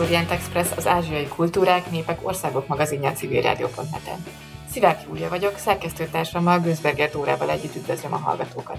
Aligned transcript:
Orient 0.00 0.30
Express 0.30 0.70
az 0.76 0.86
ázsiai 0.86 1.28
kultúrák, 1.28 1.90
népek, 1.90 2.26
országok 2.26 2.66
magazinja 2.66 3.08
a 3.08 3.12
civilrádió.net-en. 3.12 4.24
Sziláki 4.70 5.04
Júlia 5.08 5.28
vagyok, 5.28 5.56
szerkesztőtársammal 5.56 6.60
Gőzberger 6.60 7.10
Dórával 7.10 7.50
együtt 7.50 7.76
üdvözlöm 7.76 8.12
a 8.12 8.16
hallgatókat. 8.16 8.78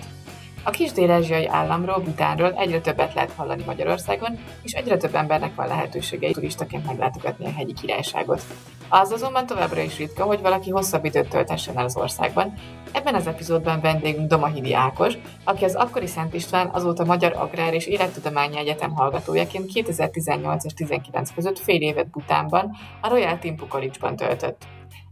A 0.64 0.70
kis 0.70 0.92
dél-ázsiai 0.92 1.48
államról, 1.48 2.00
Butánról 2.00 2.54
egyre 2.58 2.82
többet 2.82 3.14
lehet 3.14 3.32
hallani 3.32 3.64
Magyarországon, 3.66 4.40
és 4.64 4.72
egyre 4.72 4.98
több 4.98 5.16
embernek 5.16 5.56
van 5.56 5.68
lehetősége 5.68 6.32
turistaként 6.32 6.86
meglátogatni 6.86 7.46
a 7.46 7.54
hegyi 7.54 7.74
királyságot. 7.74 8.42
Az 8.90 9.12
azonban 9.12 9.46
továbbra 9.46 9.82
is 9.82 9.98
ritka, 9.98 10.24
hogy 10.24 10.42
valaki 10.42 10.70
hosszabb 10.70 11.06
időt 11.06 11.30
töltessen 11.30 11.78
el 11.78 11.86
az 11.86 11.98
országban. 11.98 12.54
Ebben 12.94 13.16
az 13.16 13.28
epizódban 13.28 13.80
vendégünk 13.82 14.28
Domahidi 14.28 14.74
Ákos, 14.74 15.14
aki 15.44 15.64
az 15.66 15.76
akkori 15.76 16.08
Szent 16.08 16.34
István 16.34 16.68
azóta 16.68 17.06
Magyar 17.06 17.34
Agrár 17.34 17.74
és 17.74 17.88
Élettudományi 17.88 18.58
Egyetem 18.58 18.92
hallgatójaként 18.92 19.66
2018 19.66 20.66
és 20.66 20.74
19 20.74 21.34
között 21.34 21.60
fél 21.60 21.82
évet 21.82 22.10
Butánban, 22.10 22.72
a 23.02 23.10
Royal 23.10 23.40
Timpu 23.40 23.68
College-ban 23.68 24.16
töltött. 24.16 24.66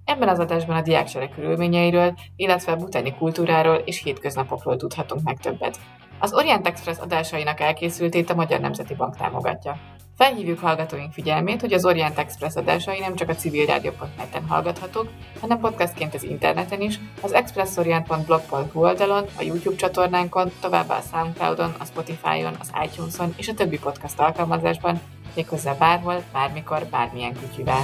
Ebben 0.10 0.30
az 0.30 0.40
adásban 0.40 0.76
a 0.76 0.82
diáksereg 0.82 1.30
körülményeiről, 1.30 2.14
illetve 2.36 2.76
butáni 2.76 3.16
kultúráról 3.18 3.76
és 3.76 4.04
hétköznapokról 4.04 4.78
tudhatunk 4.78 5.22
meg 5.24 5.38
többet. 5.38 5.78
Az 6.20 6.34
Orient 6.34 6.68
Express 6.68 6.98
adásainak 6.98 7.60
elkészültét 7.60 8.30
a 8.30 8.36
Magyar 8.36 8.60
Nemzeti 8.60 8.96
Bank 8.96 9.16
támogatja. 9.16 9.78
Felhívjuk 10.18 10.60
hallgatóink 10.60 11.14
figyelmét, 11.14 11.62
hogy 11.62 11.74
az 11.74 11.86
Orient 11.86 12.18
Express 12.18 12.56
adásai 12.56 13.00
nem 13.00 13.16
csak 13.16 13.30
a 13.30 13.36
civilrádió.net-en 13.36 14.48
hallgathatók, 14.48 15.10
hanem 15.42 15.60
podcastként 15.60 16.14
az 16.14 16.24
interneten 16.24 16.82
is, 16.82 17.00
az 17.22 17.34
expressorient.blog.hu 17.34 18.84
oldalon, 18.84 19.26
a 19.38 19.44
YouTube 19.44 19.76
csatornánkon, 19.76 20.52
továbbá 20.62 20.98
a 20.98 21.04
Soundcloudon, 21.12 21.76
a 21.80 21.86
Spotify-on, 21.86 22.56
az 22.60 22.72
iTunes-on 22.84 23.34
és 23.38 23.48
a 23.48 23.54
többi 23.54 23.80
podcast 23.80 24.20
alkalmazásban, 24.20 25.02
méghozzá 25.36 25.74
bárhol, 25.74 26.24
bármikor, 26.34 26.86
bármilyen 26.92 27.34
kütyüvel. 27.34 27.84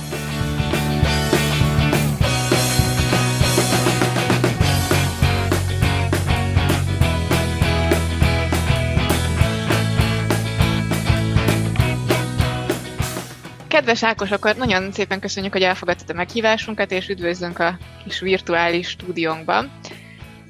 Kedves 13.76 14.04
Ákos, 14.04 14.31
akkor 14.31 14.56
nagyon 14.56 14.92
szépen 14.92 15.20
köszönjük, 15.20 15.54
hogy 15.54 15.62
elfogadtad 15.62 16.09
a 16.09 16.14
meghívásunkat, 16.14 16.92
és 16.92 17.09
üdvözlünk 17.09 17.59
a 17.59 17.78
kis 18.04 18.20
virtuális 18.20 18.90
stúdiónkban. 18.90 19.72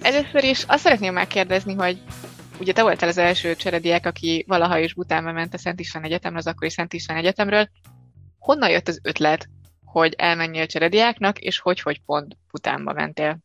Először 0.02 0.44
is 0.44 0.64
azt 0.68 0.84
szeretném 0.84 1.14
megkérdezni, 1.14 1.74
hogy 1.74 2.02
ugye 2.60 2.74
te 2.74 2.82
voltál 2.82 3.10
az 3.10 3.18
első 3.18 3.56
cserediák, 3.56 4.06
aki 4.06 4.46
valaha 4.48 4.78
is 4.78 4.94
Butánba 4.94 5.32
ment 5.32 5.54
a 5.54 5.58
Szent 5.58 5.80
István 5.80 6.04
Egyetemre, 6.04 6.38
az 6.38 6.48
akkori 6.48 6.70
Szent 6.70 6.94
István 6.94 7.18
Egyetemről. 7.18 7.70
Honnan 8.38 8.70
jött 8.70 8.88
az 8.88 9.00
ötlet, 9.04 9.50
hogy 9.84 10.14
elmenjél 10.18 10.66
cserediáknak, 10.66 11.40
és 11.40 11.60
hogy, 11.60 11.80
hogy 11.80 12.02
pont 12.06 12.38
Butánba 12.52 12.94
mentél? 12.94 13.38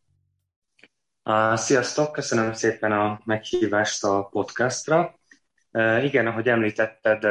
Sziasztok, 1.54 2.12
köszönöm 2.12 2.52
szépen 2.52 2.92
a 2.92 3.20
meghívást 3.24 4.04
a 4.04 4.28
podcastra. 4.32 5.19
Igen, 6.02 6.26
ahogy 6.26 6.48
említetted, 6.48 7.26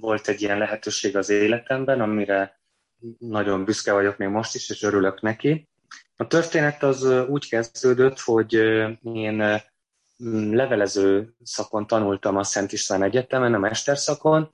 volt 0.00 0.28
egy 0.28 0.42
ilyen 0.42 0.58
lehetőség 0.58 1.16
az 1.16 1.28
életemben, 1.28 2.00
amire 2.00 2.60
nagyon 3.18 3.64
büszke 3.64 3.92
vagyok 3.92 4.16
még 4.16 4.28
most 4.28 4.54
is, 4.54 4.70
és 4.70 4.82
örülök 4.82 5.20
neki. 5.20 5.68
A 6.16 6.26
történet 6.26 6.82
az 6.82 7.04
úgy 7.28 7.48
kezdődött, 7.48 8.18
hogy 8.20 8.52
én 9.02 9.62
levelező 10.50 11.34
szakon 11.42 11.86
tanultam 11.86 12.36
a 12.36 12.42
Szent 12.42 12.72
István 12.72 13.02
Egyetemen, 13.02 13.54
a 13.54 13.58
mesterszakon, 13.58 14.50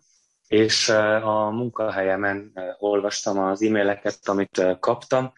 és 0.49 0.89
a 1.23 1.51
munkahelyemen 1.51 2.53
olvastam 2.79 3.39
az 3.39 3.63
e-maileket, 3.63 4.29
amit 4.29 4.77
kaptam. 4.81 5.33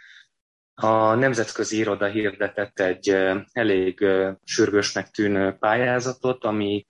A 0.74 1.14
nemzetközi 1.14 1.76
iroda 1.76 2.06
hirdetett 2.06 2.80
egy 2.80 3.16
elég 3.52 4.06
sürgősnek 4.44 5.10
tűnő 5.10 5.56
pályázatot, 5.58 6.44
ami 6.44 6.86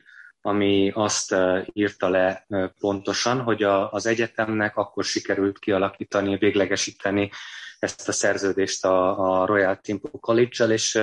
ami 0.47 0.91
azt 0.95 1.35
írta 1.73 2.09
le 2.09 2.47
pontosan, 2.79 3.41
hogy 3.41 3.63
a, 3.63 3.93
az 3.93 4.07
egyetemnek 4.07 4.77
akkor 4.77 5.05
sikerült 5.05 5.59
kialakítani, 5.59 6.37
véglegesíteni 6.37 7.31
ezt 7.79 8.09
a 8.09 8.13
szerződést 8.13 8.85
a, 8.85 9.41
a 9.41 9.47
Royal 9.47 9.77
Timpo 9.77 10.19
College-el, 10.19 10.71
és, 10.71 10.99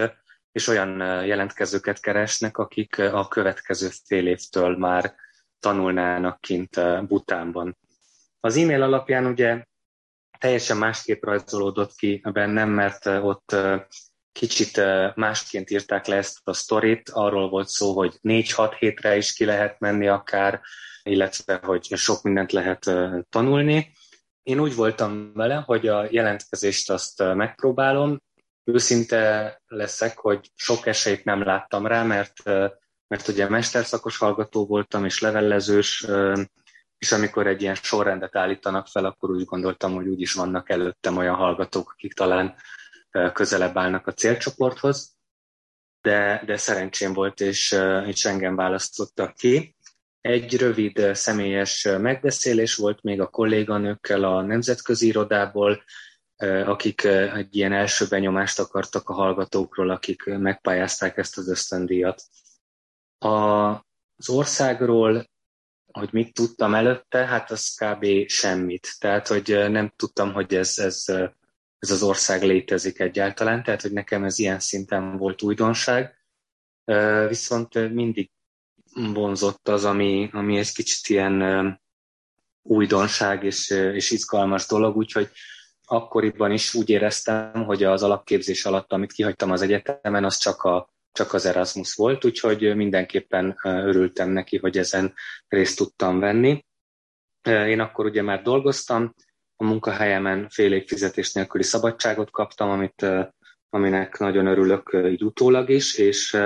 és 0.51 0.67
olyan 0.67 1.25
jelentkezőket 1.25 1.99
keresnek, 1.99 2.57
akik 2.57 2.99
a 2.99 3.27
következő 3.27 3.89
fél 4.05 4.27
évtől 4.27 4.77
már 4.77 5.15
tanulnának 5.59 6.41
kint 6.41 7.05
Butánban. 7.07 7.77
Az 8.39 8.57
e-mail 8.57 8.81
alapján 8.81 9.25
ugye 9.25 9.65
teljesen 10.39 10.77
másképp 10.77 11.23
rajzolódott 11.23 11.95
ki 11.95 12.21
bennem, 12.33 12.69
mert 12.69 13.05
ott 13.05 13.55
kicsit 14.33 14.81
másként 15.15 15.69
írták 15.69 16.05
le 16.05 16.15
ezt 16.15 16.39
a 16.43 16.53
sztorit. 16.53 17.09
Arról 17.09 17.49
volt 17.49 17.67
szó, 17.67 17.93
hogy 17.93 18.19
4-6 18.23 18.75
hétre 18.79 19.17
is 19.17 19.33
ki 19.33 19.45
lehet 19.45 19.79
menni 19.79 20.07
akár, 20.07 20.61
illetve 21.03 21.59
hogy 21.63 21.83
sok 21.83 22.21
mindent 22.21 22.51
lehet 22.51 22.91
tanulni. 23.29 23.91
Én 24.43 24.59
úgy 24.59 24.75
voltam 24.75 25.33
vele, 25.33 25.55
hogy 25.55 25.87
a 25.87 26.07
jelentkezést 26.09 26.89
azt 26.89 27.23
megpróbálom. 27.33 28.21
Őszinte 28.63 29.61
leszek, 29.67 30.17
hogy 30.17 30.51
sok 30.55 30.85
esélyt 30.85 31.23
nem 31.23 31.43
láttam 31.43 31.87
rá, 31.87 32.03
mert, 32.03 32.43
mert 33.07 33.27
ugye 33.27 33.49
mesterszakos 33.49 34.17
hallgató 34.17 34.65
voltam, 34.65 35.05
és 35.05 35.19
levelezős, 35.19 36.07
és 36.97 37.11
amikor 37.11 37.47
egy 37.47 37.61
ilyen 37.61 37.75
sorrendet 37.75 38.35
állítanak 38.35 38.87
fel, 38.87 39.05
akkor 39.05 39.29
úgy 39.29 39.45
gondoltam, 39.45 39.93
hogy 39.93 40.07
úgyis 40.07 40.33
vannak 40.33 40.69
előttem 40.69 41.17
olyan 41.17 41.35
hallgatók, 41.35 41.91
akik 41.91 42.13
talán 42.13 42.55
közelebb 43.33 43.77
állnak 43.77 44.07
a 44.07 44.13
célcsoporthoz, 44.13 45.17
de, 46.01 46.43
de 46.45 46.57
szerencsém 46.57 47.13
volt, 47.13 47.41
és, 47.41 47.75
és 48.05 48.25
engem 48.25 48.55
választottak 48.55 49.35
ki. 49.35 49.75
Egy 50.21 50.57
rövid 50.57 51.09
személyes 51.13 51.83
megbeszélés 51.83 52.75
volt 52.75 53.01
még 53.01 53.21
a 53.21 53.27
kolléganőkkel 53.27 54.23
a 54.23 54.41
nemzetközi 54.41 55.07
irodából, 55.07 55.83
akik 56.65 57.03
egy 57.03 57.55
ilyen 57.55 57.73
első 57.73 58.05
benyomást 58.07 58.59
akartak 58.59 59.09
a 59.09 59.13
hallgatókról, 59.13 59.89
akik 59.89 60.23
megpályázták 60.25 61.17
ezt 61.17 61.37
az 61.37 61.49
ösztöndíjat. 61.49 62.23
A, 63.17 63.27
az 64.15 64.29
országról, 64.29 65.31
hogy 65.91 66.09
mit 66.11 66.33
tudtam 66.33 66.73
előtte, 66.73 67.25
hát 67.25 67.51
az 67.51 67.75
kb. 67.75 68.27
semmit. 68.27 68.95
Tehát, 68.99 69.27
hogy 69.27 69.69
nem 69.69 69.93
tudtam, 69.95 70.33
hogy 70.33 70.55
ez, 70.55 70.77
ez 70.77 71.05
ez 71.83 71.91
az 71.91 72.03
ország 72.03 72.43
létezik 72.43 72.99
egyáltalán, 72.99 73.63
tehát 73.63 73.81
hogy 73.81 73.91
nekem 73.91 74.23
ez 74.23 74.39
ilyen 74.39 74.59
szinten 74.59 75.17
volt 75.17 75.41
újdonság. 75.41 76.17
Viszont 77.27 77.93
mindig 77.93 78.31
vonzott 78.93 79.67
az, 79.67 79.85
ami, 79.85 80.29
ami 80.31 80.57
egy 80.57 80.73
kicsit 80.73 81.07
ilyen 81.07 81.81
újdonság 82.61 83.43
és, 83.43 83.69
és 83.69 84.11
izgalmas 84.11 84.67
dolog, 84.67 84.95
úgyhogy 84.95 85.29
akkoriban 85.85 86.51
is 86.51 86.73
úgy 86.73 86.89
éreztem, 86.89 87.63
hogy 87.65 87.83
az 87.83 88.03
alapképzés 88.03 88.65
alatt, 88.65 88.91
amit 88.91 89.13
kihagytam 89.13 89.51
az 89.51 89.61
egyetemen, 89.61 90.23
az 90.23 90.37
csak, 90.37 90.63
a, 90.63 90.93
csak 91.11 91.33
az 91.33 91.45
Erasmus 91.45 91.93
volt, 91.93 92.25
úgyhogy 92.25 92.75
mindenképpen 92.75 93.59
örültem 93.63 94.29
neki, 94.29 94.57
hogy 94.57 94.77
ezen 94.77 95.13
részt 95.47 95.77
tudtam 95.77 96.19
venni. 96.19 96.65
Én 97.41 97.79
akkor 97.79 98.05
ugye 98.05 98.21
már 98.21 98.41
dolgoztam, 98.41 99.13
a 99.63 99.65
munkahelyemen 99.65 100.49
fél 100.49 100.73
év 100.73 100.87
fizetés 100.87 101.33
nélküli 101.33 101.63
szabadságot 101.63 102.31
kaptam, 102.31 102.69
amit, 102.69 103.05
aminek 103.69 104.19
nagyon 104.19 104.47
örülök 104.47 104.97
így 105.05 105.23
utólag 105.23 105.69
is, 105.69 105.97
és, 105.97 106.37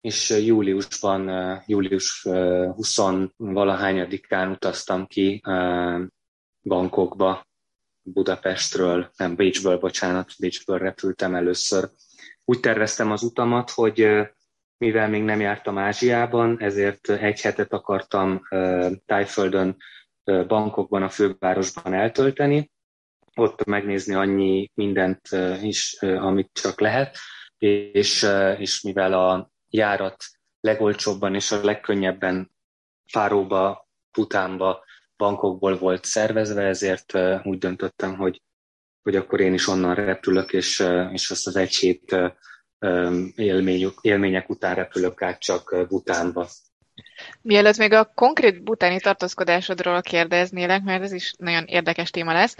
és 0.00 0.30
júliusban, 0.30 1.30
július 1.66 2.22
20 2.74 2.96
valahányadikán 3.36 4.50
utaztam 4.50 5.06
ki 5.06 5.42
bankokba, 6.62 7.46
Budapestről, 8.02 9.10
nem 9.16 9.34
Bécsből, 9.34 9.78
bocsánat, 9.78 10.30
Bécsből 10.38 10.78
repültem 10.78 11.34
először. 11.34 11.90
Úgy 12.44 12.60
terveztem 12.60 13.10
az 13.10 13.22
utamat, 13.22 13.70
hogy 13.70 14.08
mivel 14.78 15.08
még 15.08 15.22
nem 15.22 15.40
jártam 15.40 15.78
Ázsiában, 15.78 16.60
ezért 16.60 17.08
egy 17.10 17.40
hetet 17.40 17.72
akartam 17.72 18.42
Tájföldön 19.06 19.76
bankokban, 20.46 21.02
a 21.02 21.08
fővárosban 21.08 21.94
eltölteni, 21.94 22.70
ott 23.34 23.64
megnézni 23.64 24.14
annyi 24.14 24.70
mindent 24.74 25.28
is, 25.62 25.96
amit 26.00 26.50
csak 26.52 26.80
lehet, 26.80 27.18
és, 27.58 28.26
és 28.58 28.80
mivel 28.82 29.12
a 29.12 29.50
járat 29.68 30.24
legolcsóbban 30.60 31.34
és 31.34 31.52
a 31.52 31.64
legkönnyebben 31.64 32.50
Fáróba, 33.06 33.88
Putánba, 34.10 34.84
bankokból 35.16 35.78
volt 35.78 36.04
szervezve, 36.04 36.62
ezért 36.62 37.12
úgy 37.42 37.58
döntöttem, 37.58 38.16
hogy, 38.16 38.42
hogy 39.02 39.16
akkor 39.16 39.40
én 39.40 39.52
is 39.54 39.68
onnan 39.68 39.94
repülök, 39.94 40.52
és, 40.52 40.84
és 41.12 41.30
azt 41.30 41.46
az 41.46 41.56
egy 41.56 41.74
hét 41.74 42.16
élmények, 44.00 44.48
után 44.48 44.74
repülök 44.74 45.22
át 45.22 45.40
csak 45.40 45.86
Butánba. 45.88 46.48
Mielőtt 47.42 47.76
még 47.76 47.92
a 47.92 48.12
konkrét 48.14 48.62
butáni 48.62 49.00
tartózkodásodról 49.00 50.02
kérdeznélek, 50.02 50.82
mert 50.82 51.02
ez 51.02 51.12
is 51.12 51.34
nagyon 51.38 51.64
érdekes 51.64 52.10
téma 52.10 52.32
lesz, 52.32 52.56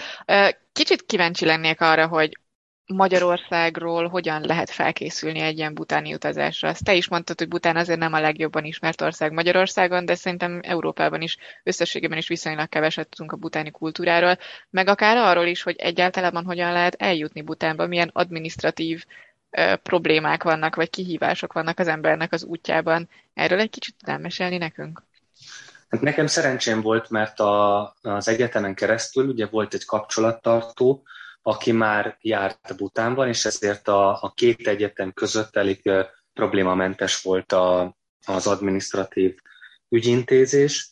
kicsit 0.72 1.06
kíváncsi 1.06 1.44
lennék 1.44 1.80
arra, 1.80 2.06
hogy 2.06 2.38
Magyarországról 2.86 4.08
hogyan 4.08 4.42
lehet 4.42 4.70
felkészülni 4.70 5.38
egy 5.40 5.58
ilyen 5.58 5.74
butáni 5.74 6.14
utazásra. 6.14 6.68
Azt 6.68 6.84
te 6.84 6.94
is 6.94 7.08
mondtad, 7.08 7.38
hogy 7.38 7.48
Bután 7.48 7.76
azért 7.76 7.98
nem 7.98 8.12
a 8.12 8.20
legjobban 8.20 8.64
ismert 8.64 9.00
ország 9.00 9.32
Magyarországon, 9.32 10.04
de 10.04 10.14
szerintem 10.14 10.60
Európában 10.62 11.20
is 11.20 11.36
összességében 11.62 12.18
is 12.18 12.28
viszonylag 12.28 12.68
keveset 12.68 13.08
tudunk 13.08 13.32
a 13.32 13.36
butáni 13.36 13.70
kultúráról, 13.70 14.38
meg 14.70 14.88
akár 14.88 15.16
arról 15.16 15.46
is, 15.46 15.62
hogy 15.62 15.76
egyáltalán 15.78 16.44
hogyan 16.44 16.72
lehet 16.72 16.94
eljutni 16.94 17.42
Butánba, 17.42 17.86
milyen 17.86 18.10
administratív 18.12 19.04
problémák 19.82 20.42
vannak, 20.42 20.74
vagy 20.74 20.90
kihívások 20.90 21.52
vannak 21.52 21.78
az 21.78 21.88
embernek 21.88 22.32
az 22.32 22.44
útjában. 22.44 23.08
Erről 23.34 23.58
egy 23.58 23.70
kicsit 23.70 23.96
tudnál 23.96 24.18
mesélni 24.18 24.56
nekünk? 24.56 25.02
Hát 25.88 26.00
nekem 26.00 26.26
szerencsém 26.26 26.80
volt, 26.80 27.10
mert 27.10 27.40
a, 27.40 27.94
az 28.02 28.28
egyetemen 28.28 28.74
keresztül 28.74 29.28
ugye 29.28 29.46
volt 29.46 29.74
egy 29.74 29.84
kapcsolattartó, 29.84 31.02
aki 31.42 31.72
már 31.72 32.16
járt 32.20 32.76
Butánban, 32.76 33.28
és 33.28 33.44
ezért 33.44 33.88
a, 33.88 34.22
a 34.22 34.32
két 34.34 34.68
egyetem 34.68 35.12
között 35.12 35.56
elég 35.56 35.90
problémamentes 36.32 37.22
volt 37.22 37.52
a, 37.52 37.96
az 38.26 38.46
administratív 38.46 39.38
ügyintézés. 39.88 40.90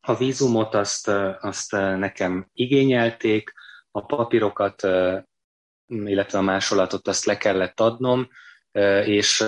A 0.00 0.16
vízumot 0.16 0.74
azt, 0.74 1.08
azt 1.40 1.70
nekem 1.72 2.48
igényelték, 2.52 3.52
a 3.90 4.04
papírokat, 4.04 4.82
illetve 5.88 6.38
a 6.38 6.42
másolatot 6.42 7.08
azt 7.08 7.24
le 7.24 7.36
kellett 7.36 7.80
adnom, 7.80 8.28
és, 9.04 9.44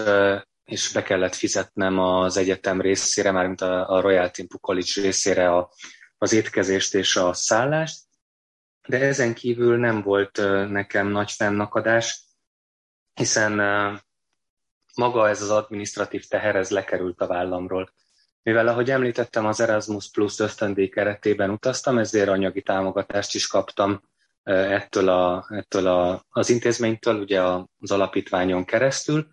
és 0.65 0.93
be 0.93 1.03
kellett 1.03 1.35
fizetnem 1.35 1.99
az 1.99 2.37
egyetem 2.37 2.81
részére, 2.81 3.31
mármint 3.31 3.61
a, 3.61 3.91
a 3.91 4.01
Royal 4.01 4.31
Timpu 4.31 4.59
College 4.59 5.01
részére 5.03 5.55
a, 5.55 5.71
az 6.19 6.33
étkezést 6.33 6.95
és 6.95 7.17
a 7.17 7.33
szállást 7.33 8.07
de 8.89 9.01
ezen 9.01 9.35
kívül 9.35 9.77
nem 9.77 10.03
volt 10.03 10.37
nekem 10.69 11.09
nagy 11.09 11.31
fennakadás, 11.31 12.21
hiszen 13.15 13.53
maga 14.95 15.29
ez 15.29 15.43
az 15.43 15.51
administratív 15.51 16.27
teher, 16.27 16.57
ez 16.57 16.71
lekerült 16.71 17.21
a 17.21 17.27
vállamról. 17.27 17.93
Mivel, 18.43 18.69
ahogy 18.69 18.91
említettem, 18.91 19.47
az 19.47 19.61
Erasmus 19.61 20.11
Plus 20.11 20.39
ösztöndíj 20.39 20.89
keretében 20.89 21.51
utaztam, 21.51 21.99
ezért 21.99 22.29
anyagi 22.29 22.63
támogatást 22.63 23.35
is 23.35 23.47
kaptam 23.47 24.03
ettől, 24.43 25.09
a, 25.09 25.47
ettől 25.49 25.87
a, 25.87 26.25
az 26.29 26.51
intézménytől, 26.51 27.21
ugye 27.21 27.41
az 27.81 27.91
alapítványon 27.91 28.65
keresztül, 28.65 29.29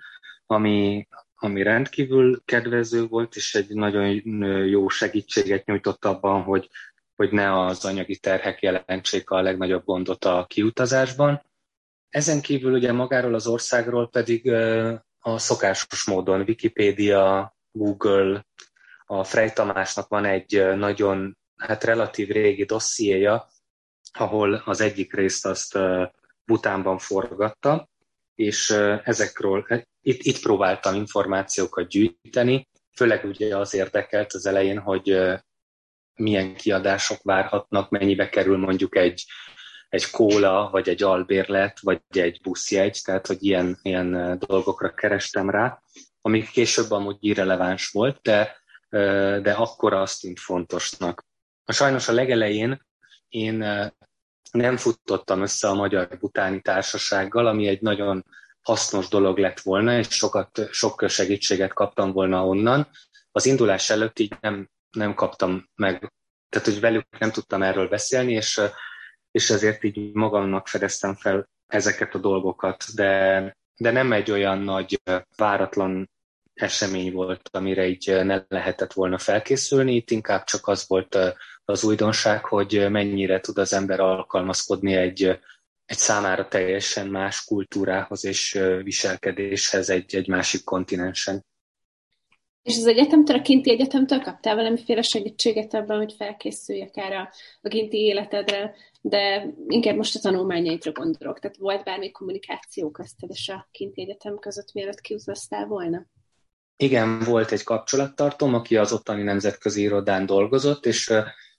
ami, 0.46 1.08
ami 1.36 1.64
rendkívül 1.64 2.42
kedvező 2.46 3.08
volt, 3.08 3.36
és 3.36 3.56
egy 3.56 3.70
nagyon 3.70 4.22
jó 4.68 4.88
segítséget 4.88 5.66
nyújtott 5.66 6.06
abban, 6.06 6.44
hogy 6.44 6.70
hogy 7.16 7.32
ne 7.32 7.60
az 7.66 7.86
anyagi 7.86 8.18
terhek 8.18 8.62
jelentsék 8.62 9.30
a 9.30 9.42
legnagyobb 9.42 9.86
gondot 9.86 10.26
a 10.26 10.46
kiutazásban. 10.50 11.46
Ezen 12.10 12.42
kívül 12.42 12.74
ugye 12.74 12.92
magáról 12.92 13.34
az 13.34 13.48
országról 13.48 14.10
pedig 14.10 14.52
a 15.20 15.38
szokásos 15.38 16.06
módon 16.06 16.42
Wikipédia, 16.42 17.56
Google, 17.72 18.46
a 19.06 19.24
Frey 19.24 19.52
Tamásnak 19.54 20.08
van 20.08 20.26
egy 20.26 20.76
nagyon, 20.76 21.38
hát 21.56 21.84
relatív 21.84 22.28
régi 22.30 22.64
dossziéja, 22.64 23.48
ahol 24.16 24.62
az 24.66 24.82
egyik 24.82 25.14
részt 25.14 25.46
azt 25.46 25.80
Butánban 26.46 26.98
forgatta, 26.98 27.90
és 28.36 28.70
ezekről, 29.04 29.66
e, 29.68 29.88
itt, 30.02 30.22
itt 30.22 30.40
próbáltam 30.40 30.96
információkat 30.96 31.88
gyűjteni, 31.88 32.68
főleg 32.96 33.24
ugye 33.24 33.58
az 33.58 33.74
érdekelt 33.74 34.34
az 34.34 34.46
elején, 34.46 34.80
hogy 34.80 35.18
milyen 36.16 36.56
kiadások 36.56 37.24
várhatnak, 37.24 37.90
mennyibe 37.90 38.30
kerül 38.30 38.58
mondjuk 38.58 38.96
egy, 38.96 39.26
egy 39.90 40.10
kóla, 40.10 40.70
vagy 40.72 40.90
egy 40.90 41.04
albérlet, 41.04 41.80
vagy 41.80 42.02
egy 42.10 42.40
buszjegy, 42.42 43.02
tehát 43.04 43.28
hogy 43.28 43.44
ilyen, 43.44 43.80
ilyen 43.82 44.40
dolgokra 44.40 44.94
kerestem 44.94 45.50
rá, 45.50 45.82
ami 46.22 46.44
később 46.44 46.92
amúgy 46.92 47.18
irreleváns 47.20 47.90
volt, 47.90 48.20
de, 48.22 48.62
de 49.42 49.52
akkor 49.52 49.94
azt 49.94 50.22
tűnt 50.22 50.40
fontosnak. 50.40 51.26
Sajnos 51.66 52.08
a 52.08 52.14
legelején 52.14 52.86
én 53.30 53.64
nem 54.56 54.78
futottam 54.78 55.42
össze 55.42 55.68
a 55.68 55.74
Magyar 55.74 56.18
Butáni 56.20 56.62
Társasággal, 56.62 57.48
ami 57.48 57.68
egy 57.68 57.82
nagyon 57.82 58.26
hasznos 58.62 59.08
dolog 59.08 59.38
lett 59.38 59.60
volna, 59.60 59.98
és 59.98 60.08
sokat, 60.10 60.68
sok 60.72 61.06
segítséget 61.08 61.74
kaptam 61.74 62.12
volna 62.12 62.48
onnan. 62.48 62.88
Az 63.32 63.46
indulás 63.46 63.90
előtt 63.90 64.20
így 64.20 64.38
nem 64.42 64.70
nem 64.96 65.14
kaptam 65.14 65.70
meg, 65.76 66.14
tehát 66.50 66.68
hogy 66.68 66.80
velük 66.80 67.20
nem 67.20 67.32
tudtam 67.32 67.62
erről 67.62 67.88
beszélni, 67.88 68.34
és, 68.34 68.62
és 69.32 69.50
ezért 69.50 69.84
így 69.84 70.14
magamnak 70.14 70.68
fedeztem 70.68 71.16
fel 71.16 71.50
ezeket 71.68 72.16
a 72.16 72.20
dolgokat, 72.20 72.84
de, 72.96 73.56
de 73.78 73.92
nem 73.92 74.12
egy 74.12 74.32
olyan 74.32 74.60
nagy 74.60 75.02
váratlan 75.36 76.10
esemény 76.54 77.12
volt, 77.12 77.50
amire 77.52 77.88
így 77.88 78.20
ne 78.24 78.44
lehetett 78.48 78.94
volna 78.94 79.18
felkészülni, 79.18 79.96
itt 79.96 80.12
inkább 80.12 80.44
csak 80.44 80.68
az 80.68 80.88
volt 80.88 81.18
az 81.66 81.84
újdonság, 81.84 82.46
hogy 82.46 82.86
mennyire 82.90 83.40
tud 83.40 83.58
az 83.58 83.74
ember 83.74 84.00
alkalmazkodni 84.00 84.94
egy, 84.94 85.24
egy 85.86 85.98
számára 85.98 86.48
teljesen 86.48 87.08
más 87.08 87.46
kultúrához 87.46 88.26
és 88.26 88.60
viselkedéshez 88.84 89.90
egy, 89.90 90.16
egy 90.16 90.28
másik 90.28 90.64
kontinensen. 90.64 91.46
És 92.62 92.78
az 92.78 92.86
egyetemtől, 92.86 93.38
a 93.38 93.42
kinti 93.42 93.72
egyetemtől 93.72 94.20
kaptál 94.20 94.56
valamiféle 94.56 95.02
segítséget 95.02 95.74
abban, 95.74 95.98
hogy 95.98 96.14
felkészülj 96.18 96.82
akár 96.82 97.12
a, 97.12 97.30
a 97.62 97.68
kinti 97.68 97.98
életedre, 97.98 98.76
de 99.02 99.54
inkább 99.68 99.96
most 99.96 100.16
a 100.16 100.20
tanulmányaidra 100.20 100.92
gondolok. 100.92 101.40
Tehát 101.40 101.58
volt 101.58 101.84
bármi 101.84 102.12
kommunikáció 102.12 102.92
közted 102.92 103.30
és 103.30 103.50
a 103.50 103.68
kinti 103.72 104.02
egyetem 104.02 104.38
között, 104.38 104.74
mielőtt 104.74 105.02
kiutaztál 105.02 105.66
volna? 105.66 106.06
Igen, 106.78 107.20
volt 107.20 107.52
egy 107.52 107.64
kapcsolattartom, 107.64 108.54
aki 108.54 108.78
az 108.78 108.94
ottani 108.94 109.24
nemzetközi 109.24 109.82
irodán 109.82 110.26
dolgozott, 110.26 110.86
és 110.86 111.14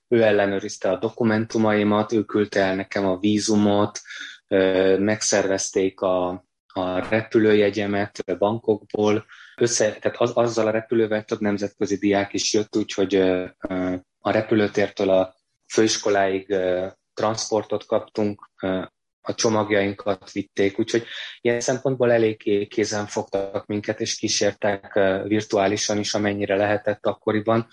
ő 0.09 0.23
ellenőrizte 0.23 0.91
a 0.91 0.99
dokumentumaimat, 0.99 2.13
ő 2.13 2.23
küldte 2.23 2.61
el 2.61 2.75
nekem 2.75 3.07
a 3.07 3.19
vízumot, 3.19 4.01
megszervezték 4.99 6.01
a, 6.01 6.29
a 6.73 7.09
repülőjegyemet 7.09 8.39
bankokból, 8.39 9.27
össze, 9.57 9.93
tehát 9.93 10.17
az, 10.21 10.31
azzal 10.31 10.67
a 10.67 10.71
repülővel 10.71 11.25
több 11.25 11.41
nemzetközi 11.41 11.97
diák 11.97 12.33
is 12.33 12.53
jött, 12.53 12.77
úgyhogy 12.77 13.15
a 14.19 14.31
repülőtértől 14.31 15.11
a 15.11 15.35
főiskoláig 15.73 16.57
transportot 17.15 17.87
kaptunk, 17.87 18.51
a 19.29 19.35
csomagjainkat 19.35 20.33
vitték, 20.33 20.79
úgyhogy 20.79 21.05
ilyen 21.41 21.61
szempontból 21.61 22.13
eléggé 22.13 22.67
kézen 22.67 23.07
fogtak 23.07 23.67
minket, 23.67 24.01
és 24.01 24.17
kísértek 24.17 24.95
virtuálisan 25.25 25.99
is, 25.99 26.15
amennyire 26.15 26.57
lehetett 26.57 27.07
akkoriban. 27.07 27.69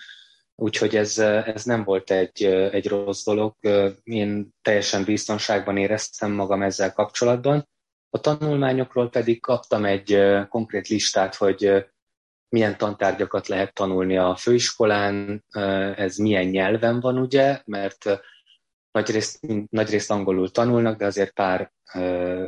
Úgyhogy 0.56 0.96
ez, 0.96 1.18
ez 1.18 1.64
nem 1.64 1.84
volt 1.84 2.10
egy, 2.10 2.44
egy 2.44 2.88
rossz 2.88 3.24
dolog. 3.24 3.56
Én 4.02 4.48
teljesen 4.62 5.04
biztonságban 5.04 5.76
éreztem 5.76 6.32
magam 6.32 6.62
ezzel 6.62 6.92
kapcsolatban. 6.92 7.68
A 8.10 8.20
tanulmányokról 8.20 9.10
pedig 9.10 9.40
kaptam 9.40 9.84
egy 9.84 10.18
konkrét 10.48 10.88
listát, 10.88 11.34
hogy 11.34 11.86
milyen 12.48 12.78
tantárgyakat 12.78 13.48
lehet 13.48 13.74
tanulni 13.74 14.16
a 14.16 14.36
főiskolán, 14.36 15.44
ez 15.96 16.16
milyen 16.16 16.46
nyelven 16.46 17.00
van, 17.00 17.18
ugye, 17.18 17.62
mert 17.64 18.20
nagyrészt, 18.90 19.46
nagyrészt 19.70 20.10
angolul 20.10 20.50
tanulnak, 20.50 20.98
de 20.98 21.06
azért 21.06 21.32
pár 21.32 21.72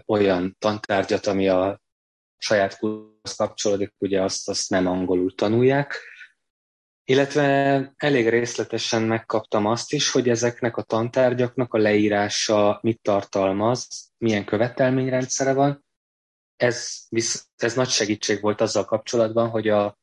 olyan 0.06 0.56
tantárgyat, 0.58 1.26
ami 1.26 1.48
a 1.48 1.80
saját 2.38 2.78
kultúrhoz 2.78 3.34
kapcsolódik, 3.36 3.94
ugye 3.98 4.22
azt, 4.22 4.48
azt 4.48 4.70
nem 4.70 4.86
angolul 4.86 5.34
tanulják. 5.34 6.00
Illetve 7.08 7.92
elég 7.96 8.28
részletesen 8.28 9.02
megkaptam 9.02 9.66
azt 9.66 9.92
is, 9.92 10.10
hogy 10.10 10.28
ezeknek 10.28 10.76
a 10.76 10.82
tantárgyaknak 10.82 11.74
a 11.74 11.78
leírása 11.78 12.78
mit 12.82 13.00
tartalmaz, 13.02 14.12
milyen 14.18 14.44
követelményrendszere 14.44 15.52
van. 15.52 15.84
Ez, 16.56 17.06
ez 17.56 17.74
nagy 17.74 17.88
segítség 17.88 18.40
volt 18.40 18.60
azzal 18.60 18.84
kapcsolatban, 18.84 19.48
hogy 19.48 19.68
a 19.68 19.98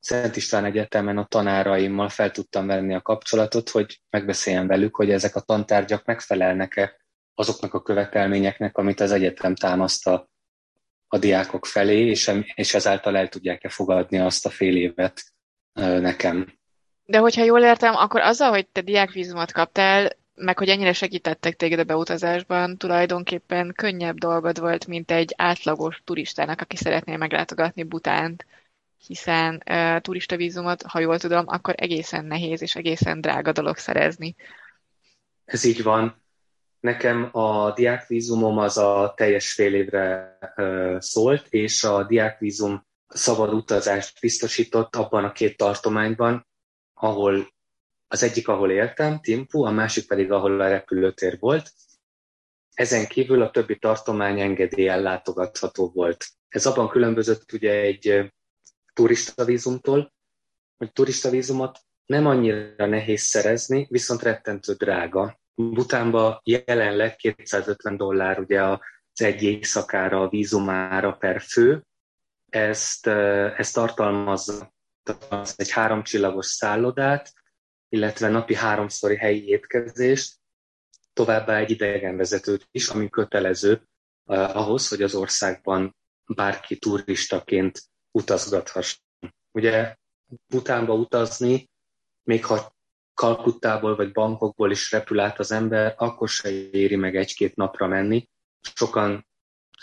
Szent 0.00 0.36
István 0.36 0.64
Egyetemen 0.64 1.18
a 1.18 1.26
tanáraimmal 1.26 2.08
fel 2.08 2.30
tudtam 2.30 2.66
venni 2.66 2.94
a 2.94 3.02
kapcsolatot, 3.02 3.68
hogy 3.68 4.02
megbeszéljem 4.10 4.66
velük, 4.66 4.96
hogy 4.96 5.10
ezek 5.10 5.36
a 5.36 5.40
tantárgyak 5.40 6.04
megfelelnek-e 6.04 6.96
azoknak 7.34 7.74
a 7.74 7.82
követelményeknek, 7.82 8.76
amit 8.76 9.00
az 9.00 9.10
egyetem 9.10 9.54
támaszt 9.54 10.06
a, 10.06 10.28
a 11.06 11.18
diákok 11.18 11.66
felé, 11.66 12.06
és, 12.06 12.30
és 12.54 12.74
ezáltal 12.74 13.16
el 13.16 13.28
tudják-e 13.28 13.68
fogadni 13.68 14.18
azt 14.18 14.46
a 14.46 14.50
fél 14.50 14.76
évet, 14.76 15.33
nekem. 15.74 16.52
De 17.04 17.18
hogyha 17.18 17.44
jól 17.44 17.62
értem, 17.62 17.94
akkor 17.94 18.20
azzal, 18.20 18.50
hogy 18.50 18.66
te 18.66 18.80
diákvízumot 18.80 19.52
kaptál, 19.52 20.10
meg 20.34 20.58
hogy 20.58 20.68
ennyire 20.68 20.92
segítettek 20.92 21.56
téged 21.56 21.78
a 21.78 21.84
beutazásban, 21.84 22.76
tulajdonképpen 22.76 23.72
könnyebb 23.76 24.18
dolgod 24.18 24.60
volt, 24.60 24.86
mint 24.86 25.10
egy 25.10 25.34
átlagos 25.36 26.02
turistának, 26.04 26.60
aki 26.60 26.76
szeretné 26.76 27.16
meglátogatni 27.16 27.82
Butánt. 27.82 28.46
hiszen 29.06 29.62
uh, 29.70 30.00
turistavízumot, 30.00 30.82
ha 30.82 30.98
jól 30.98 31.18
tudom, 31.18 31.44
akkor 31.46 31.74
egészen 31.76 32.24
nehéz 32.24 32.62
és 32.62 32.76
egészen 32.76 33.20
drága 33.20 33.52
dolog 33.52 33.76
szerezni. 33.76 34.34
Ez 35.44 35.64
így 35.64 35.82
van. 35.82 36.22
Nekem 36.80 37.28
a 37.32 37.72
diákvízumom 37.72 38.58
az 38.58 38.76
a 38.76 39.12
teljes 39.16 39.52
fél 39.52 39.74
évre 39.74 40.38
uh, 40.56 41.00
szólt, 41.00 41.46
és 41.50 41.84
a 41.84 42.04
diákvízum 42.04 42.86
szabad 43.14 43.52
utazást 43.52 44.20
biztosított 44.20 44.96
abban 44.96 45.24
a 45.24 45.32
két 45.32 45.56
tartományban, 45.56 46.46
ahol 46.94 47.52
az 48.08 48.22
egyik, 48.22 48.48
ahol 48.48 48.70
éltem, 48.70 49.20
Timpu, 49.20 49.62
a 49.62 49.70
másik 49.70 50.06
pedig, 50.06 50.32
ahol 50.32 50.60
a 50.60 50.68
repülőtér 50.68 51.36
volt. 51.38 51.72
Ezen 52.74 53.06
kívül 53.06 53.42
a 53.42 53.50
többi 53.50 53.78
tartomány 53.78 54.40
engedélyen 54.40 55.02
látogatható 55.02 55.90
volt. 55.94 56.26
Ez 56.48 56.66
abban 56.66 56.88
különbözött 56.88 57.52
ugye 57.52 57.72
egy 57.72 58.32
turistavízumtól, 58.92 60.12
hogy 60.76 60.92
turistavízumot 60.92 61.78
nem 62.06 62.26
annyira 62.26 62.86
nehéz 62.86 63.22
szerezni, 63.22 63.86
viszont 63.90 64.22
rettentő 64.22 64.72
drága. 64.72 65.40
Butánban 65.54 66.40
jelenleg 66.44 67.16
250 67.16 67.96
dollár 67.96 68.38
ugye 68.38 68.62
az 68.62 68.80
egy 69.14 69.42
éjszakára 69.42 70.22
a 70.22 70.28
vízumára 70.28 71.12
per 71.12 71.40
fő. 71.40 71.84
Ezt, 72.54 73.06
ezt 73.56 73.74
tartalmazza 73.74 74.74
az 75.28 75.54
egy 75.56 75.70
háromcsillagos 75.70 76.46
szállodát, 76.46 77.32
illetve 77.88 78.28
napi 78.28 78.54
háromszori 78.54 79.16
helyi 79.16 79.48
étkezést, 79.48 80.34
továbbá 81.12 81.58
egy 81.58 81.70
idegenvezetőt 81.70 82.68
is, 82.70 82.88
ami 82.88 83.08
kötelező 83.08 83.88
ahhoz, 84.26 84.88
hogy 84.88 85.02
az 85.02 85.14
országban 85.14 85.96
bárki 86.26 86.78
turistaként 86.78 87.82
utazgathasson. 88.10 89.02
Ugye 89.50 89.96
Butánba 90.46 90.94
utazni, 90.94 91.70
még 92.22 92.44
ha 92.44 92.76
Kalkuttából 93.14 93.96
vagy 93.96 94.12
bankokból 94.12 94.70
is 94.70 94.90
repül 94.92 95.20
át 95.20 95.38
az 95.38 95.52
ember, 95.52 95.94
akkor 95.96 96.28
se 96.28 96.50
éri 96.50 96.96
meg 96.96 97.16
egy-két 97.16 97.56
napra 97.56 97.86
menni. 97.86 98.28
Sokan 98.74 99.26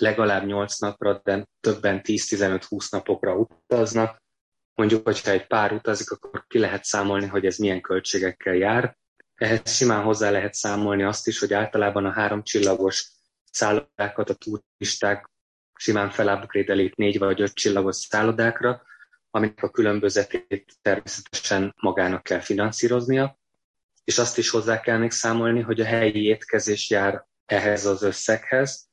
legalább 0.01 0.45
8 0.45 0.79
napra, 0.79 1.21
de 1.23 1.47
többen 1.59 2.01
10-15-20 2.03 2.91
napokra 2.91 3.35
utaznak. 3.35 4.21
Mondjuk, 4.75 5.05
hogyha 5.05 5.31
egy 5.31 5.47
pár 5.47 5.71
utazik, 5.71 6.11
akkor 6.11 6.45
ki 6.47 6.59
lehet 6.59 6.83
számolni, 6.83 7.25
hogy 7.25 7.45
ez 7.45 7.57
milyen 7.57 7.81
költségekkel 7.81 8.53
jár. 8.53 8.97
Ehhez 9.35 9.75
simán 9.75 10.03
hozzá 10.03 10.29
lehet 10.29 10.53
számolni 10.53 11.03
azt 11.03 11.27
is, 11.27 11.39
hogy 11.39 11.53
általában 11.53 12.05
a 12.05 12.11
három 12.11 12.43
csillagos 12.43 13.11
szállodákat 13.51 14.29
a 14.29 14.33
turisták 14.33 15.29
simán 15.73 16.09
felupgrade 16.09 16.91
négy 16.95 17.17
vagy 17.17 17.41
öt 17.41 17.53
csillagos 17.53 17.95
szállodákra, 17.95 18.81
aminek 19.29 19.63
a 19.63 19.69
különbözetét 19.69 20.73
természetesen 20.81 21.73
magának 21.81 22.23
kell 22.23 22.39
finanszíroznia, 22.39 23.39
és 24.03 24.17
azt 24.17 24.37
is 24.37 24.49
hozzá 24.49 24.79
kell 24.79 24.97
még 24.97 25.11
számolni, 25.11 25.61
hogy 25.61 25.81
a 25.81 25.85
helyi 25.85 26.23
étkezés 26.23 26.89
jár 26.89 27.25
ehhez 27.45 27.85
az 27.85 28.01
összeghez, 28.01 28.90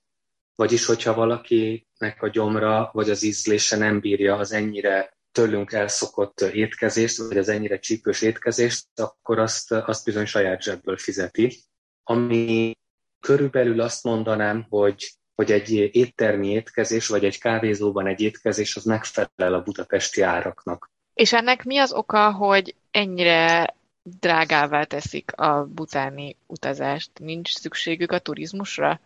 vagyis 0.59 0.87
hogyha 0.87 1.15
valakinek 1.15 2.23
a 2.23 2.29
gyomra 2.29 2.91
vagy 2.93 3.11
az 3.11 3.23
ízlése 3.23 3.77
nem 3.77 4.01
bírja 4.01 4.37
az 4.37 4.53
ennyire 4.53 5.17
tőlünk 5.33 5.73
elszokott 5.73 6.41
étkezést, 6.41 7.17
vagy 7.17 7.39
az 7.39 7.49
ennyire 7.49 7.79
csípős 7.79 8.23
étkezést, 8.23 8.87
akkor 8.95 9.39
azt, 9.39 9.73
azt 9.73 10.05
bizony 10.05 10.27
saját 10.27 10.63
zsebből 10.63 10.97
fizeti. 10.97 11.63
Ami 12.03 12.77
körülbelül 13.21 13.81
azt 13.81 14.05
mondanám, 14.05 14.67
hogy 14.69 15.13
hogy 15.35 15.53
egy 15.53 15.71
éttermi 15.93 16.49
étkezés, 16.49 17.09
vagy 17.09 17.25
egy 17.25 17.39
kávézóban 17.39 18.07
egy 18.07 18.21
étkezés, 18.21 18.77
az 18.77 18.85
megfelel 18.85 19.55
a 19.55 19.63
budapesti 19.63 20.23
áraknak. 20.23 20.91
És 21.15 21.33
ennek 21.33 21.65
mi 21.65 21.79
az 21.79 21.93
oka, 21.93 22.33
hogy 22.33 22.75
ennyire 22.91 23.75
drágává 24.03 24.85
teszik 24.85 25.33
a 25.37 25.65
butáni 25.65 26.37
utazást? 26.47 27.11
Nincs 27.19 27.55
szükségük 27.55 28.13
a 28.13 28.19
turizmusra? 28.19 29.01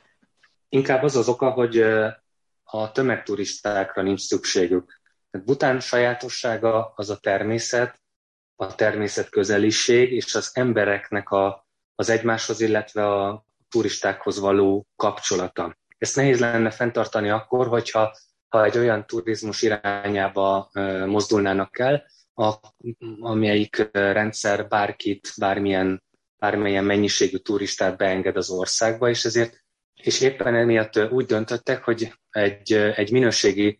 Inkább 0.75 1.02
az 1.02 1.17
az 1.17 1.29
oka, 1.29 1.50
hogy 1.50 1.81
a 2.64 2.93
tömegturistákra 2.93 4.02
nincs 4.02 4.21
szükségük. 4.21 5.00
Bután 5.45 5.81
sajátossága 5.81 6.93
az 6.97 7.11
a 7.11 7.19
természet, 7.19 8.00
a 8.57 8.75
természet 8.75 9.29
közeliség 9.29 10.12
és 10.12 10.35
az 10.35 10.50
embereknek 10.52 11.31
a, 11.31 11.67
az 11.95 12.09
egymáshoz, 12.09 12.61
illetve 12.61 13.07
a 13.07 13.45
turistákhoz 13.69 14.38
való 14.38 14.87
kapcsolata. 14.97 15.76
Ezt 15.99 16.17
nehéz 16.17 16.41
lenne 16.41 16.71
fenntartani 16.71 17.31
akkor, 17.31 17.67
hogyha 17.67 18.17
ha 18.49 18.64
egy 18.64 18.79
olyan 18.79 19.07
turizmus 19.07 19.62
irányába 19.62 20.71
mozdulnának 21.07 21.79
el, 21.79 22.05
a, 22.35 22.55
amelyik 23.21 23.88
rendszer 23.93 24.69
bárkit, 24.69 25.33
bármilyen, 25.37 26.02
bármilyen 26.38 26.85
mennyiségű 26.85 27.37
turistát 27.37 27.97
beenged 27.97 28.37
az 28.37 28.50
országba, 28.50 29.09
és 29.09 29.25
ezért 29.25 29.62
és 30.03 30.21
éppen 30.21 30.55
emiatt 30.55 31.11
úgy 31.11 31.27
döntöttek, 31.27 31.85
hogy 31.85 32.13
egy, 32.31 32.73
egy 32.73 33.13
minőségi 33.13 33.79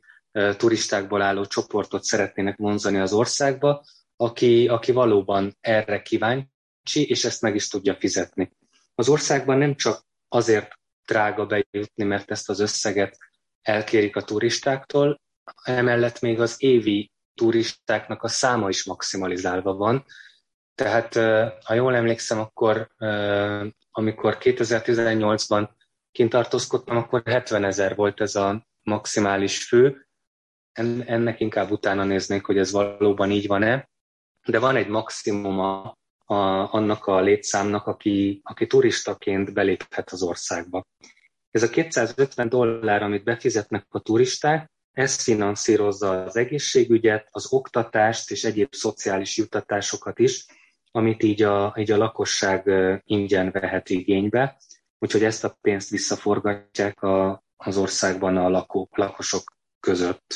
turistákból 0.57 1.23
álló 1.23 1.45
csoportot 1.45 2.03
szeretnének 2.03 2.57
vonzani 2.57 2.99
az 2.99 3.13
országba, 3.13 3.85
aki, 4.17 4.69
aki 4.69 4.93
valóban 4.93 5.57
erre 5.61 6.03
kíváncsi, 6.03 7.07
és 7.07 7.25
ezt 7.25 7.43
meg 7.43 7.55
is 7.55 7.69
tudja 7.69 7.95
fizetni. 7.95 8.53
Az 8.95 9.09
országban 9.09 9.59
nem 9.59 9.75
csak 9.75 10.05
azért 10.29 10.73
drága 11.07 11.47
bejutni, 11.47 12.05
mert 12.05 12.31
ezt 12.31 12.49
az 12.49 12.61
összeget 12.61 13.17
elkérik 13.63 14.17
a 14.17 14.23
turistáktól, 14.23 15.21
emellett 15.63 16.21
még 16.21 16.41
az 16.41 16.55
évi 16.59 17.13
turistáknak 17.35 18.23
a 18.23 18.29
száma 18.29 18.69
is 18.69 18.85
maximalizálva 18.85 19.75
van. 19.75 20.05
Tehát, 20.75 21.15
ha 21.65 21.75
jól 21.75 21.95
emlékszem, 21.95 22.39
akkor 22.39 22.91
amikor 23.91 24.39
2018-ban 24.41 25.69
kint 26.13 26.31
tartózkodtam, 26.31 26.97
akkor 26.97 27.23
70 27.25 27.65
ezer 27.65 27.95
volt 27.95 28.21
ez 28.21 28.35
a 28.35 28.67
maximális 28.83 29.67
fő, 29.67 30.07
ennek 31.07 31.41
inkább 31.41 31.71
utána 31.71 32.05
néznék, 32.05 32.45
hogy 32.45 32.59
ez 32.59 32.73
valóban 32.73 33.31
így 33.31 33.47
van-e, 33.47 33.91
de 34.47 34.59
van 34.59 34.77
egy 34.77 34.89
maximuma 34.89 35.99
a, 36.25 36.35
annak 36.75 37.07
a 37.07 37.21
létszámnak, 37.21 37.87
aki, 37.87 38.41
aki 38.45 38.67
turistaként 38.67 39.53
beléphet 39.53 40.11
az 40.11 40.23
országba. 40.23 40.87
Ez 41.51 41.63
a 41.63 41.69
250 41.69 42.49
dollár, 42.49 43.03
amit 43.03 43.25
befizetnek 43.25 43.87
a 43.89 44.01
turisták, 44.01 44.71
ez 44.93 45.23
finanszírozza 45.23 46.23
az 46.23 46.37
egészségügyet, 46.37 47.29
az 47.31 47.53
oktatást 47.53 48.31
és 48.31 48.45
egyéb 48.45 48.75
szociális 48.75 49.37
juttatásokat 49.37 50.19
is, 50.19 50.47
amit 50.91 51.23
így 51.23 51.43
a, 51.43 51.75
így 51.77 51.91
a 51.91 51.97
lakosság 51.97 52.71
ingyen 53.05 53.51
vehet 53.51 53.91
igénybe, 53.91 54.57
úgyhogy 55.03 55.25
ezt 55.25 55.45
a 55.45 55.57
pénzt 55.61 55.91
visszaforgatják 55.91 57.03
a, 57.03 57.43
az 57.57 57.77
országban 57.77 58.37
a 58.37 58.49
lakók, 58.49 58.97
lakosok 58.97 59.43
között. 59.81 60.35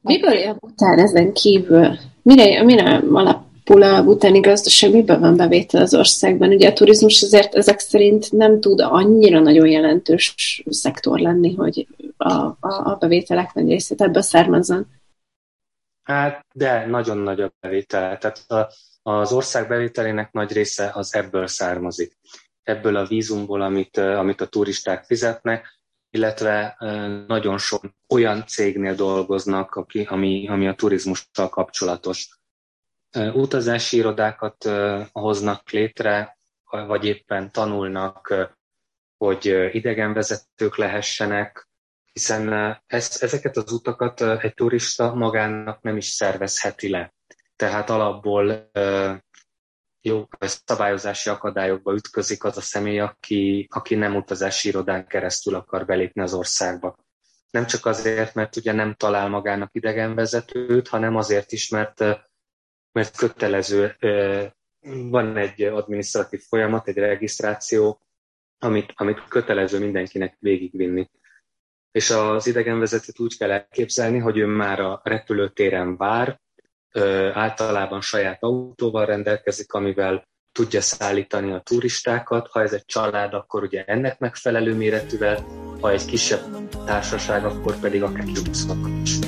Miből 0.00 0.32
él 0.32 0.56
Bután 0.60 0.98
ezen 0.98 1.32
kívül? 1.32 1.98
Mire, 2.22 2.62
mire 2.62 3.02
alapul 3.12 3.82
a 3.82 4.04
butáni 4.04 4.40
gazdaság? 4.40 4.92
Miből 4.92 5.18
van 5.18 5.36
bevétel 5.36 5.82
az 5.82 5.94
országban? 5.94 6.48
Ugye 6.48 6.68
a 6.68 6.72
turizmus 6.72 7.22
azért 7.22 7.54
ezek 7.54 7.78
szerint 7.78 8.32
nem 8.32 8.60
tud 8.60 8.80
annyira 8.80 9.40
nagyon 9.40 9.66
jelentős 9.66 10.62
szektor 10.70 11.18
lenni, 11.18 11.54
hogy 11.54 11.86
a, 12.16 12.32
a, 12.42 12.56
a 12.60 12.96
bevételek 13.00 13.54
nagy 13.54 13.68
részét 13.68 14.00
ebből 14.00 14.22
származzon. 14.22 14.86
Hát, 16.02 16.46
de 16.54 16.86
nagyon 16.86 17.18
nagy 17.18 17.40
a 17.40 17.52
bevétel. 17.60 18.18
Tehát 18.18 18.44
a, 18.48 18.72
az 19.02 19.32
ország 19.32 19.68
bevételének 19.68 20.32
nagy 20.32 20.52
része 20.52 20.90
az 20.94 21.14
ebből 21.14 21.46
származik. 21.46 22.16
Ebből 22.68 22.96
a 22.96 23.06
vízumból, 23.06 23.62
amit, 23.62 23.96
amit 23.96 24.40
a 24.40 24.46
turisták 24.46 25.04
fizetnek, 25.04 25.78
illetve 26.10 26.76
nagyon 27.26 27.58
sok 27.58 27.84
olyan 28.08 28.46
cégnél 28.46 28.94
dolgoznak, 28.94 29.74
aki, 29.74 30.02
ami, 30.02 30.48
ami 30.48 30.68
a 30.68 30.74
turizmussal 30.74 31.48
kapcsolatos. 31.48 32.40
Utazási 33.32 33.96
irodákat 33.96 34.70
hoznak 35.12 35.70
létre, 35.70 36.38
vagy 36.64 37.04
éppen 37.04 37.52
tanulnak, 37.52 38.34
hogy 39.16 39.68
idegenvezetők 39.72 40.76
lehessenek, 40.76 41.68
hiszen 42.12 42.52
ez, 42.86 43.16
ezeket 43.20 43.56
az 43.56 43.72
utakat 43.72 44.20
egy 44.20 44.54
turista 44.54 45.14
magának 45.14 45.82
nem 45.82 45.96
is 45.96 46.06
szervezheti 46.06 46.90
le. 46.90 47.14
Tehát 47.56 47.90
alapból 47.90 48.70
jó 50.00 50.28
szabályozási 50.40 51.30
akadályokba 51.30 51.94
ütközik 51.94 52.44
az 52.44 52.56
a 52.56 52.60
személy, 52.60 53.00
aki, 53.00 53.66
aki 53.70 53.94
nem 53.94 54.16
utazási 54.16 54.68
irodán 54.68 55.06
keresztül 55.06 55.54
akar 55.54 55.86
belépni 55.86 56.22
az 56.22 56.34
országba. 56.34 56.96
Nem 57.50 57.66
csak 57.66 57.86
azért, 57.86 58.34
mert 58.34 58.56
ugye 58.56 58.72
nem 58.72 58.94
talál 58.94 59.28
magának 59.28 59.70
idegenvezetőt, 59.72 60.88
hanem 60.88 61.16
azért 61.16 61.52
is, 61.52 61.68
mert, 61.68 61.98
mert 62.92 63.16
kötelező, 63.16 63.96
van 65.10 65.36
egy 65.36 65.62
adminisztratív 65.62 66.40
folyamat, 66.40 66.88
egy 66.88 66.96
regisztráció, 66.96 68.00
amit, 68.58 68.92
amit 68.94 69.28
kötelező 69.28 69.78
mindenkinek 69.78 70.36
végigvinni. 70.38 71.10
és 71.90 72.10
az 72.10 72.46
idegenvezetőt 72.46 73.20
úgy 73.20 73.36
kell 73.36 73.50
elképzelni, 73.50 74.18
hogy 74.18 74.38
ő 74.38 74.46
már 74.46 74.80
a 74.80 75.00
repülőtéren 75.04 75.96
vár, 75.96 76.40
általában 77.32 78.00
saját 78.00 78.42
autóval 78.42 79.06
rendelkezik, 79.06 79.72
amivel 79.72 80.28
tudja 80.52 80.80
szállítani 80.80 81.52
a 81.52 81.60
turistákat. 81.60 82.48
Ha 82.48 82.62
ez 82.62 82.72
egy 82.72 82.84
család, 82.84 83.34
akkor 83.34 83.62
ugye 83.62 83.84
ennek 83.84 84.18
megfelelő 84.18 84.74
méretűvel, 84.74 85.46
ha 85.80 85.90
egy 85.90 86.04
kisebb 86.04 86.68
társaság, 86.84 87.44
akkor 87.44 87.76
pedig 87.80 88.02
akár 88.02 88.24
busznak 88.44 88.88
is. 89.02 89.18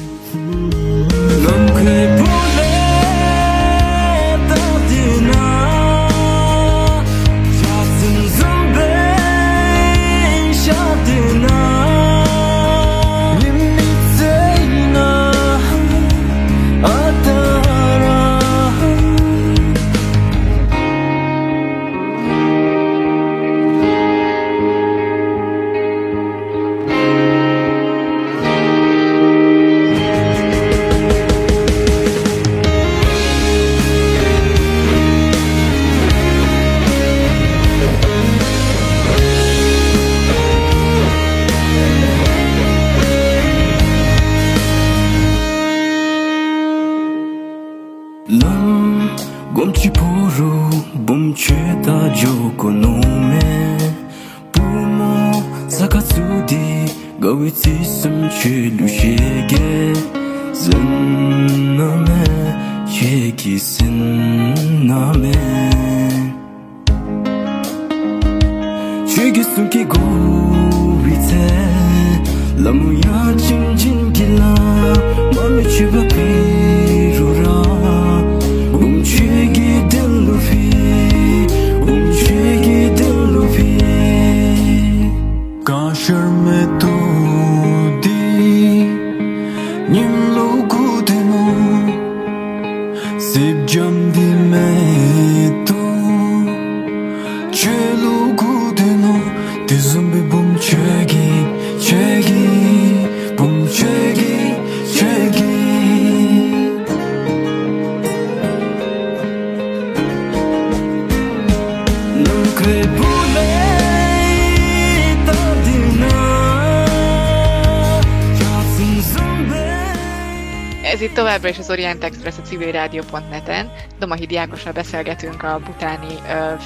Továbbra 121.41 121.61
is 121.61 121.69
az 121.69 121.79
Orient 121.79 122.05
Express 122.05 122.39
a 122.39 122.43
civilrádió.net-en. 122.43 123.71
Domahidi 123.99 124.37
Ákossal 124.37 124.73
beszélgetünk 124.73 125.43
a 125.43 125.61
butáni 125.65 126.15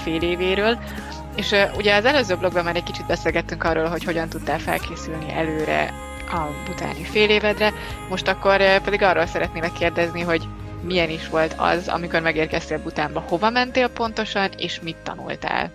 fél 0.02 0.22
évéről, 0.22 0.78
és 1.36 1.54
ugye 1.76 1.96
az 1.96 2.04
előző 2.04 2.36
blogban 2.36 2.64
már 2.64 2.76
egy 2.76 2.82
kicsit 2.82 3.06
beszélgettünk 3.06 3.64
arról, 3.64 3.88
hogy 3.88 4.04
hogyan 4.04 4.28
tudtál 4.28 4.58
felkészülni 4.58 5.32
előre 5.32 5.92
a 6.30 6.40
butáni 6.66 7.04
fél 7.04 7.30
évedre. 7.30 7.72
Most 8.08 8.28
akkor 8.28 8.80
pedig 8.82 9.02
arról 9.02 9.26
szeretnélek 9.26 9.72
kérdezni, 9.72 10.20
hogy 10.20 10.42
milyen 10.82 11.10
is 11.10 11.28
volt 11.28 11.54
az, 11.58 11.88
amikor 11.88 12.20
megérkeztél 12.20 12.82
Butánba, 12.82 13.20
hova 13.20 13.50
mentél 13.50 13.88
pontosan, 13.88 14.50
és 14.56 14.80
mit 14.80 14.96
tanultál? 14.96 15.72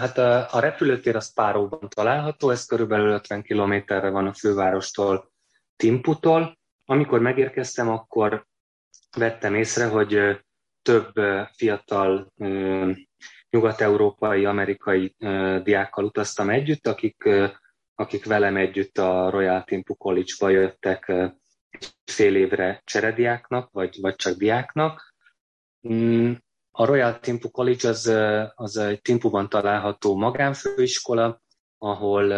Hát 0.00 0.18
a, 0.18 0.48
a 0.50 0.60
repülőtér 0.60 1.16
az 1.16 1.32
Páróban 1.32 1.88
található, 1.88 2.50
ez 2.50 2.64
körülbelül 2.64 3.12
50 3.12 3.42
kilométerre 3.42 4.08
van 4.08 4.26
a 4.26 4.32
fővárostól, 4.32 5.30
Timputól, 5.78 6.57
amikor 6.90 7.20
megérkeztem, 7.20 7.88
akkor 7.88 8.46
vettem 9.16 9.54
észre, 9.54 9.86
hogy 9.86 10.40
több 10.82 11.12
fiatal 11.52 12.32
nyugat-európai, 13.50 14.44
amerikai 14.44 15.14
diákkal 15.62 16.04
utaztam 16.04 16.50
együtt, 16.50 16.86
akik, 16.86 17.28
akik 17.94 18.24
velem 18.24 18.56
együtt 18.56 18.98
a 18.98 19.30
Royal 19.30 19.64
Timpu 19.64 19.94
College-ba 19.96 20.48
jöttek 20.48 21.12
fél 22.04 22.36
évre 22.36 22.82
cserediáknak, 22.84 23.70
vagy, 23.70 23.98
vagy 24.00 24.16
csak 24.16 24.36
diáknak. 24.36 25.14
Mm, 25.88 26.32
a 26.70 26.84
Royal 26.84 27.18
Timpu 27.18 27.50
College 27.50 27.88
az, 27.88 28.12
az 28.54 28.76
egy 28.76 29.00
Timpuban 29.00 29.48
található 29.48 30.16
magánfőiskola, 30.16 31.40
ahol 31.78 32.30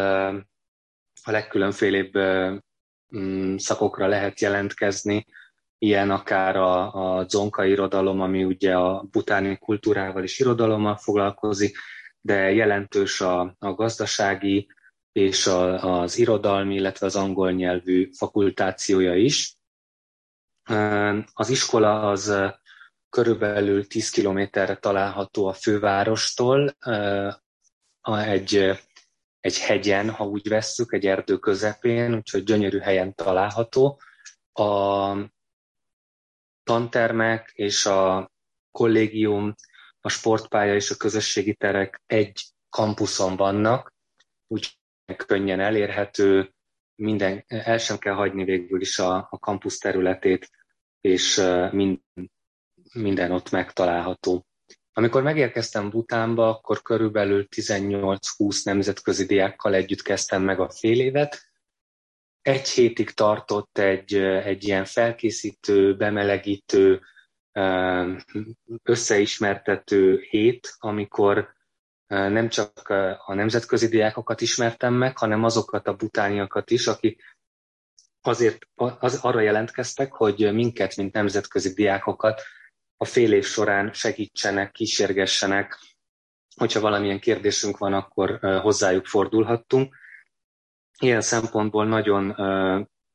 a 1.23 1.31
legkülönfélébb 1.31 2.13
szakokra 3.57 4.07
lehet 4.07 4.41
jelentkezni, 4.41 5.27
ilyen 5.79 6.11
akár 6.11 6.57
a, 6.57 6.93
a 7.19 7.29
zonka 7.29 7.65
irodalom, 7.65 8.21
ami 8.21 8.45
ugye 8.45 8.75
a 8.75 9.07
butáni 9.11 9.59
kultúrával 9.59 10.23
és 10.23 10.39
irodalommal 10.39 10.97
foglalkozik, 10.97 11.79
de 12.21 12.53
jelentős 12.53 13.21
a, 13.21 13.55
a 13.59 13.73
gazdasági 13.75 14.69
és 15.13 15.47
a, 15.47 16.01
az 16.01 16.19
irodalmi, 16.19 16.75
illetve 16.75 17.07
az 17.07 17.17
angol 17.17 17.53
nyelvű 17.53 18.11
fakultációja 18.13 19.15
is. 19.15 19.57
Az 21.33 21.51
iskola 21.51 22.11
az 22.11 22.35
körülbelül 23.09 23.87
10 23.87 24.11
kilométerre 24.11 24.77
található 24.77 25.47
a 25.47 25.53
fővárostól, 25.53 26.77
egy 28.03 28.81
egy 29.41 29.59
hegyen, 29.59 30.11
ha 30.11 30.25
úgy 30.25 30.49
vesszük, 30.49 30.93
egy 30.93 31.07
erdő 31.07 31.39
közepén, 31.39 32.15
úgyhogy 32.15 32.43
gyönyörű 32.43 32.79
helyen 32.79 33.15
található. 33.15 34.01
A 34.53 35.15
tantermek 36.63 37.51
és 37.55 37.87
a 37.87 38.31
kollégium, 38.71 39.55
a 40.01 40.09
sportpálya 40.09 40.75
és 40.75 40.91
a 40.91 40.97
közösségi 40.97 41.55
terek 41.55 42.03
egy 42.07 42.45
kampuszon 42.69 43.37
vannak, 43.37 43.95
úgy 44.47 44.79
könnyen 45.27 45.61
elérhető, 45.61 46.55
minden, 46.95 47.45
el 47.47 47.79
sem 47.79 47.99
kell 47.99 48.15
hagyni 48.15 48.45
végül 48.45 48.81
is 48.81 48.99
a, 48.99 49.27
a 49.31 49.39
kampusz 49.39 49.79
területét, 49.79 50.51
és 51.01 51.43
mind, 51.71 52.01
minden 52.93 53.31
ott 53.31 53.51
megtalálható. 53.51 54.47
Amikor 54.93 55.23
megérkeztem 55.23 55.91
Butánba, 55.91 56.49
akkor 56.49 56.83
körülbelül 56.83 57.47
18-20 57.57 58.65
nemzetközi 58.65 59.27
diákkal 59.27 59.75
együtt 59.75 60.03
kezdtem 60.03 60.43
meg 60.43 60.61
a 60.61 60.71
fél 60.71 61.01
évet. 61.01 61.49
Egy 62.43 62.69
hétig 62.69 63.11
tartott 63.11 63.79
egy, 63.79 64.15
egy 64.17 64.65
ilyen 64.65 64.85
felkészítő, 64.85 65.97
bemelegítő, 65.97 67.01
összeismertető 68.83 70.19
hét, 70.29 70.75
amikor 70.79 71.55
nem 72.07 72.49
csak 72.49 72.89
a 73.27 73.35
nemzetközi 73.35 73.89
diákokat 73.89 74.41
ismertem 74.41 74.95
meg, 74.95 75.19
hanem 75.19 75.45
azokat 75.45 75.89
a 75.89 75.97
butániakat 75.97 76.71
is, 76.71 76.87
akik 76.87 77.39
azért 78.21 78.59
az, 78.75 79.19
arra 79.23 79.41
jelentkeztek, 79.41 80.13
hogy 80.13 80.53
minket, 80.53 80.97
mint 80.97 81.13
nemzetközi 81.13 81.73
diákokat 81.75 82.43
a 83.03 83.05
fél 83.05 83.33
év 83.33 83.45
során 83.45 83.93
segítsenek, 83.93 84.71
kísérgessenek, 84.73 85.79
hogyha 86.57 86.81
valamilyen 86.81 87.21
kérdésünk 87.21 87.79
van, 87.79 87.93
akkor 87.93 88.39
hozzájuk 88.41 89.07
fordulhattunk. 89.07 89.97
Ilyen 90.99 91.21
szempontból 91.21 91.87
nagyon 91.87 92.37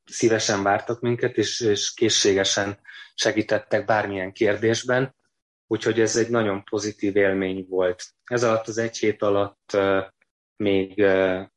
szívesen 0.06 0.64
vártak 0.64 1.00
minket, 1.02 1.38
és, 1.38 1.60
és 1.60 1.94
készségesen 1.94 2.80
segítettek 3.16 3.86
bármilyen 3.86 4.32
kérdésben, 4.32 5.16
úgyhogy 5.68 6.00
ez 6.00 6.16
egy 6.16 6.30
nagyon 6.30 6.64
pozitív 6.64 7.16
élmény 7.16 7.66
volt. 7.70 8.04
Ez 8.24 8.44
alatt 8.44 8.68
az 8.68 8.78
egy 8.78 8.98
hét 8.98 9.22
alatt 9.22 9.78
még 10.56 11.06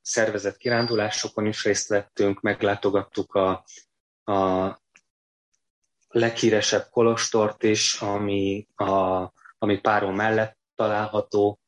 szervezett 0.00 0.56
kirándulásokon 0.56 1.46
is 1.46 1.64
részt 1.64 1.88
vettünk, 1.88 2.40
meglátogattuk 2.40 3.34
a, 3.34 3.64
a 4.32 4.68
leghíresebb 6.08 6.86
kolostort 6.90 7.62
is, 7.62 8.00
ami, 8.00 8.66
a, 8.74 9.22
ami 9.58 9.80
Páron 9.80 10.14
mellett 10.14 10.58
található, 10.74 11.60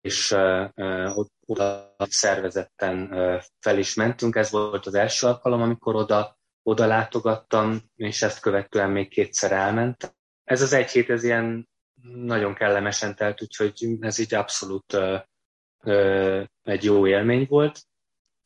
és 0.00 0.30
uh, 0.30 1.26
oda 1.46 1.96
szervezetten 1.98 3.12
uh, 3.12 3.42
fel 3.60 3.78
is 3.78 3.94
mentünk. 3.94 4.36
Ez 4.36 4.50
volt 4.50 4.86
az 4.86 4.94
első 4.94 5.26
alkalom, 5.26 5.62
amikor 5.62 5.94
oda, 5.94 6.38
oda 6.62 6.86
látogattam, 6.86 7.82
és 7.96 8.22
ezt 8.22 8.40
követően 8.40 8.90
még 8.90 9.08
kétszer 9.08 9.52
elmentem. 9.52 10.10
Ez 10.44 10.62
az 10.62 10.72
egy 10.72 10.90
hét, 10.90 11.10
ez 11.10 11.24
ilyen 11.24 11.68
nagyon 12.14 12.54
kellemesen 12.54 13.14
telt, 13.14 13.42
úgyhogy 13.42 13.96
ez 14.00 14.18
így 14.18 14.34
abszolút 14.34 14.92
uh, 14.92 16.42
egy 16.62 16.84
jó 16.84 17.06
élmény 17.06 17.46
volt. 17.48 17.80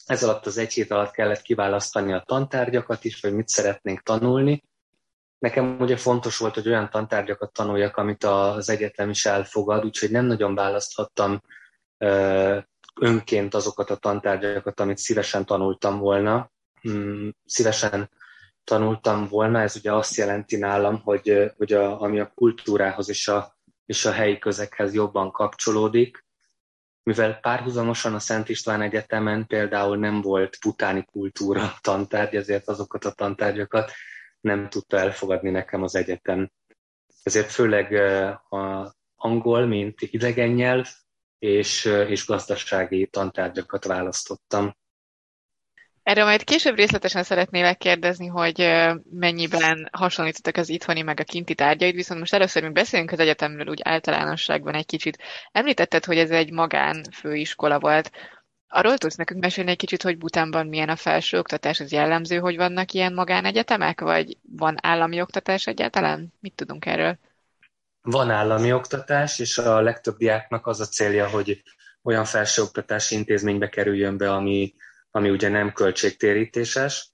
Ez 0.09 0.23
alatt 0.23 0.47
az 0.47 0.59
egy 0.59 0.73
hét 0.73 0.91
alatt 0.91 1.11
kellett 1.11 1.43
kiválasztani 1.43 2.13
a 2.13 2.25
tantárgyakat 2.27 3.05
is, 3.05 3.21
hogy 3.21 3.33
mit 3.33 3.49
szeretnénk 3.49 4.03
tanulni, 4.03 4.63
Nekem 5.39 5.77
ugye 5.81 5.97
fontos 5.97 6.37
volt, 6.37 6.55
hogy 6.55 6.69
olyan 6.69 6.91
tantárgyakat 6.91 7.53
tanuljak, 7.53 7.97
amit 7.97 8.25
az 8.25 8.69
egyetem 8.69 9.11
is 9.11 9.27
elfogad, 9.27 9.85
úgyhogy 9.85 10.11
nem 10.11 10.25
nagyon 10.25 10.55
választhattam 10.55 11.43
önként 13.01 13.55
azokat 13.55 13.91
a 13.91 13.97
tantárgyakat, 13.97 14.81
amit 14.81 14.99
szívesen 14.99 15.45
tanultam 15.45 15.99
volna. 15.99 16.51
Mm, 16.89 17.29
szívesen 17.45 18.11
tanultam 18.65 19.27
volna, 19.29 19.61
ez 19.61 19.77
ugye 19.77 19.93
azt 19.93 20.17
jelenti 20.17 20.57
nálam, 20.57 21.01
hogy, 21.01 21.53
hogy 21.57 21.73
a, 21.73 22.01
ami 22.01 22.21
a 22.21 22.33
kultúrához 22.35 23.09
és 23.09 23.29
a, 23.29 23.57
és 23.87 24.05
a 24.05 24.13
helyi 24.13 24.39
közekhez 24.39 24.95
jobban 24.95 25.31
kapcsolódik, 25.31 26.27
mivel 27.09 27.39
párhuzamosan 27.41 28.15
a 28.15 28.19
Szent 28.19 28.49
István 28.49 28.83
Egyetemen 28.83 29.47
például 29.47 29.97
nem 29.97 30.21
volt 30.21 30.59
butáni 30.63 31.05
kultúra 31.05 31.75
tantárgy, 31.81 32.35
ezért 32.35 32.69
azokat 32.69 33.05
a 33.05 33.13
tantárgyakat 33.13 33.93
nem 34.41 34.69
tudta 34.69 34.99
elfogadni 34.99 35.51
nekem 35.51 35.83
az 35.83 35.95
egyetem. 35.95 36.51
Ezért 37.23 37.51
főleg 37.51 37.93
a 38.51 38.95
angol, 39.17 39.67
mint 39.67 40.01
idegen 40.01 40.49
nyelv, 40.49 40.89
és, 41.39 41.85
és 41.85 42.27
gazdasági 42.27 43.07
tantárgyakat 43.07 43.85
választottam. 43.85 44.77
Erről 46.09 46.25
majd 46.25 46.45
később 46.45 46.77
részletesen 46.77 47.23
szeretnélek 47.23 47.79
kérdezni, 47.79 48.27
hogy 48.27 48.69
mennyiben 49.11 49.89
hasonlítottak 49.93 50.57
az 50.57 50.69
itthoni 50.69 51.03
meg 51.03 51.21
a 51.21 51.25
kinti 51.25 51.55
tárgyait, 51.55 51.95
viszont 51.95 52.21
most 52.21 52.35
először 52.35 52.63
mi 52.63 52.71
beszélünk 52.71 53.11
az 53.11 53.19
egyetemről 53.19 53.69
úgy 53.69 53.81
általánosságban 53.85 54.75
egy 54.75 54.87
kicsit. 54.87 55.19
Említetted, 55.53 56.05
hogy 56.05 56.19
ez 56.19 56.31
egy 56.31 56.53
magán 56.53 57.05
főiskola 57.13 57.79
volt. 57.79 58.11
Arról 58.69 58.99
tudsz 58.99 59.17
nekünk 59.17 59.41
mesélni 59.41 59.71
egy 59.71 59.77
kicsit, 59.77 60.03
hogy 60.03 60.19
Butánban 60.19 60.67
milyen 60.67 60.89
a 60.89 60.97
felsőoktatás? 60.97 61.81
Ez 61.81 61.93
jellemző, 61.93 62.39
hogy 62.39 62.57
vannak 62.57 62.93
ilyen 62.93 63.15
magánegyetemek, 63.15 64.01
vagy 64.01 64.37
van 64.57 64.77
állami 64.83 65.21
oktatás 65.21 65.67
egyáltalán? 65.67 66.33
Mit 66.41 66.55
tudunk 66.55 66.87
erről? 66.87 67.19
Van 68.03 68.31
állami 68.31 68.73
oktatás, 68.73 69.39
és 69.39 69.59
a 69.59 69.81
legtöbb 69.81 70.17
diáknak 70.17 70.67
az 70.67 70.81
a 70.81 70.87
célja, 70.87 71.29
hogy 71.29 71.63
olyan 72.03 72.25
felsőoktatási 72.25 73.15
intézménybe 73.15 73.69
kerüljön 73.69 74.17
be, 74.17 74.33
ami, 74.33 74.75
ami 75.11 75.31
ugye 75.31 75.49
nem 75.49 75.73
költségtérítéses. 75.73 77.13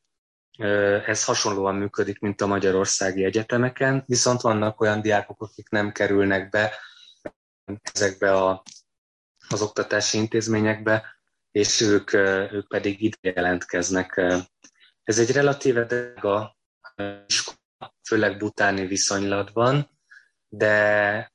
Ez 1.07 1.25
hasonlóan 1.25 1.75
működik, 1.75 2.19
mint 2.19 2.41
a 2.41 2.47
magyarországi 2.47 3.25
egyetemeken, 3.25 4.03
viszont 4.07 4.41
vannak 4.41 4.81
olyan 4.81 5.01
diákok, 5.01 5.43
akik 5.43 5.69
nem 5.69 5.93
kerülnek 5.93 6.49
be 6.49 6.79
ezekbe 7.65 8.33
a, 8.33 8.63
az 9.49 9.63
oktatási 9.63 10.19
intézményekbe, 10.19 11.19
és 11.51 11.81
ők, 11.81 12.13
ők 12.53 12.69
pedig 12.69 13.03
ide 13.03 13.17
jelentkeznek. 13.21 14.17
Ez 15.03 15.19
egy 15.19 15.31
relatíve 15.31 15.85
drága 15.85 16.57
iskola, 17.27 17.59
főleg 18.09 18.39
butáni 18.39 18.87
viszonylatban, 18.87 19.91
de 20.49 21.33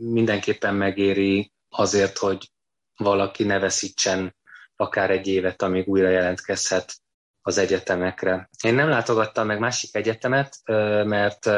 mindenképpen 0.00 0.74
megéri 0.74 1.52
azért, 1.68 2.18
hogy 2.18 2.50
valaki 2.96 3.44
ne 3.44 3.58
veszítsen 3.58 4.36
akár 4.80 5.10
egy 5.10 5.26
évet, 5.26 5.62
amíg 5.62 5.88
újra 5.88 6.08
jelentkezhet 6.08 6.96
az 7.42 7.58
egyetemekre. 7.58 8.48
Én 8.64 8.74
nem 8.74 8.88
látogattam 8.88 9.46
meg 9.46 9.58
másik 9.58 9.94
egyetemet, 9.94 10.56
mert 11.04 11.50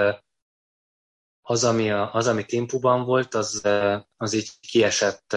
az, 1.42 1.64
ami, 1.64 1.90
a, 1.90 2.14
az, 2.14 2.26
ami 2.26 2.44
Timpuban 2.44 3.04
volt, 3.04 3.34
az, 3.34 3.68
az 4.16 4.32
így 4.32 4.50
kiesett 4.60 5.36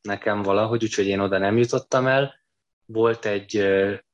nekem 0.00 0.42
valahogy, 0.42 0.82
úgyhogy 0.82 1.06
én 1.06 1.20
oda 1.20 1.38
nem 1.38 1.56
jutottam 1.56 2.06
el. 2.06 2.34
Volt 2.86 3.24
egy, 3.24 3.56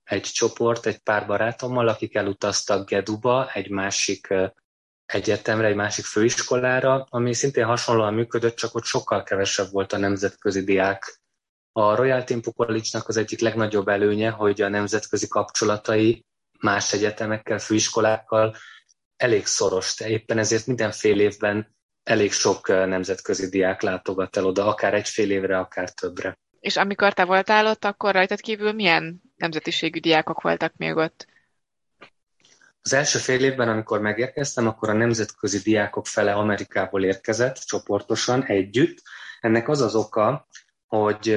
egy 0.04 0.22
csoport, 0.22 0.86
egy 0.86 0.98
pár 0.98 1.26
barátommal, 1.26 1.88
akik 1.88 2.14
elutaztak 2.14 2.88
Geduba, 2.88 3.50
egy 3.52 3.70
másik 3.70 4.34
egyetemre, 5.06 5.66
egy 5.66 5.74
másik 5.74 6.04
főiskolára, 6.04 7.06
ami 7.10 7.34
szintén 7.34 7.64
hasonlóan 7.64 8.14
működött, 8.14 8.56
csak 8.56 8.74
ott 8.74 8.84
sokkal 8.84 9.22
kevesebb 9.22 9.70
volt 9.70 9.92
a 9.92 9.98
nemzetközi 9.98 10.64
diák. 10.64 11.20
A 11.78 11.94
Royal 11.94 12.24
Timpu 12.24 12.52
College-nak 12.52 13.08
az 13.08 13.16
egyik 13.16 13.40
legnagyobb 13.40 13.88
előnye, 13.88 14.30
hogy 14.30 14.62
a 14.62 14.68
nemzetközi 14.68 15.28
kapcsolatai 15.28 16.24
más 16.60 16.92
egyetemekkel, 16.92 17.58
főiskolákkal 17.58 18.56
elég 19.16 19.46
szoros. 19.46 19.96
De 19.96 20.08
éppen 20.08 20.38
ezért 20.38 20.66
minden 20.66 20.90
fél 20.90 21.20
évben 21.20 21.76
elég 22.02 22.32
sok 22.32 22.68
nemzetközi 22.68 23.48
diák 23.48 23.82
látogat 23.82 24.36
el 24.36 24.44
oda, 24.44 24.66
akár 24.66 24.94
egy 24.94 25.08
fél 25.08 25.30
évre, 25.30 25.58
akár 25.58 25.90
többre. 25.90 26.38
És 26.60 26.76
amikor 26.76 27.12
te 27.12 27.24
voltál 27.24 27.66
ott, 27.66 27.84
akkor 27.84 28.12
rajtad 28.12 28.40
kívül 28.40 28.72
milyen 28.72 29.22
nemzetiségű 29.36 29.98
diákok 29.98 30.40
voltak 30.40 30.72
még 30.76 30.96
ott? 30.96 31.26
Az 32.80 32.92
első 32.92 33.18
fél 33.18 33.44
évben, 33.44 33.68
amikor 33.68 34.00
megérkeztem, 34.00 34.66
akkor 34.66 34.88
a 34.88 34.92
nemzetközi 34.92 35.58
diákok 35.58 36.06
fele 36.06 36.32
Amerikából 36.32 37.04
érkezett 37.04 37.56
csoportosan 37.56 38.44
együtt. 38.44 39.02
Ennek 39.40 39.68
az 39.68 39.80
az 39.80 39.94
oka, 39.94 40.46
hogy 41.02 41.28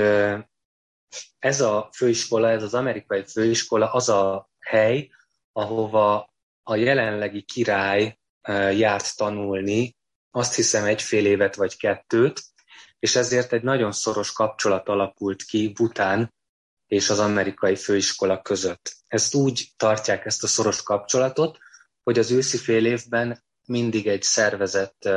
ez 1.40 1.62
a 1.62 1.90
főiskola, 1.94 2.50
ez 2.50 2.64
az 2.64 2.74
amerikai 2.74 3.24
főiskola 3.26 3.92
az 3.92 4.10
a 4.10 4.50
hely, 4.60 5.10
ahova 5.52 6.34
a 6.64 6.76
jelenlegi 6.76 7.42
király 7.42 8.20
járt 8.72 9.18
tanulni 9.18 9.98
azt 10.32 10.56
hiszem 10.56 10.86
egyfél 10.86 11.26
évet 11.26 11.56
vagy 11.56 11.78
kettőt, 11.78 12.44
és 13.00 13.16
ezért 13.16 13.54
egy 13.54 13.64
nagyon 13.64 13.92
szoros 13.92 14.32
kapcsolat 14.32 14.88
alakult 14.88 15.44
ki 15.44 15.72
Bután 15.72 16.34
és 16.88 17.10
az 17.10 17.20
amerikai 17.20 17.76
főiskola 17.76 18.42
között. 18.42 18.96
Ezt 19.08 19.36
úgy 19.36 19.68
tartják 19.78 20.26
ezt 20.26 20.44
a 20.44 20.48
szoros 20.48 20.84
kapcsolatot, 20.84 21.58
hogy 22.04 22.20
az 22.20 22.32
őszi 22.32 22.58
fél 22.58 22.86
évben 22.86 23.44
mindig 23.66 24.08
egy 24.08 24.22
szervezett 24.22 25.10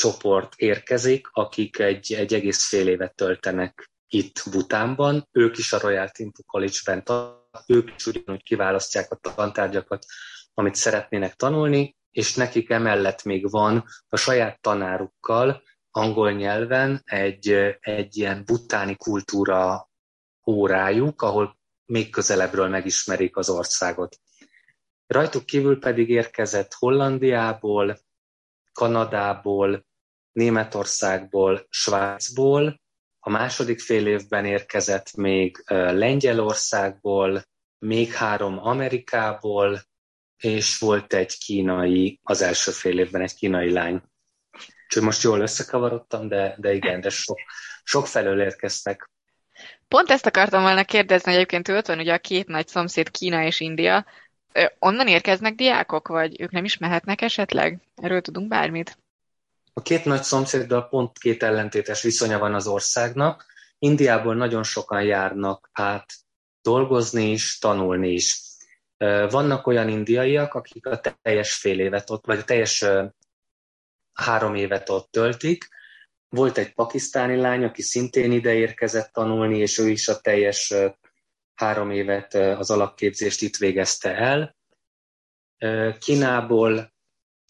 csoport 0.00 0.54
érkezik, 0.56 1.28
akik 1.32 1.78
egy, 1.78 2.12
egy 2.12 2.34
egész 2.34 2.68
fél 2.68 2.88
évet 2.88 3.14
töltenek 3.14 3.90
itt 4.08 4.42
Butánban. 4.50 5.28
Ők 5.32 5.58
is 5.58 5.72
a 5.72 5.78
Royal 5.78 6.08
Timpu 6.08 6.42
College-ben 6.42 7.02
ők 7.66 7.90
is 7.96 8.06
ugyanúgy 8.06 8.42
kiválasztják 8.42 9.10
a 9.10 9.34
tantárgyakat, 9.34 10.04
amit 10.54 10.74
szeretnének 10.74 11.34
tanulni, 11.34 11.96
és 12.10 12.34
nekik 12.34 12.70
emellett 12.70 13.24
még 13.24 13.50
van 13.50 13.84
a 14.08 14.16
saját 14.16 14.60
tanárukkal 14.60 15.62
angol 15.90 16.32
nyelven 16.32 17.02
egy, 17.04 17.48
egy 17.80 18.16
ilyen 18.16 18.42
butáni 18.46 18.96
kultúra 18.96 19.90
órájuk, 20.46 21.22
ahol 21.22 21.58
még 21.84 22.10
közelebbről 22.10 22.68
megismerik 22.68 23.36
az 23.36 23.48
országot. 23.48 24.16
Rajtuk 25.06 25.46
kívül 25.46 25.78
pedig 25.78 26.08
érkezett 26.08 26.74
Hollandiából, 26.74 27.98
Kanadából, 28.72 29.88
Németországból, 30.32 31.66
Svájcból, 31.68 32.80
a 33.20 33.30
második 33.30 33.80
fél 33.80 34.06
évben 34.06 34.44
érkezett 34.44 35.16
még 35.16 35.62
Lengyelországból, 35.66 37.44
még 37.78 38.12
három 38.12 38.58
Amerikából, 38.58 39.80
és 40.36 40.78
volt 40.78 41.14
egy 41.14 41.38
kínai, 41.38 42.20
az 42.22 42.42
első 42.42 42.70
fél 42.70 42.98
évben 42.98 43.20
egy 43.20 43.34
kínai 43.34 43.72
lány. 43.72 44.02
Úgyhogy 44.84 45.02
most 45.02 45.22
jól 45.22 45.40
összekavarodtam, 45.40 46.28
de, 46.28 46.54
de 46.58 46.72
igen, 46.72 47.00
de 47.00 47.08
sok, 47.10 47.38
sok 47.82 48.06
felől 48.06 48.40
érkeztek. 48.40 49.10
Pont 49.88 50.10
ezt 50.10 50.26
akartam 50.26 50.62
volna 50.62 50.84
kérdezni, 50.84 51.32
egyébként 51.32 51.68
ott 51.68 51.86
van 51.86 51.98
ugye 51.98 52.12
a 52.12 52.18
két 52.18 52.46
nagy 52.46 52.68
szomszéd, 52.68 53.10
Kína 53.10 53.44
és 53.44 53.60
India. 53.60 54.06
Onnan 54.78 55.08
érkeznek 55.08 55.54
diákok, 55.54 56.08
vagy 56.08 56.40
ők 56.40 56.50
nem 56.50 56.64
is 56.64 56.76
mehetnek 56.76 57.20
esetleg? 57.20 57.80
Erről 57.96 58.20
tudunk 58.20 58.48
bármit? 58.48 58.98
A 59.72 59.82
két 59.82 60.04
nagy 60.04 60.22
szomszéddal 60.22 60.88
pont 60.88 61.18
két 61.18 61.42
ellentétes 61.42 62.02
viszonya 62.02 62.38
van 62.38 62.54
az 62.54 62.66
országnak. 62.66 63.46
Indiából 63.78 64.34
nagyon 64.34 64.62
sokan 64.62 65.02
járnak 65.02 65.70
át 65.72 66.12
dolgozni 66.62 67.30
is, 67.30 67.58
tanulni 67.58 68.12
is. 68.12 68.40
Vannak 69.30 69.66
olyan 69.66 69.88
indiaiak, 69.88 70.54
akik 70.54 70.86
a 70.86 71.00
teljes 71.22 71.54
fél 71.54 71.80
évet 71.80 72.10
ott, 72.10 72.26
vagy 72.26 72.38
a 72.38 72.44
teljes 72.44 72.84
három 74.12 74.54
évet 74.54 74.88
ott 74.88 75.10
töltik, 75.10 75.68
volt 76.28 76.58
egy 76.58 76.74
pakisztáni 76.74 77.36
lány, 77.36 77.64
aki 77.64 77.82
szintén 77.82 78.32
ide 78.32 78.54
érkezett 78.54 79.12
tanulni, 79.12 79.58
és 79.58 79.78
ő 79.78 79.88
is 79.88 80.08
a 80.08 80.20
teljes 80.20 80.74
három 81.54 81.90
évet 81.90 82.34
az 82.34 82.70
alapképzést 82.70 83.42
itt 83.42 83.56
végezte 83.56 84.14
el. 84.16 84.56
Kínából, 85.98 86.92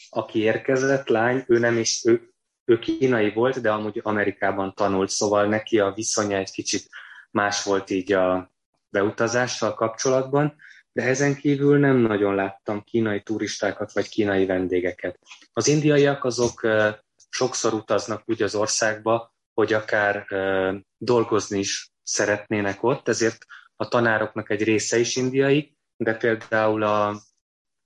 aki 0.09 0.39
érkezett 0.39 1.09
lány, 1.09 1.45
ő 1.47 1.59
nem 1.59 1.79
is, 1.79 2.03
ő, 2.05 2.33
ő 2.65 2.79
kínai 2.79 3.33
volt, 3.33 3.61
de 3.61 3.71
amúgy 3.71 4.01
Amerikában 4.03 4.75
tanult, 4.75 5.11
szóval 5.11 5.47
neki 5.47 5.79
a 5.79 5.93
viszonya 5.93 6.37
egy 6.37 6.51
kicsit 6.51 6.89
más 7.31 7.63
volt 7.63 7.91
így 7.91 8.13
a 8.13 8.53
beutazással 8.89 9.75
kapcsolatban, 9.75 10.57
de 10.93 11.03
ezen 11.03 11.35
kívül 11.35 11.79
nem 11.79 11.97
nagyon 11.97 12.35
láttam 12.35 12.85
kínai 12.85 13.23
turistákat 13.23 13.93
vagy 13.93 14.09
kínai 14.09 14.47
vendégeket. 14.47 15.19
Az 15.53 15.69
indiaiak 15.69 16.25
azok 16.25 16.67
sokszor 17.29 17.75
utaznak 17.75 18.23
úgy 18.27 18.43
az 18.43 18.55
országba, 18.55 19.35
hogy 19.55 19.73
akár 19.73 20.27
dolgozni 20.97 21.59
is 21.59 21.91
szeretnének 22.03 22.83
ott, 22.83 23.09
ezért 23.09 23.47
a 23.77 23.89
tanároknak 23.89 24.51
egy 24.51 24.63
része 24.63 24.99
is 24.99 25.17
indiai, 25.17 25.77
de 25.97 26.15
például 26.15 26.83
a, 26.83 27.21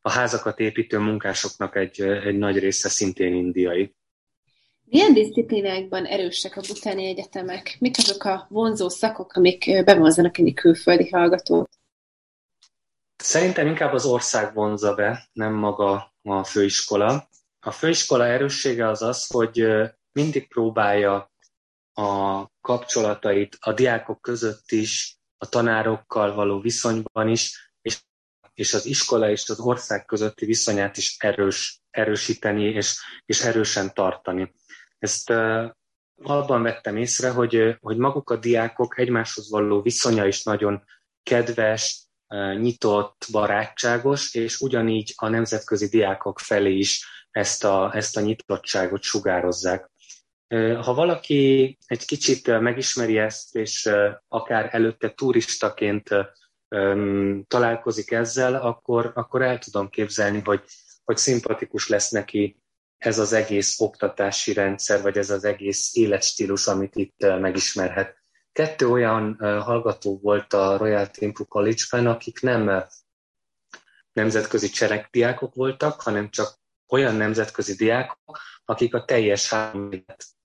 a 0.06 0.10
házakat 0.10 0.60
építő 0.60 0.98
munkásoknak 0.98 1.76
egy, 1.76 2.00
egy 2.00 2.38
nagy 2.38 2.58
része 2.58 2.88
szintén 2.88 3.34
indiai. 3.34 3.94
Milyen 4.84 5.14
disziplinákban 5.14 6.04
erősek 6.04 6.56
a 6.56 6.60
butáni 6.68 7.06
egyetemek? 7.06 7.76
Mik 7.80 7.94
azok 7.98 8.24
a 8.24 8.46
vonzó 8.50 8.88
szakok, 8.88 9.32
amik 9.32 9.84
bevonzanak 9.84 10.38
egy 10.38 10.54
külföldi 10.54 11.08
hallgatót? 11.08 11.70
Szerintem 13.16 13.66
inkább 13.66 13.92
az 13.92 14.06
ország 14.06 14.54
vonza 14.54 14.94
be, 14.94 15.28
nem 15.32 15.52
maga 15.52 16.14
a 16.22 16.44
főiskola. 16.44 17.28
A 17.60 17.70
főiskola 17.70 18.26
erőssége 18.26 18.88
az 18.88 19.02
az, 19.02 19.26
hogy 19.26 19.66
mindig 20.12 20.48
próbálja 20.48 21.32
a 21.92 22.44
kapcsolatait 22.60 23.56
a 23.60 23.72
diákok 23.72 24.20
között 24.20 24.70
is, 24.70 25.18
a 25.38 25.48
tanárokkal 25.48 26.34
való 26.34 26.60
viszonyban 26.60 27.28
is, 27.28 27.72
és, 28.54 28.74
az 28.74 28.86
iskola 28.86 29.30
és 29.30 29.48
az 29.48 29.60
ország 29.60 30.04
közötti 30.04 30.46
viszonyát 30.46 30.96
is 30.96 31.16
erős, 31.18 31.80
erősíteni 31.90 32.64
és, 32.64 33.00
és 33.24 33.40
erősen 33.40 33.94
tartani. 33.94 34.54
Ezt 34.98 35.30
abban 36.22 36.62
vettem 36.62 36.96
észre, 36.96 37.30
hogy, 37.30 37.76
hogy 37.80 37.96
maguk 37.96 38.30
a 38.30 38.36
diákok 38.36 38.98
egymáshoz 38.98 39.50
való 39.50 39.82
viszonya 39.82 40.26
is 40.26 40.42
nagyon 40.42 40.84
kedves, 41.22 42.04
nyitott, 42.56 43.26
barátságos, 43.30 44.34
és 44.34 44.60
ugyanígy 44.60 45.12
a 45.16 45.28
nemzetközi 45.28 45.88
diákok 45.88 46.38
felé 46.38 46.76
is 46.76 47.06
ezt 47.30 47.64
a, 47.64 47.94
ezt 47.94 48.16
a 48.16 48.20
nyitottságot 48.20 49.02
sugározzák. 49.02 49.90
Ha 50.82 50.94
valaki 50.94 51.76
egy 51.86 52.04
kicsit 52.04 52.60
megismeri 52.60 53.18
ezt, 53.18 53.56
és 53.56 53.90
akár 54.28 54.68
előtte 54.72 55.10
turistaként 55.10 56.08
találkozik 57.46 58.10
ezzel, 58.10 58.54
akkor, 58.54 59.12
akkor 59.14 59.42
el 59.42 59.58
tudom 59.58 59.88
képzelni, 59.88 60.40
hogy, 60.44 60.64
hogy 61.04 61.16
szimpatikus 61.16 61.88
lesz 61.88 62.10
neki 62.10 62.62
ez 62.98 63.18
az 63.18 63.32
egész 63.32 63.80
oktatási 63.80 64.52
rendszer, 64.52 65.02
vagy 65.02 65.18
ez 65.18 65.30
az 65.30 65.44
egész 65.44 65.94
életstílus, 65.94 66.66
amit 66.66 66.96
itt 66.96 67.16
megismerhet. 67.40 68.16
Kettő 68.52 68.88
olyan 68.88 69.37
hallgató 69.40 70.18
volt 70.22 70.52
a 70.52 70.76
Royal 70.76 71.06
Temple 71.06 71.44
College-ben, 71.48 72.06
akik 72.06 72.40
nem 72.40 72.84
nemzetközi 74.12 74.68
cserekdiákok 74.68 75.54
voltak, 75.54 76.00
hanem 76.00 76.30
csak 76.30 76.58
olyan 76.88 77.14
nemzetközi 77.14 77.74
diákok, 77.74 78.38
akik 78.64 78.94
a 78.94 79.04
teljes 79.04 79.48
három 79.48 79.90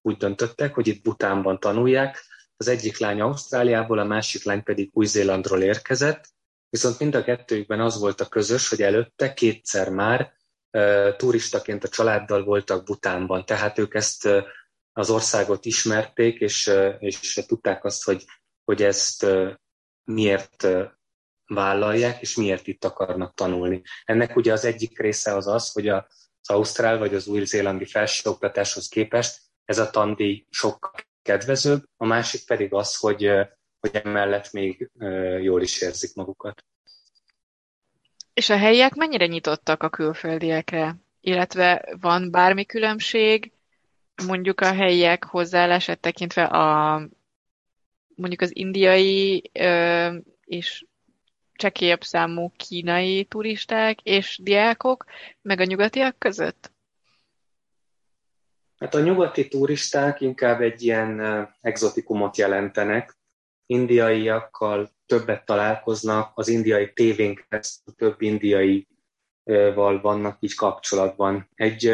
úgy 0.01 0.17
döntöttek, 0.17 0.73
hogy 0.73 0.87
itt 0.87 1.03
Butánban 1.03 1.59
tanulják. 1.59 2.23
Az 2.61 2.67
egyik 2.67 2.97
lány 2.97 3.21
Ausztráliából, 3.21 3.99
a 3.99 4.03
másik 4.03 4.43
lány 4.43 4.63
pedig 4.63 4.89
Új-Zélandról 4.93 5.61
érkezett, 5.61 6.29
viszont 6.69 6.99
mind 6.99 7.15
a 7.15 7.23
kettőjükben 7.23 7.79
az 7.79 7.99
volt 7.99 8.21
a 8.21 8.27
közös, 8.27 8.69
hogy 8.69 8.81
előtte 8.81 9.33
kétszer 9.33 9.89
már 9.89 10.33
turistaként 11.17 11.83
a 11.83 11.87
családdal 11.87 12.43
voltak 12.43 12.85
Butánban, 12.85 13.45
tehát 13.45 13.77
ők 13.77 13.93
ezt 13.93 14.29
az 14.91 15.09
országot 15.09 15.65
ismerték, 15.65 16.39
és, 16.39 16.71
és 16.99 17.43
tudták 17.47 17.83
azt, 17.83 18.03
hogy, 18.03 18.25
hogy 18.63 18.83
ezt 18.83 19.25
miért 20.03 20.67
vállalják, 21.45 22.21
és 22.21 22.35
miért 22.35 22.67
itt 22.67 22.85
akarnak 22.85 23.33
tanulni. 23.33 23.81
Ennek 24.05 24.35
ugye 24.35 24.51
az 24.51 24.65
egyik 24.65 24.99
része 24.99 25.35
az 25.35 25.47
az, 25.47 25.71
hogy 25.71 25.87
az 25.87 26.03
ausztrál 26.43 26.97
vagy 26.97 27.15
az 27.15 27.27
új-zélandi 27.27 27.85
felsőoktatáshoz 27.85 28.87
képest 28.87 29.41
ez 29.65 29.77
a 29.77 29.89
tandíj 29.89 30.45
sokkal 30.49 31.07
kedvezőbb, 31.29 31.83
a 31.97 32.05
másik 32.05 32.45
pedig 32.45 32.73
az, 32.73 32.95
hogy, 32.95 33.31
hogy 33.79 33.95
emellett 34.03 34.51
még 34.51 34.89
jól 35.41 35.61
is 35.61 35.81
érzik 35.81 36.15
magukat. 36.15 36.65
És 38.33 38.49
a 38.49 38.57
helyiek 38.57 38.95
mennyire 38.95 39.25
nyitottak 39.25 39.83
a 39.83 39.89
külföldiekre? 39.89 40.95
Illetve 41.21 41.95
van 42.01 42.31
bármi 42.31 42.65
különbség 42.65 43.51
mondjuk 44.27 44.61
a 44.61 44.73
helyiek 44.73 45.23
hozzáállását 45.23 45.99
tekintve 45.99 46.43
a 46.43 47.01
mondjuk 48.15 48.41
az 48.41 48.55
indiai 48.55 49.49
ö, 49.53 50.15
és 50.45 50.85
csekélyebb 51.53 52.03
számú 52.03 52.51
kínai 52.57 53.25
turisták 53.25 54.01
és 54.01 54.39
diákok, 54.43 55.05
meg 55.41 55.59
a 55.59 55.63
nyugatiak 55.63 56.19
között? 56.19 56.71
Hát 58.79 58.95
a 58.95 58.99
nyugati 58.99 59.47
turisták 59.47 60.21
inkább 60.21 60.61
egy 60.61 60.81
ilyen 60.81 61.47
exotikumot 61.61 62.37
jelentenek. 62.37 63.17
Indiaiakkal 63.65 64.91
többet 65.05 65.45
találkoznak, 65.45 66.31
az 66.33 66.47
indiai 66.47 66.93
tévén 66.93 67.35
keresztül 67.35 67.93
több 67.95 68.21
indiaival 68.21 70.01
vannak 70.01 70.37
így 70.39 70.55
kapcsolatban. 70.55 71.49
Egy, 71.55 71.85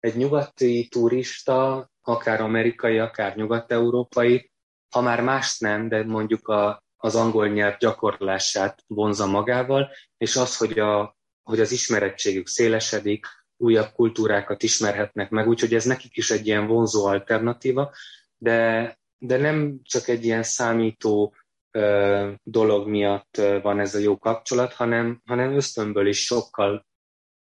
egy 0.00 0.16
nyugati 0.16 0.88
turista, 0.90 1.90
akár 2.02 2.40
amerikai, 2.40 2.98
akár 2.98 3.36
nyugat-európai, 3.36 4.50
ha 4.94 5.00
már 5.00 5.22
más 5.22 5.58
nem, 5.58 5.88
de 5.88 6.04
mondjuk 6.04 6.48
a, 6.48 6.82
az 6.96 7.16
angol 7.16 7.48
nyelv 7.48 7.76
gyakorlását 7.78 8.84
vonza 8.86 9.26
magával, 9.26 9.90
és 10.16 10.36
az, 10.36 10.56
hogy, 10.56 10.78
a, 10.78 11.16
hogy 11.42 11.60
az 11.60 11.72
ismerettségük 11.72 12.46
szélesedik, 12.46 13.26
újabb 13.60 13.92
kultúrákat 13.92 14.62
ismerhetnek 14.62 15.30
meg, 15.30 15.48
úgyhogy 15.48 15.74
ez 15.74 15.84
nekik 15.84 16.16
is 16.16 16.30
egy 16.30 16.46
ilyen 16.46 16.66
vonzó 16.66 17.06
alternatíva, 17.06 17.92
de, 18.36 18.98
de 19.18 19.36
nem 19.36 19.80
csak 19.82 20.08
egy 20.08 20.24
ilyen 20.24 20.42
számító 20.42 21.34
ö, 21.70 22.30
dolog 22.42 22.88
miatt 22.88 23.40
van 23.62 23.80
ez 23.80 23.94
a 23.94 23.98
jó 23.98 24.18
kapcsolat, 24.18 24.72
hanem, 24.72 25.22
hanem 25.26 25.54
ösztönből 25.54 26.06
is 26.06 26.24
sokkal 26.24 26.86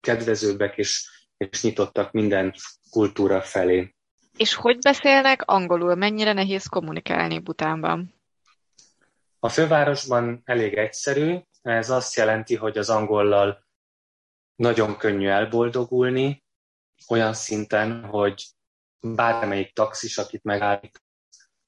kedvezőbbek 0.01 0.77
és, 0.77 1.09
és 1.37 1.63
nyitottak 1.63 2.13
minden 2.13 2.55
kultúra 2.91 3.41
felé. 3.41 3.95
És 4.37 4.55
hogy 4.55 4.79
beszélnek 4.79 5.43
angolul? 5.45 5.95
Mennyire 5.95 6.33
nehéz 6.33 6.67
kommunikálni 6.67 7.39
Butánban? 7.39 8.15
A 9.39 9.49
fővárosban 9.49 10.43
elég 10.45 10.75
egyszerű. 10.75 11.37
Ez 11.63 11.91
azt 11.91 12.17
jelenti, 12.17 12.57
hogy 12.57 12.79
az 12.79 12.91
angollal 12.91 13.65
nagyon 14.57 14.97
könnyű 14.97 15.29
elboldogulni, 15.29 16.45
olyan 17.09 17.35
szinten, 17.35 18.05
hogy 18.05 18.47
bármelyik 19.01 19.73
taxis, 19.73 20.19
akit 20.19 20.43
megállít, 20.43 21.03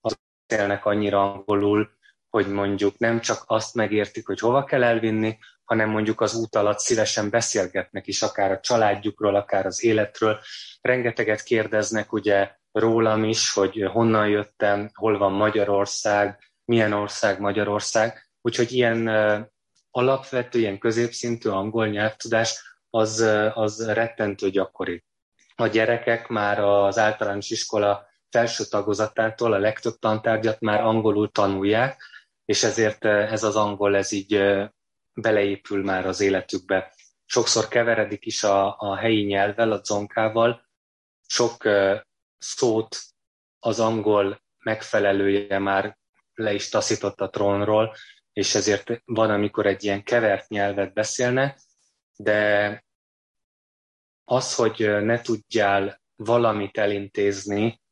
az 0.00 0.18
beszélnek 0.46 0.84
annyira 0.84 1.32
angolul, 1.32 1.90
hogy 2.30 2.48
mondjuk 2.48 2.98
nem 2.98 3.20
csak 3.20 3.42
azt 3.46 3.74
megértik, 3.74 4.26
hogy 4.26 4.38
hova 4.38 4.64
kell 4.64 4.82
elvinni, 4.82 5.38
hanem 5.64 5.90
mondjuk 5.90 6.20
az 6.20 6.34
út 6.34 6.54
alatt 6.54 6.78
szívesen 6.78 7.30
beszélgetnek 7.30 8.06
is, 8.06 8.22
akár 8.22 8.52
a 8.52 8.60
családjukról, 8.60 9.34
akár 9.34 9.66
az 9.66 9.84
életről. 9.84 10.40
Rengeteget 10.80 11.42
kérdeznek 11.42 12.12
ugye 12.12 12.56
rólam 12.72 13.24
is, 13.24 13.52
hogy 13.52 13.88
honnan 13.92 14.28
jöttem, 14.28 14.90
hol 14.94 15.18
van 15.18 15.32
Magyarország, 15.32 16.38
milyen 16.64 16.92
ország 16.92 17.40
Magyarország. 17.40 18.28
Úgyhogy 18.40 18.72
ilyen 18.72 19.08
alapvető, 19.90 20.58
ilyen 20.58 20.78
középszintű 20.78 21.48
angol 21.48 21.86
nyelvtudás 21.86 22.73
az, 22.94 23.20
az 23.54 23.86
rettentő 23.86 24.50
gyakori. 24.50 25.04
A 25.56 25.66
gyerekek 25.66 26.28
már 26.28 26.60
az 26.60 26.98
általános 26.98 27.50
iskola 27.50 28.06
felső 28.30 28.64
tagozatától 28.64 29.52
a 29.52 29.58
legtöbb 29.58 29.98
tantárgyat 29.98 30.60
már 30.60 30.80
angolul 30.80 31.30
tanulják, 31.30 32.02
és 32.44 32.62
ezért 32.62 33.04
ez 33.04 33.42
az 33.42 33.56
angol 33.56 33.96
ez 33.96 34.12
így 34.12 34.60
beleépül 35.14 35.84
már 35.84 36.06
az 36.06 36.20
életükbe. 36.20 36.94
Sokszor 37.24 37.68
keveredik 37.68 38.26
is 38.26 38.44
a, 38.44 38.78
a 38.78 38.96
helyi 38.96 39.24
nyelvvel, 39.24 39.72
a 39.72 39.84
zonkával. 39.84 40.66
Sok 41.26 41.68
szót 42.38 42.96
az 43.58 43.80
angol 43.80 44.42
megfelelője 44.58 45.58
már 45.58 45.98
le 46.34 46.52
is 46.52 46.68
taszított 46.68 47.20
a 47.20 47.30
trónról, 47.30 47.94
és 48.32 48.54
ezért 48.54 49.02
van, 49.04 49.30
amikor 49.30 49.66
egy 49.66 49.84
ilyen 49.84 50.02
kevert 50.02 50.48
nyelvet 50.48 50.92
beszélnek, 50.92 51.58
de 52.16 52.83
az, 54.24 54.54
hogy 54.54 55.02
ne 55.02 55.20
tudjál 55.20 56.00
valamit 56.16 56.78
elintézni 56.78 57.82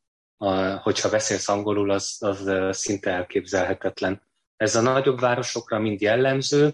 hogyha 0.81 1.09
beszélsz 1.09 1.49
angolul, 1.49 1.91
az, 1.91 2.17
az 2.19 2.51
szinte 2.77 3.11
elképzelhetetlen. 3.11 4.21
Ez 4.55 4.75
a 4.75 4.81
nagyobb 4.81 5.19
városokra 5.19 5.79
mind 5.79 6.01
jellemző, 6.01 6.73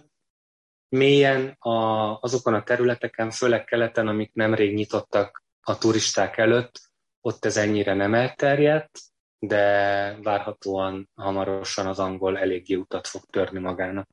mélyen 0.89 1.56
a, 1.60 1.72
azokon 2.19 2.54
a 2.54 2.63
területeken, 2.63 3.32
főleg 3.32 3.63
keleten, 3.63 4.08
amik 4.08 4.34
nemrég 4.34 4.74
nyitottak 4.74 5.43
a 5.62 5.78
turisták 5.78 6.38
előtt, 6.38 6.82
ott 7.22 7.45
ez 7.45 7.58
ennyire 7.58 7.93
nem 7.93 8.13
elterjedt, 8.13 9.00
de 9.39 10.17
várhatóan 10.22 11.10
hamarosan 11.15 11.88
az 11.88 12.00
angol 12.00 12.38
eléggé 12.38 12.76
utat 12.76 13.08
fog 13.08 13.26
törni 13.26 13.60
magának. 13.60 14.08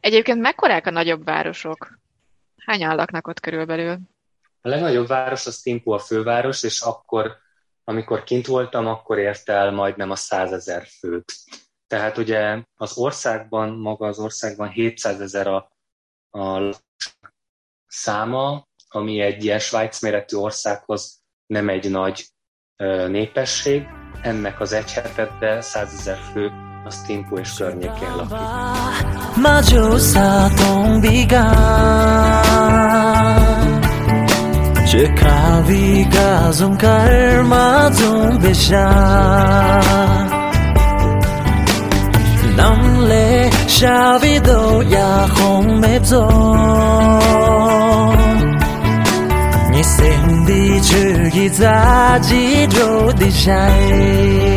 Egyébként 0.00 0.40
mekkorák 0.40 0.86
a 0.86 0.90
nagyobb 0.90 1.24
városok? 1.24 1.98
Hányan 2.64 2.96
laknak 2.96 3.26
ott 3.26 3.40
körülbelül? 3.40 3.98
A 4.60 4.68
legnagyobb 4.68 5.06
város 5.06 5.46
az 5.46 5.60
Timpu 5.60 5.90
a 5.90 5.98
főváros, 5.98 6.62
és 6.62 6.80
akkor, 6.80 7.36
amikor 7.84 8.24
kint 8.24 8.46
voltam, 8.46 8.86
akkor 8.86 9.18
ért 9.18 9.48
el 9.48 9.70
majdnem 9.70 10.10
a 10.10 10.16
százezer 10.16 10.86
főt. 10.86 11.32
Tehát 11.86 12.18
ugye 12.18 12.62
az 12.76 12.98
országban, 12.98 13.70
maga 13.70 14.06
az 14.06 14.18
országban 14.18 14.68
700 14.68 15.20
ezer 15.20 15.46
a, 15.46 15.70
a 16.40 16.74
száma, 17.86 18.68
ami 18.88 19.20
egy 19.20 19.44
ilyen 19.44 19.58
Svájc 19.58 20.02
méretű 20.02 20.36
országhoz 20.36 21.22
nem 21.46 21.68
egy 21.68 21.90
nagy 21.90 22.26
ö, 22.76 23.08
népesség. 23.08 23.86
Ennek 24.22 24.60
az 24.60 24.72
egy 24.72 24.92
hetedbe 24.92 25.60
100 25.60 25.92
ezer 25.92 26.18
fő 26.18 26.52
az 26.84 27.02
Timpu 27.02 27.38
és 27.38 27.54
környékén 27.56 28.16
lakik. 28.16 29.23
마주사던 29.36 31.00
비가 31.00 32.42
제 34.86 35.12
가위가 35.14 36.52
손갈 36.52 37.42
마중 37.44 38.38
배샤 38.38 39.80
남래 42.56 43.50
샤비도 43.66 44.92
야홍 44.92 45.80
맵소 45.80 46.28
니 49.72 49.82
샌디 49.82 50.82
즐기자 50.82 52.20
지로 52.20 53.12
디샤이 53.14 54.53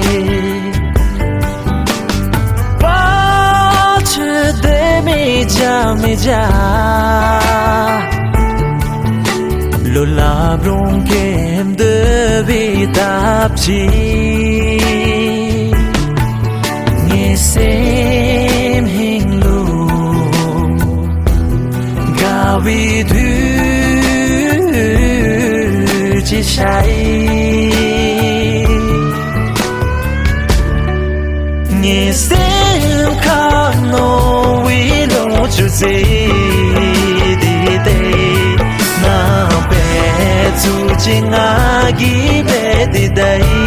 প্রেমে 4.67 5.21
জামে 5.55 6.13
যা 6.25 6.43
롤라브롱 9.93 11.05
겜드비 11.09 12.51
답지 12.97 13.67
니셈 17.09 17.57
행루 18.95 19.45
가위 22.19 22.69
뒤지 26.23 26.31
샤이 26.53 27.26
chi 41.01 41.15
nga 41.29 41.47
gi 41.99 42.15
be 42.47 42.61
di 42.93 43.05
dai 43.17 43.66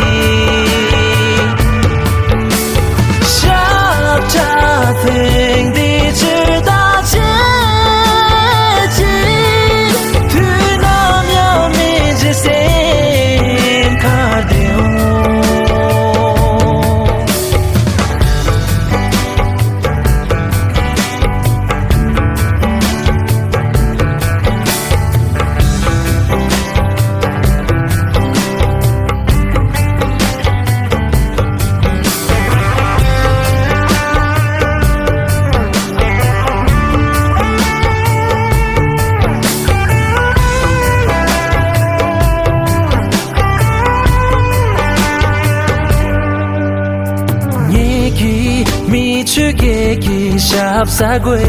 sagwe 51.00 51.44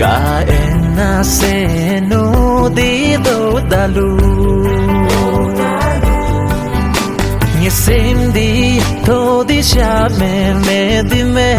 ga 0.00 0.16
ena 0.60 1.12
se 1.36 1.56
no 2.10 2.24
de 2.78 2.92
do 3.26 3.38
dalu 3.72 4.10
ni 7.58 7.70
sem 7.82 8.18
di 8.36 8.50
to 9.06 9.18
di 9.48 9.58
sha 9.70 9.94
me 10.18 10.34
me 10.66 10.80
di 11.10 11.22
me 11.34 11.52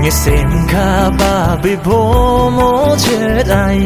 ni 0.00 0.10
sem 0.22 0.50
ka 0.72 0.90
ba 1.20 1.34
bi 1.62 1.74
bo 1.86 2.00
mo 2.56 2.72
che 3.04 3.22
dai 3.50 3.82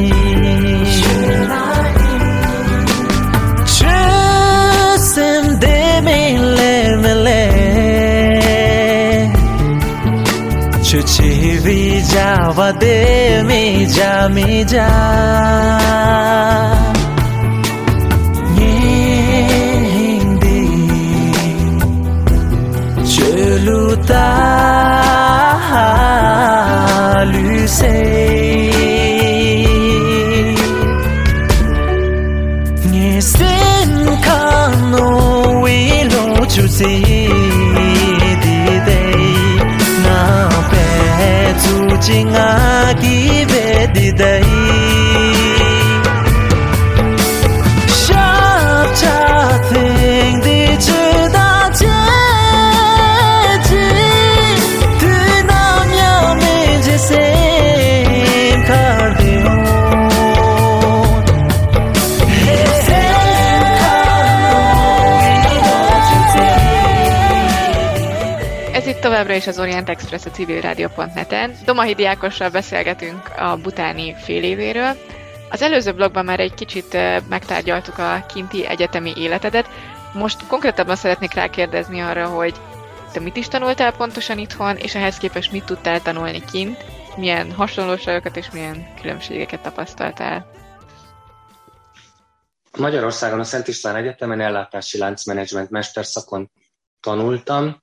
जावा 12.13 12.71
दे 12.83 12.97
मी 13.49 13.63
जा 13.97 14.13
मी 14.35 14.65
जा 14.75 14.89
is 69.43 69.49
az 69.49 69.59
Orient 69.59 69.89
Express 69.89 70.25
a 70.27 70.31
civilrádió.net-en. 70.31 71.55
Domahidi 71.65 72.07
Ákossal 72.07 72.51
beszélgetünk 72.51 73.29
a 73.37 73.57
butáni 73.57 74.15
fél 74.15 74.43
évéről. 74.43 74.97
Az 75.51 75.63
előző 75.63 75.93
blogban 75.93 76.25
már 76.25 76.41
egy 76.41 76.55
kicsit 76.55 76.97
megtárgyaltuk 77.29 77.99
a 77.99 78.27
kinti 78.29 78.67
egyetemi 78.67 79.13
életedet. 79.17 79.69
Most 80.13 80.47
konkrétabban 80.47 80.97
szeretnék 80.97 81.35
rákérdezni 81.35 82.01
arra, 82.01 82.27
hogy 82.27 82.55
te 83.13 83.21
mit 83.21 83.37
is 83.37 83.49
tanultál 83.49 83.97
pontosan 83.97 84.39
itthon, 84.39 84.77
és 84.77 84.95
ehhez 84.95 85.17
képest 85.17 85.53
mit 85.53 85.65
tudtál 85.65 86.03
tanulni 86.03 86.45
kint, 86.51 86.85
milyen 87.17 87.53
hasonlóságokat 87.53 88.37
és 88.37 88.51
milyen 88.51 88.95
különbségeket 89.01 89.63
tapasztaltál. 89.63 90.51
Magyarországon 92.79 93.41
a 93.41 93.45
Szent 93.45 93.69
István 93.69 93.97
Egyetemen 93.97 94.41
ellátási 94.41 94.99
láncmenedzsment 94.99 95.71
mesterszakon 95.71 96.51
tanultam. 97.01 97.83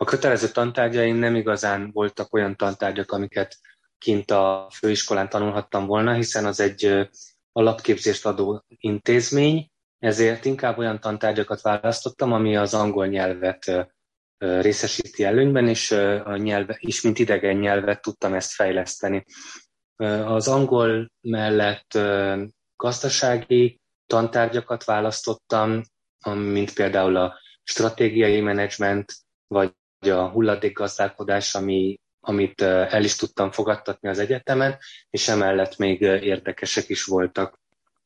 A 0.00 0.04
kötelező 0.04 0.48
tantárgyaim 0.48 1.16
nem 1.16 1.34
igazán 1.34 1.90
voltak 1.92 2.34
olyan 2.34 2.56
tantárgyak, 2.56 3.12
amiket 3.12 3.58
kint 3.98 4.30
a 4.30 4.70
főiskolán 4.74 5.28
tanulhattam 5.28 5.86
volna, 5.86 6.14
hiszen 6.14 6.44
az 6.44 6.60
egy 6.60 7.08
alapképzést 7.52 8.26
adó 8.26 8.64
intézmény, 8.68 9.70
ezért 9.98 10.44
inkább 10.44 10.78
olyan 10.78 11.00
tantárgyakat 11.00 11.60
választottam, 11.60 12.32
ami 12.32 12.56
az 12.56 12.74
angol 12.74 13.06
nyelvet 13.06 13.88
részesíti 14.38 15.24
előnyben, 15.24 15.68
és 15.68 15.90
a 16.24 16.36
nyelve, 16.36 16.76
is 16.78 17.02
mint 17.02 17.18
idegen 17.18 17.56
nyelvet 17.56 18.02
tudtam 18.02 18.34
ezt 18.34 18.52
fejleszteni. 18.52 19.24
Az 20.24 20.48
angol 20.48 21.12
mellett 21.20 21.98
gazdasági 22.76 23.80
tantárgyakat 24.06 24.84
választottam, 24.84 25.82
mint 26.34 26.74
például 26.74 27.16
a 27.16 27.38
stratégiai 27.62 28.40
menedzsment, 28.40 29.12
vagy 29.46 29.78
a 30.08 30.28
hulladékgazdálkodás, 30.28 31.54
ami, 31.54 32.00
amit 32.20 32.62
el 32.62 33.04
is 33.04 33.16
tudtam 33.16 33.50
fogadtatni 33.50 34.08
az 34.08 34.18
egyetemen, 34.18 34.78
és 35.10 35.28
emellett 35.28 35.76
még 35.76 36.00
érdekesek 36.00 36.88
is 36.88 37.04
voltak. 37.04 37.58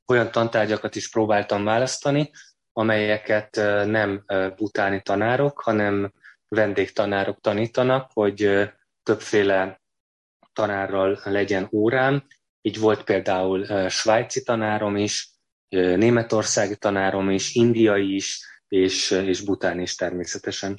Olyan 0.06 0.30
tantárgyakat 0.30 0.94
is 0.96 1.10
próbáltam 1.10 1.64
választani, 1.64 2.30
amelyeket 2.72 3.54
nem 3.86 4.24
butáni 4.56 5.02
tanárok, 5.02 5.60
hanem 5.60 6.12
vendégtanárok 6.48 7.40
tanítanak, 7.40 8.10
hogy 8.12 8.68
többféle 9.02 9.80
tanárral 10.52 11.20
legyen 11.24 11.68
órám. 11.72 12.26
Így 12.62 12.78
volt 12.78 13.04
például 13.04 13.88
svájci 13.88 14.42
tanárom 14.42 14.96
is, 14.96 15.28
németországi 15.68 16.76
tanárom 16.76 17.30
is, 17.30 17.54
indiai 17.54 18.14
is, 18.14 18.40
és, 18.68 19.10
és 19.10 19.40
bután 19.40 19.80
is 19.80 19.94
természetesen. 19.94 20.78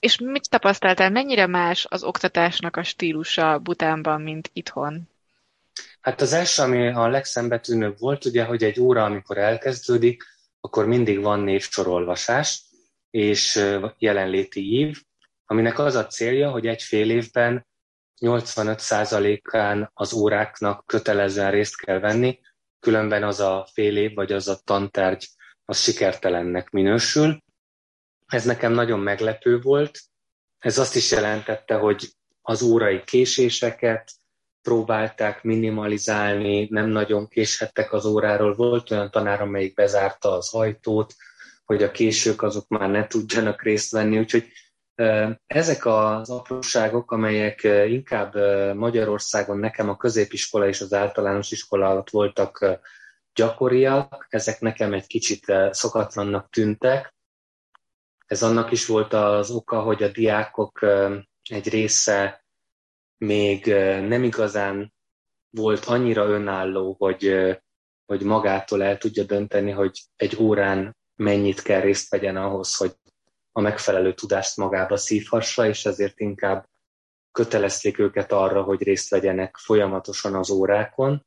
És 0.00 0.18
mit 0.18 0.48
tapasztaltál, 0.50 1.10
mennyire 1.10 1.46
más 1.46 1.86
az 1.88 2.02
oktatásnak 2.02 2.76
a 2.76 2.82
stílusa 2.82 3.58
Butánban, 3.58 4.20
mint 4.20 4.50
itthon? 4.52 5.08
Hát 6.00 6.20
az 6.20 6.32
első, 6.32 6.62
ami 6.62 6.88
a 6.88 7.08
legszembetűnőbb 7.08 7.98
volt, 7.98 8.24
ugye, 8.24 8.44
hogy 8.44 8.64
egy 8.64 8.80
óra, 8.80 9.04
amikor 9.04 9.38
elkezdődik, 9.38 10.24
akkor 10.60 10.86
mindig 10.86 11.20
van 11.20 11.40
névsorolvasás, 11.40 12.62
és 13.10 13.64
jelenléti 13.98 14.78
ív, 14.78 15.02
aminek 15.46 15.78
az 15.78 15.94
a 15.94 16.06
célja, 16.06 16.50
hogy 16.50 16.66
egy 16.66 16.82
fél 16.82 17.10
évben 17.10 17.66
85%-án 18.20 19.90
az 19.94 20.12
óráknak 20.12 20.86
kötelezően 20.86 21.50
részt 21.50 21.76
kell 21.76 21.98
venni, 21.98 22.40
különben 22.80 23.22
az 23.22 23.40
a 23.40 23.66
fél 23.72 23.96
év 23.96 24.14
vagy 24.14 24.32
az 24.32 24.48
a 24.48 24.60
tantárgy 24.64 25.28
az 25.64 25.78
sikertelennek 25.82 26.70
minősül. 26.70 27.42
Ez 28.30 28.44
nekem 28.44 28.72
nagyon 28.72 29.00
meglepő 29.00 29.60
volt. 29.60 30.00
Ez 30.58 30.78
azt 30.78 30.96
is 30.96 31.10
jelentette, 31.10 31.74
hogy 31.74 32.08
az 32.42 32.62
órai 32.62 33.02
késéseket 33.04 34.10
próbálták 34.62 35.42
minimalizálni, 35.42 36.66
nem 36.70 36.88
nagyon 36.88 37.28
késhettek 37.28 37.92
az 37.92 38.04
óráról. 38.04 38.54
Volt 38.54 38.90
olyan 38.90 39.10
tanár, 39.10 39.40
amelyik 39.40 39.74
bezárta 39.74 40.32
az 40.32 40.54
ajtót, 40.54 41.14
hogy 41.64 41.82
a 41.82 41.90
késők 41.90 42.42
azok 42.42 42.68
már 42.68 42.90
ne 42.90 43.06
tudjanak 43.06 43.62
részt 43.62 43.92
venni, 43.92 44.18
úgyhogy 44.18 44.52
ezek 45.46 45.86
az 45.86 46.30
apróságok, 46.30 47.10
amelyek 47.10 47.62
inkább 47.88 48.34
Magyarországon 48.74 49.58
nekem 49.58 49.88
a 49.88 49.96
középiskola 49.96 50.68
és 50.68 50.80
az 50.80 50.92
általános 50.92 51.50
iskola 51.50 51.88
alatt 51.88 52.10
voltak 52.10 52.80
gyakoriak, 53.34 54.26
ezek 54.28 54.60
nekem 54.60 54.92
egy 54.92 55.06
kicsit 55.06 55.52
szokatlannak 55.70 56.50
tűntek. 56.50 57.14
Ez 58.30 58.42
annak 58.42 58.70
is 58.70 58.86
volt 58.86 59.12
az 59.12 59.50
oka, 59.50 59.80
hogy 59.82 60.02
a 60.02 60.08
diákok 60.08 60.86
egy 61.48 61.68
része 61.68 62.44
még 63.16 63.66
nem 64.06 64.22
igazán 64.22 64.92
volt 65.50 65.84
annyira 65.84 66.24
önálló, 66.24 66.96
hogy, 66.98 67.34
hogy 68.06 68.22
magától 68.22 68.82
el 68.82 68.98
tudja 68.98 69.24
dönteni, 69.24 69.70
hogy 69.70 70.00
egy 70.16 70.36
órán 70.38 70.96
mennyit 71.16 71.62
kell 71.62 71.80
részt 71.80 72.10
vegyen 72.10 72.36
ahhoz, 72.36 72.76
hogy 72.76 72.94
a 73.52 73.60
megfelelő 73.60 74.14
tudást 74.14 74.56
magába 74.56 74.96
szívhassa, 74.96 75.66
és 75.66 75.84
ezért 75.84 76.20
inkább 76.20 76.68
kötelezték 77.32 77.98
őket 77.98 78.32
arra, 78.32 78.62
hogy 78.62 78.82
részt 78.82 79.10
vegyenek 79.10 79.56
folyamatosan 79.56 80.34
az 80.34 80.50
órákon. 80.50 81.26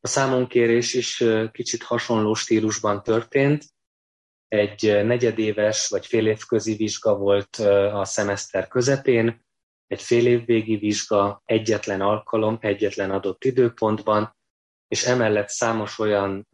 A 0.00 0.06
számonkérés 0.06 0.94
is 0.94 1.24
kicsit 1.52 1.82
hasonló 1.82 2.34
stílusban 2.34 3.02
történt. 3.02 3.64
Egy 4.52 5.04
negyedéves 5.04 5.88
vagy 5.88 6.06
fél 6.06 6.26
évközi 6.26 6.74
vizsga 6.74 7.16
volt 7.16 7.56
a 7.92 8.04
szemeszter 8.04 8.68
közepén, 8.68 9.44
egy 9.86 10.02
fél 10.02 10.26
évvégi 10.26 10.76
vizsga 10.76 11.42
egyetlen 11.44 12.00
alkalom, 12.00 12.58
egyetlen 12.60 13.10
adott 13.10 13.44
időpontban, 13.44 14.36
és 14.88 15.04
emellett 15.04 15.48
számos 15.48 15.98
olyan 15.98 16.48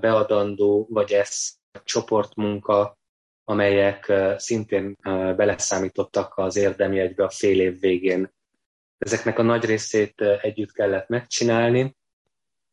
beadandó 0.00 0.86
vagy 0.90 1.12
ez 1.12 1.52
csoportmunka, 1.84 2.98
amelyek 3.44 4.12
szintén 4.36 4.96
beleszámítottak 5.36 6.32
az 6.36 6.56
érdemjegybe 6.56 7.24
a 7.24 7.30
fél 7.30 7.60
év 7.60 7.80
végén. 7.80 8.32
Ezeknek 8.98 9.38
a 9.38 9.42
nagy 9.42 9.64
részét 9.64 10.20
együtt 10.20 10.72
kellett 10.72 11.08
megcsinálni, 11.08 11.96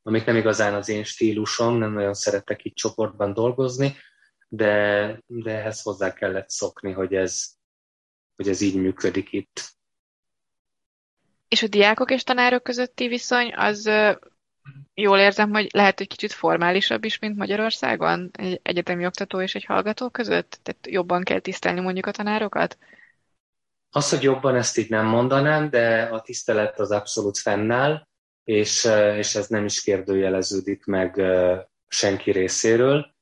amik 0.04 0.26
nem 0.26 0.36
igazán 0.36 0.74
az 0.74 0.90
én 0.90 1.04
stílusom, 1.04 1.78
nem 1.78 1.94
nagyon 1.94 2.14
szeretek 2.14 2.66
itt 2.66 2.76
csoportban 2.76 3.34
dolgozni, 3.34 3.96
de, 4.50 5.22
de 5.26 5.52
ehhez 5.52 5.82
hozzá 5.82 6.14
kellett 6.14 6.50
szokni, 6.50 6.92
hogy 6.92 7.14
ez, 7.14 7.50
hogy 8.36 8.48
ez 8.48 8.62
így 8.62 8.76
működik 8.76 9.32
itt. 9.32 9.78
És 11.48 11.64
a 11.64 11.68
diákok 11.68 12.12
és 12.12 12.24
tanárok 12.24 12.64
közötti 12.64 13.08
viszony 13.08 13.54
az 13.56 13.90
jól 14.94 15.18
érzem, 15.18 15.50
hogy 15.50 15.70
lehet, 15.72 15.98
hogy 15.98 16.08
kicsit 16.08 16.34
formálisabb 16.34 17.04
is, 17.04 17.20
mint 17.20 17.38
Magyarországon 17.38 18.30
egy 18.32 18.60
egyetemi 18.64 19.06
oktató 19.06 19.42
és 19.42 19.56
egy 19.56 19.66
hallgató 19.66 20.10
között? 20.10 20.60
Tehát 20.64 20.88
jobban 20.88 21.24
kell 21.24 21.40
tisztelni 21.40 21.80
mondjuk 21.80 22.06
a 22.06 22.12
tanárokat? 22.12 22.78
Az, 23.92 24.10
hogy 24.10 24.24
jobban 24.24 24.56
ezt 24.56 24.78
így 24.78 24.90
nem 24.90 25.06
mondanám, 25.06 25.70
de 25.70 26.04
a 26.04 26.22
tisztelet 26.22 26.80
az 26.80 26.92
abszolút 26.92 27.38
fennáll, 27.38 28.08
és, 28.44 28.90
és 29.18 29.36
ez 29.36 29.48
nem 29.48 29.66
is 29.66 29.82
kérdőjeleződik 29.82 30.86
meg 30.86 31.22
senki 31.88 32.32
részéről. 32.32 33.16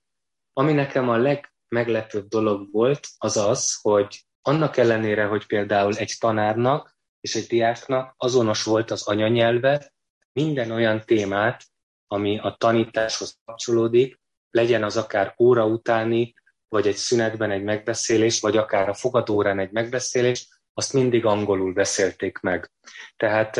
Ami 0.57 0.73
nekem 0.73 1.09
a 1.09 1.17
legmeglepőbb 1.17 2.27
dolog 2.27 2.71
volt, 2.71 3.07
az 3.17 3.37
az, 3.37 3.79
hogy 3.81 4.25
annak 4.41 4.77
ellenére, 4.77 5.25
hogy 5.25 5.45
például 5.45 5.95
egy 5.95 6.15
tanárnak 6.19 6.97
és 7.19 7.35
egy 7.35 7.47
diáknak 7.47 8.13
azonos 8.17 8.63
volt 8.63 8.91
az 8.91 9.07
anyanyelve, 9.07 9.93
minden 10.33 10.71
olyan 10.71 11.01
témát, 11.05 11.63
ami 12.07 12.39
a 12.39 12.55
tanításhoz 12.59 13.39
kapcsolódik, 13.45 14.19
legyen 14.49 14.83
az 14.83 14.97
akár 14.97 15.35
óra 15.39 15.65
utáni, 15.65 16.33
vagy 16.67 16.87
egy 16.87 16.95
szünetben 16.95 17.51
egy 17.51 17.63
megbeszélés, 17.63 18.39
vagy 18.39 18.57
akár 18.57 18.89
a 18.89 18.93
fogadórán 18.93 19.59
egy 19.59 19.71
megbeszélés, 19.71 20.47
azt 20.73 20.93
mindig 20.93 21.25
angolul 21.25 21.73
beszélték 21.73 22.39
meg. 22.39 22.71
Tehát 23.15 23.55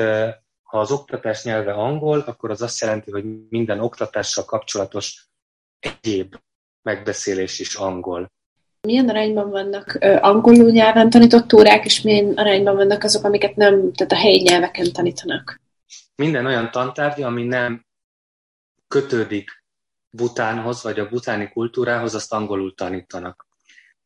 ha 0.62 0.80
az 0.80 0.92
oktatás 0.92 1.44
nyelve 1.44 1.74
angol, 1.74 2.20
akkor 2.20 2.50
az 2.50 2.62
azt 2.62 2.82
jelenti, 2.82 3.12
hogy 3.12 3.48
minden 3.50 3.80
oktatással 3.80 4.46
kapcsolatos 4.46 5.28
egyéb 5.80 6.36
megbeszélés 6.88 7.60
is 7.60 7.76
angol. 7.76 8.32
Milyen 8.82 9.10
arányban 9.10 9.50
vannak 9.50 9.98
angolul 10.22 10.72
nyelven 10.72 11.10
tanított 11.10 11.54
órák, 11.54 11.86
és 11.86 12.02
milyen 12.02 12.34
arányban 12.36 12.76
vannak 12.76 13.04
azok, 13.04 13.24
amiket 13.24 13.56
nem, 13.56 13.94
tehát 13.94 14.12
a 14.12 14.16
helyi 14.16 14.42
nyelveken 14.42 14.92
tanítanak? 14.92 15.66
minden 16.18 16.46
olyan 16.46 16.72
tantárgya, 16.72 17.28
ami 17.28 17.44
nem 17.44 17.86
kötődik 18.88 19.64
Butánhoz, 20.10 20.84
vagy 20.84 21.00
a 21.00 21.10
butáni 21.10 21.50
kultúrához, 21.50 22.16
azt 22.16 22.34
angolul 22.34 22.74
tanítanak. 22.76 23.48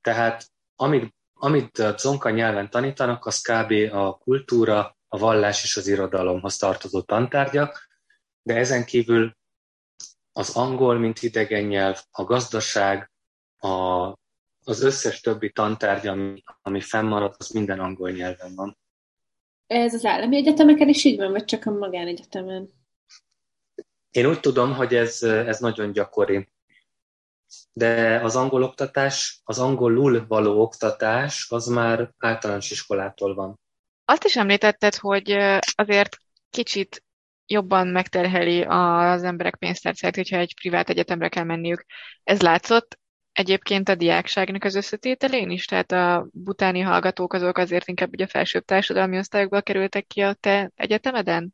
Tehát 0.01 0.45
amit, 0.75 1.15
amit 1.33 1.79
a 1.79 1.97
zonka 1.97 2.29
nyelven 2.29 2.69
tanítanak, 2.69 3.25
az 3.25 3.41
kb. 3.41 3.93
a 3.93 4.17
kultúra, 4.17 4.97
a 5.07 5.17
vallás 5.17 5.63
és 5.63 5.77
az 5.77 5.87
irodalomhoz 5.87 6.57
tartozó 6.57 7.01
tantárgyak, 7.01 7.87
de 8.43 8.55
ezen 8.55 8.85
kívül 8.85 9.37
az 10.33 10.55
angol, 10.55 10.97
mint 10.97 11.21
idegen 11.21 11.63
nyelv, 11.63 12.01
a 12.11 12.23
gazdaság, 12.23 13.11
a, 13.57 13.67
az 14.63 14.81
összes 14.81 15.19
többi 15.19 15.51
tantárgy, 15.51 16.07
ami, 16.07 16.43
ami 16.61 16.81
fennmaradt, 16.81 17.35
az 17.39 17.49
minden 17.49 17.79
angol 17.79 18.11
nyelven 18.11 18.55
van. 18.55 18.77
Ez 19.67 19.93
az 19.93 20.05
állami 20.05 20.35
egyetemeken 20.35 20.87
is 20.87 21.03
így 21.03 21.17
van, 21.17 21.31
vagy 21.31 21.45
csak 21.45 21.65
a 21.65 21.71
magánegyetemen? 21.71 22.69
Én 24.11 24.25
úgy 24.25 24.39
tudom, 24.39 24.73
hogy 24.73 24.95
ez, 24.95 25.23
ez 25.23 25.59
nagyon 25.59 25.91
gyakori. 25.91 26.49
De 27.73 28.19
az 28.23 28.35
angol 28.35 28.63
oktatás, 28.63 29.41
az 29.43 29.59
angolul 29.59 30.25
való 30.27 30.61
oktatás, 30.61 31.47
az 31.49 31.67
már 31.67 32.13
általános 32.17 32.71
iskolától 32.71 33.35
van. 33.35 33.59
Azt 34.05 34.23
is 34.23 34.35
említetted, 34.35 34.95
hogy 34.95 35.31
azért 35.75 36.17
kicsit 36.49 37.03
jobban 37.51 37.87
megterheli 37.87 38.61
az 38.61 39.23
emberek 39.23 39.55
pénztárcát, 39.55 40.15
hogyha 40.15 40.37
egy 40.37 40.55
privát 40.61 40.89
egyetemre 40.89 41.29
kell 41.29 41.43
menniük. 41.43 41.85
Ez 42.23 42.41
látszott 42.41 42.99
egyébként 43.31 43.89
a 43.89 43.95
diákságnak 43.95 44.63
az 44.63 44.75
összetételén 44.75 45.49
is? 45.49 45.65
Tehát 45.65 45.91
a 45.91 46.27
butáni 46.31 46.79
hallgatók 46.79 47.33
azok 47.33 47.57
azért 47.57 47.87
inkább 47.87 48.13
ugye 48.13 48.23
a 48.23 48.27
felsőbb 48.27 48.65
társadalmi 48.65 49.17
osztályokba 49.17 49.61
kerültek 49.61 50.07
ki 50.07 50.21
a 50.21 50.33
te 50.33 50.71
egyetemeden? 50.75 51.53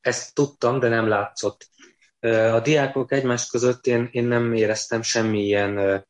Ezt 0.00 0.34
tudtam, 0.34 0.78
de 0.78 0.88
nem 0.88 1.08
látszott. 1.08 1.68
A 2.52 2.60
diákok 2.60 3.12
egymás 3.12 3.46
között 3.46 3.86
én, 3.86 4.08
én 4.10 4.24
nem 4.24 4.54
éreztem 4.54 5.02
semmilyen 5.02 6.04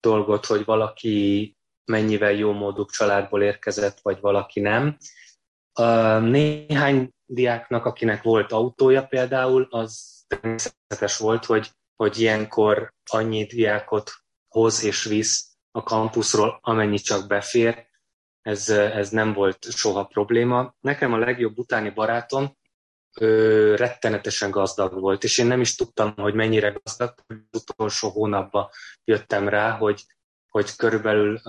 dolgot, 0.00 0.46
hogy 0.46 0.64
valaki 0.64 1.56
mennyivel 1.84 2.32
jó 2.32 2.52
módú 2.52 2.84
családból 2.84 3.42
érkezett, 3.42 3.98
vagy 4.02 4.20
valaki 4.20 4.60
nem. 4.60 4.96
Néhány 6.20 7.10
diáknak, 7.26 7.84
akinek 7.84 8.22
volt 8.22 8.52
autója 8.52 9.06
például, 9.06 9.66
az 9.70 10.24
természetes 10.28 11.16
volt, 11.18 11.44
hogy, 11.44 11.70
hogy 11.96 12.18
ilyenkor 12.18 12.94
annyi 13.10 13.44
diákot 13.44 14.10
hoz 14.48 14.84
és 14.84 15.04
visz 15.04 15.56
a 15.70 15.82
kampuszról, 15.82 16.58
amennyi 16.62 16.98
csak 16.98 17.26
befér. 17.26 17.88
Ez, 18.42 18.68
ez 18.68 19.10
nem 19.10 19.32
volt 19.32 19.70
soha 19.70 20.04
probléma. 20.04 20.74
Nekem 20.80 21.12
a 21.12 21.18
legjobb 21.18 21.58
utáni 21.58 21.90
barátom 21.90 22.58
ő 23.20 23.74
rettenetesen 23.74 24.50
gazdag 24.50 25.00
volt, 25.00 25.24
és 25.24 25.38
én 25.38 25.46
nem 25.46 25.60
is 25.60 25.74
tudtam, 25.74 26.14
hogy 26.16 26.34
mennyire 26.34 26.80
gazdag, 26.82 27.14
az 27.26 27.36
utolsó 27.52 28.08
hónapban 28.08 28.68
jöttem 29.04 29.48
rá, 29.48 29.70
hogy, 29.70 30.04
hogy 30.48 30.76
körülbelül 30.76 31.40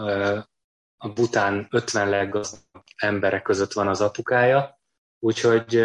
a 1.04 1.10
Bután 1.10 1.68
50 1.70 2.10
leggazdagabb 2.10 2.84
emberek 2.96 3.42
között 3.42 3.74
van 3.74 3.88
az 3.88 4.02
apukája, 4.02 4.80
úgyhogy, 5.20 5.84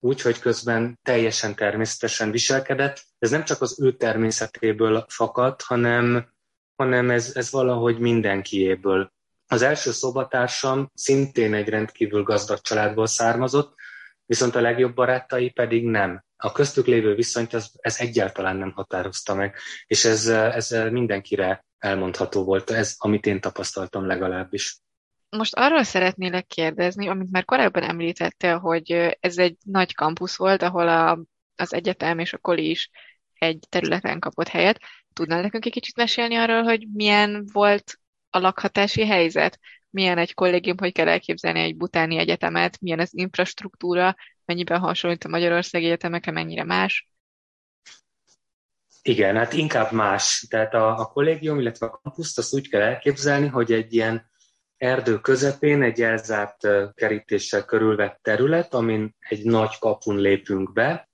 úgyhogy 0.00 0.38
közben 0.38 0.98
teljesen 1.02 1.54
természetesen 1.54 2.30
viselkedett. 2.30 3.04
Ez 3.18 3.30
nem 3.30 3.44
csak 3.44 3.60
az 3.60 3.80
ő 3.80 3.96
természetéből 3.96 5.04
fakad, 5.08 5.62
hanem, 5.62 6.32
hanem 6.76 7.10
ez, 7.10 7.32
ez 7.34 7.50
valahogy 7.50 7.98
mindenkiéből. 7.98 9.12
Az 9.46 9.62
első 9.62 9.90
szobatársam 9.90 10.90
szintén 10.94 11.54
egy 11.54 11.68
rendkívül 11.68 12.22
gazdag 12.22 12.60
családból 12.60 13.06
származott, 13.06 13.74
viszont 14.26 14.54
a 14.54 14.60
legjobb 14.60 14.94
barátai 14.94 15.50
pedig 15.50 15.84
nem. 15.84 16.24
A 16.36 16.52
köztük 16.52 16.86
lévő 16.86 17.14
viszonyt 17.14 17.54
ez, 17.54 17.70
ez 17.80 17.98
egyáltalán 17.98 18.56
nem 18.56 18.72
határozta 18.72 19.34
meg, 19.34 19.56
és 19.86 20.04
ez, 20.04 20.26
ez 20.28 20.70
mindenkire 20.70 21.64
elmondható 21.82 22.44
volt, 22.44 22.70
ez, 22.70 22.94
amit 22.98 23.26
én 23.26 23.40
tapasztaltam 23.40 24.06
legalábbis. 24.06 24.76
Most 25.28 25.54
arról 25.54 25.82
szeretnélek 25.82 26.46
kérdezni, 26.46 27.08
amit 27.08 27.30
már 27.30 27.44
korábban 27.44 27.82
említettél, 27.82 28.58
hogy 28.58 29.16
ez 29.20 29.38
egy 29.38 29.56
nagy 29.64 29.94
kampusz 29.94 30.36
volt, 30.36 30.62
ahol 30.62 30.88
a, 30.88 31.20
az 31.56 31.74
egyetem 31.74 32.18
és 32.18 32.32
a 32.32 32.38
koli 32.38 32.70
is 32.70 32.90
egy 33.34 33.66
területen 33.68 34.18
kapott 34.18 34.48
helyet. 34.48 34.80
Tudnál 35.12 35.42
nekünk 35.42 35.64
egy 35.64 35.72
kicsit 35.72 35.96
mesélni 35.96 36.36
arról, 36.36 36.62
hogy 36.62 36.86
milyen 36.92 37.48
volt 37.52 37.98
a 38.30 38.38
lakhatási 38.38 39.06
helyzet? 39.06 39.58
Milyen 39.90 40.18
egy 40.18 40.34
kollégium, 40.34 40.76
hogy 40.78 40.92
kell 40.92 41.08
elképzelni 41.08 41.60
egy 41.60 41.76
butáni 41.76 42.16
egyetemet, 42.16 42.80
milyen 42.80 43.00
az 43.00 43.10
infrastruktúra, 43.14 44.16
mennyiben 44.44 44.78
hasonlít 44.78 45.24
a 45.24 45.28
Magyarországi 45.28 45.84
egyetemekre, 45.84 46.32
mennyire 46.32 46.64
más? 46.64 47.08
Igen, 49.02 49.36
hát 49.36 49.52
inkább 49.52 49.92
más. 49.92 50.46
Tehát 50.50 50.74
a, 50.74 50.98
a 50.98 51.04
kollégium, 51.04 51.60
illetve 51.60 51.86
a 51.86 52.00
kampuszt 52.02 52.38
azt 52.38 52.54
úgy 52.54 52.68
kell 52.68 52.80
elképzelni, 52.80 53.46
hogy 53.46 53.72
egy 53.72 53.94
ilyen 53.94 54.30
erdő 54.76 55.20
közepén 55.20 55.82
egy 55.82 56.02
elzárt 56.02 56.68
kerítéssel 56.94 57.64
körülvett 57.64 58.18
terület, 58.22 58.74
amin 58.74 59.16
egy 59.18 59.44
nagy 59.44 59.78
kapun 59.78 60.16
lépünk 60.16 60.72
be. 60.72 61.08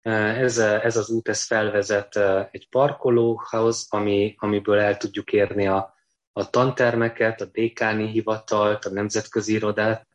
Ez, 0.00 0.58
ez 0.58 0.96
az 0.96 1.10
út 1.10 1.28
ez 1.28 1.42
felvezet 1.42 2.16
egy 2.50 2.68
parkolóhoz, 2.68 3.86
ami, 3.88 4.34
amiből 4.38 4.78
el 4.78 4.96
tudjuk 4.96 5.32
érni 5.32 5.66
a, 5.66 5.94
a 6.32 6.50
tantermeket, 6.50 7.40
a 7.40 7.44
dékáni 7.44 8.08
hivatalt, 8.08 8.84
a 8.84 8.90
nemzetközi 8.90 9.52
irodát, 9.52 10.06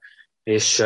és 0.43 0.83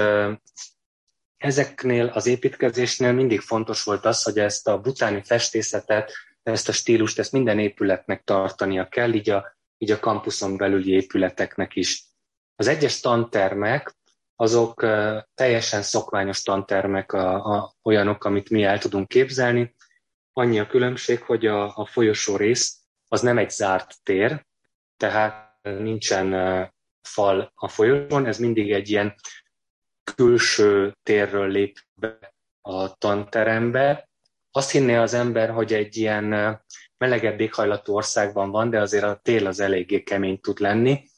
ezeknél 1.44 2.06
az 2.06 2.28
építkezésnél 2.28 3.12
mindig 3.12 3.40
fontos 3.40 3.84
volt 3.84 4.06
az, 4.06 4.24
hogy 4.24 4.38
ezt 4.40 4.68
a 4.68 4.80
butáni 4.80 5.22
festészetet, 5.24 6.14
ezt 6.44 6.70
a 6.70 6.72
stílust, 6.72 7.20
ezt 7.20 7.32
minden 7.32 7.60
épületnek 7.60 8.24
tartania 8.24 8.88
kell, 8.88 9.14
így 9.14 9.30
a, 9.30 9.56
így 9.78 9.92
a 9.92 10.00
kampuszon 10.00 10.58
belüli 10.58 10.92
épületeknek 10.92 11.76
is. 11.76 12.04
Az 12.56 12.68
egyes 12.68 13.00
tantermek, 13.00 13.96
azok 14.36 14.86
teljesen 15.36 15.82
szokványos 15.82 16.42
tantermek, 16.42 17.12
a, 17.12 17.56
a, 17.56 17.76
olyanok, 17.82 18.26
amit 18.26 18.50
mi 18.50 18.64
el 18.64 18.80
tudunk 18.80 19.08
képzelni. 19.08 19.76
Annyi 20.34 20.60
a 20.60 20.68
különbség, 20.68 21.22
hogy 21.22 21.46
a, 21.46 21.78
a 21.78 21.86
folyosó 21.86 22.36
rész 22.36 22.78
az 23.08 23.22
nem 23.22 23.38
egy 23.38 23.50
zárt 23.50 23.94
tér, 24.04 24.46
tehát 24.98 25.58
nincsen 25.62 26.30
fal 27.02 27.52
a 27.56 27.68
folyosón, 27.68 28.26
ez 28.26 28.38
mindig 28.38 28.72
egy 28.72 28.90
ilyen 28.90 29.16
külső 30.16 30.98
térről 31.04 31.48
lép 31.48 31.78
be 31.94 32.34
a 32.62 32.98
tanterembe. 32.98 34.10
Azt 34.52 34.72
hinné 34.72 34.96
az 34.96 35.14
ember, 35.14 35.50
hogy 35.50 35.74
egy 35.74 35.98
ilyen 35.98 36.60
melegebb 36.98 37.40
éghajlatú 37.40 37.94
országban 37.94 38.52
van, 38.52 38.70
de 38.70 38.80
azért 38.80 39.04
a 39.04 39.20
tél 39.24 39.48
az 39.48 39.60
eléggé 39.60 40.04
kemény 40.04 40.40
tud 40.40 40.60
lenni. 40.60 41.10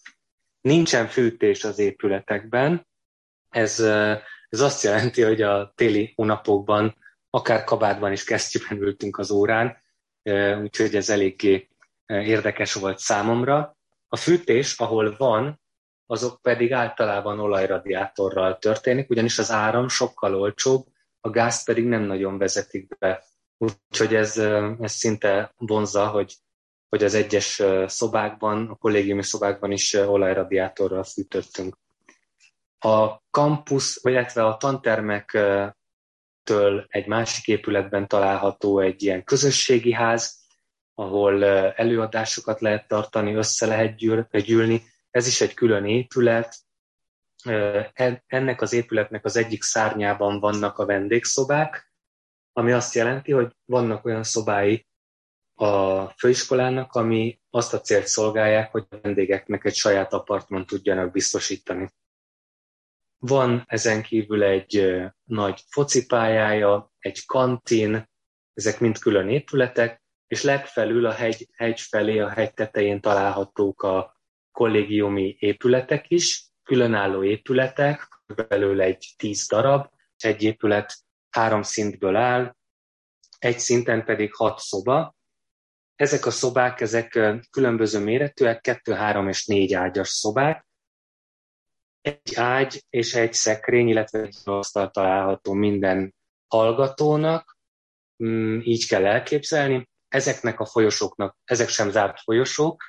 Nincsen 0.61 1.07
fűtés 1.07 1.63
az 1.63 1.79
épületekben. 1.79 2.87
Ez, 3.49 3.79
ez 4.49 4.59
azt 4.59 4.83
jelenti, 4.83 5.21
hogy 5.21 5.41
a 5.41 5.71
téli 5.75 6.13
hónapokban 6.15 6.95
akár 7.29 7.63
kabátban 7.63 8.11
is 8.11 8.23
kesztyűben 8.23 8.81
ültünk 8.81 9.17
az 9.17 9.31
órán, 9.31 9.77
úgyhogy 10.61 10.95
ez 10.95 11.09
eléggé 11.09 11.69
érdekes 12.05 12.73
volt 12.73 12.99
számomra. 12.99 13.77
A 14.07 14.15
fűtés, 14.15 14.77
ahol 14.77 15.15
van, 15.17 15.61
azok 16.05 16.41
pedig 16.41 16.73
általában 16.73 17.39
olajradiátorral 17.39 18.57
történik, 18.57 19.09
ugyanis 19.09 19.39
az 19.39 19.51
áram 19.51 19.87
sokkal 19.87 20.35
olcsóbb, 20.35 20.85
a 21.19 21.29
gázt 21.29 21.65
pedig 21.65 21.85
nem 21.85 22.01
nagyon 22.01 22.37
vezetik 22.37 22.97
be. 22.97 23.23
Úgyhogy 23.57 24.15
ez, 24.15 24.37
ez 24.79 24.91
szinte 24.91 25.53
vonza, 25.57 26.07
hogy, 26.07 26.33
hogy 26.89 27.03
az 27.03 27.13
egyes 27.13 27.61
szobákban, 27.85 28.67
a 28.67 28.75
kollégiumi 28.75 29.23
szobákban 29.23 29.71
is 29.71 29.93
olajradiátorral 29.93 31.03
fűtöttünk. 31.03 31.77
A 32.79 33.21
kampusz, 33.29 33.99
illetve 34.03 34.45
a 34.45 34.57
tantermektől 34.57 35.75
egy 36.87 37.07
másik 37.07 37.47
épületben 37.47 38.07
található 38.07 38.79
egy 38.79 39.03
ilyen 39.03 39.23
közösségi 39.23 39.93
ház, 39.93 40.43
ahol 40.93 41.45
előadásokat 41.73 42.61
lehet 42.61 42.87
tartani, 42.87 43.33
össze 43.33 43.65
lehet 43.65 43.95
gyűlni, 44.43 44.83
ez 45.15 45.27
is 45.27 45.41
egy 45.41 45.53
külön 45.53 45.85
épület. 45.85 46.55
Ennek 48.25 48.61
az 48.61 48.73
épületnek 48.73 49.25
az 49.25 49.35
egyik 49.35 49.63
szárnyában 49.63 50.39
vannak 50.39 50.77
a 50.77 50.85
vendégszobák, 50.85 51.93
ami 52.53 52.71
azt 52.71 52.93
jelenti, 52.93 53.31
hogy 53.31 53.55
vannak 53.65 54.05
olyan 54.05 54.23
szobái 54.23 54.87
a 55.53 56.05
főiskolának, 56.09 56.93
ami 56.93 57.39
azt 57.49 57.73
a 57.73 57.81
célt 57.81 58.07
szolgálják, 58.07 58.71
hogy 58.71 58.85
a 58.89 58.97
vendégeknek 59.01 59.65
egy 59.65 59.75
saját 59.75 60.13
apartman 60.13 60.65
tudjanak 60.65 61.11
biztosítani. 61.11 61.89
Van 63.17 63.63
ezen 63.67 64.01
kívül 64.01 64.43
egy 64.43 65.03
nagy 65.23 65.63
focipályája, 65.67 66.91
egy 66.99 67.25
kantin, 67.25 68.09
ezek 68.53 68.79
mind 68.79 68.97
külön 68.97 69.29
épületek, 69.29 70.03
és 70.27 70.43
legfelül 70.43 71.05
a 71.05 71.11
hegy, 71.11 71.49
hegy 71.53 71.79
felé, 71.79 72.19
a 72.19 72.29
hegy 72.29 72.53
tetején 72.53 73.01
találhatók 73.01 73.83
a 73.83 74.13
kollégiumi 74.55 75.35
épületek 75.39 76.05
is, 76.09 76.45
különálló 76.63 77.23
épületek, 77.23 78.23
belőle 78.47 78.83
egy 78.83 79.13
tíz 79.17 79.47
darab, 79.47 79.89
egy 80.17 80.43
épület 80.43 80.95
három 81.29 81.61
szintből 81.61 82.15
áll, 82.15 82.55
egy 83.39 83.59
szinten 83.59 84.05
pedig 84.05 84.33
hat 84.33 84.59
szoba. 84.59 85.15
Ezek 85.95 86.25
a 86.25 86.31
szobák, 86.31 86.81
ezek 86.81 87.19
különböző 87.51 87.99
méretűek, 87.99 88.61
kettő, 88.61 88.93
három 88.93 89.27
és 89.27 89.45
négy 89.45 89.73
ágyas 89.73 90.09
szobák. 90.09 90.65
Egy 92.01 92.35
ágy 92.35 92.83
és 92.89 93.13
egy 93.13 93.33
szekrény, 93.33 93.87
illetve 93.87 94.19
egy 94.19 94.37
asztal 94.43 94.91
található 94.91 95.53
minden 95.53 96.15
hallgatónak, 96.47 97.57
mm, 98.23 98.59
így 98.61 98.87
kell 98.87 99.05
elképzelni. 99.05 99.89
Ezeknek 100.07 100.59
a 100.59 100.65
folyosóknak, 100.65 101.37
ezek 101.43 101.67
sem 101.69 101.89
zárt 101.89 102.21
folyosók, 102.21 102.83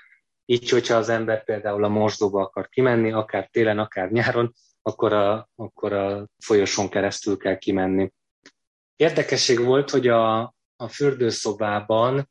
így, 0.47 0.71
hogyha 0.71 0.95
az 0.97 1.09
ember 1.09 1.45
például 1.45 1.85
a 1.85 1.89
mosdóba 1.89 2.43
akar 2.43 2.69
kimenni, 2.69 3.13
akár 3.13 3.49
télen, 3.49 3.79
akár 3.79 4.11
nyáron, 4.11 4.55
akkor 4.83 5.13
a, 5.13 5.49
akkor 5.55 5.93
a 5.93 6.29
folyosón 6.39 6.89
keresztül 6.89 7.37
kell 7.37 7.59
kimenni. 7.59 8.13
Érdekesség 8.97 9.65
volt, 9.65 9.91
hogy 9.91 10.09
a, 10.09 10.41
a 10.77 10.89
fürdőszobában 10.89 12.31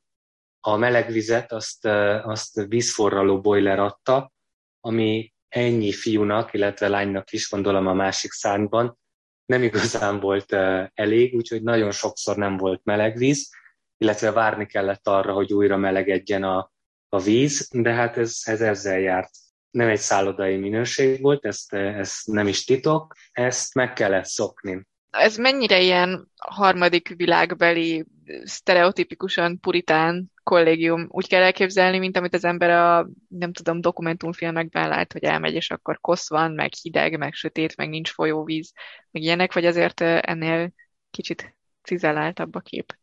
a 0.59 0.75
meleg 0.75 1.11
vizet 1.11 1.51
azt, 1.51 1.85
azt 2.23 2.65
vízforraló 2.67 3.41
boiler 3.41 3.79
adta, 3.79 4.31
ami 4.79 5.33
ennyi 5.49 5.91
fiúnak, 5.91 6.53
illetve 6.53 6.87
lánynak 6.87 7.31
is, 7.31 7.49
gondolom 7.49 7.87
a 7.87 7.93
másik 7.93 8.31
szárnyban, 8.31 8.97
nem 9.45 9.63
igazán 9.63 10.19
volt 10.19 10.53
elég, 10.93 11.35
úgyhogy 11.35 11.63
nagyon 11.63 11.91
sokszor 11.91 12.37
nem 12.37 12.57
volt 12.57 12.81
meleg 12.83 13.17
víz, 13.17 13.49
illetve 13.97 14.31
várni 14.31 14.65
kellett 14.65 15.07
arra, 15.07 15.33
hogy 15.33 15.53
újra 15.53 15.77
melegedjen 15.77 16.43
a, 16.43 16.71
a 17.15 17.19
víz, 17.19 17.69
de 17.71 17.93
hát 17.93 18.17
ez, 18.17 18.39
ez 18.43 18.61
ezzel 18.61 18.99
járt. 18.99 19.29
Nem 19.71 19.87
egy 19.87 19.99
szállodai 19.99 20.57
minőség 20.57 21.21
volt, 21.21 21.45
ezt, 21.45 21.73
ezt 21.73 22.27
nem 22.27 22.47
is 22.47 22.63
titok, 22.63 23.15
ezt 23.31 23.73
meg 23.73 23.93
kellett 23.93 24.25
szokni. 24.25 24.87
Ez 25.09 25.37
mennyire 25.37 25.81
ilyen 25.81 26.31
harmadik 26.37 27.13
világbeli, 27.15 28.05
sztereotipikusan 28.43 29.59
puritán 29.59 30.31
kollégium? 30.43 31.07
Úgy 31.09 31.27
kell 31.27 31.41
elképzelni, 31.41 31.97
mint 31.97 32.17
amit 32.17 32.33
az 32.33 32.43
ember 32.43 32.69
a, 32.69 33.09
nem 33.27 33.53
tudom, 33.53 33.81
dokumentumfilmekben 33.81 34.89
lát, 34.89 35.11
hogy 35.13 35.23
elmegy, 35.23 35.53
és 35.53 35.71
akkor 35.71 35.99
kosz 36.01 36.29
van, 36.29 36.51
meg 36.51 36.73
hideg, 36.81 37.17
meg 37.17 37.33
sötét, 37.33 37.75
meg 37.75 37.89
nincs 37.89 38.11
folyóvíz, 38.11 38.73
meg 39.11 39.21
ilyenek, 39.23 39.53
vagy 39.53 39.65
azért 39.65 40.01
ennél 40.01 40.73
kicsit 41.11 41.55
cizelláltabb 41.81 42.55
a 42.55 42.59
kép? 42.59 42.93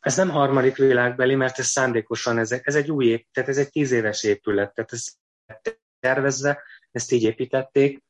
Ez 0.00 0.16
nem 0.16 0.30
harmadik 0.30 0.76
világbeli, 0.76 1.34
mert 1.34 1.58
ez 1.58 1.66
szándékosan, 1.66 2.38
ez, 2.38 2.52
ez 2.62 2.74
egy 2.74 2.90
új 2.90 3.04
épület, 3.04 3.28
tehát 3.32 3.48
ez 3.48 3.58
egy 3.58 3.70
tíz 3.70 3.90
éves 3.90 4.22
épület, 4.22 4.74
tehát 4.74 4.92
ez 4.92 5.06
tervezve, 6.00 6.62
ezt 6.90 7.12
így 7.12 7.22
építették, 7.22 8.02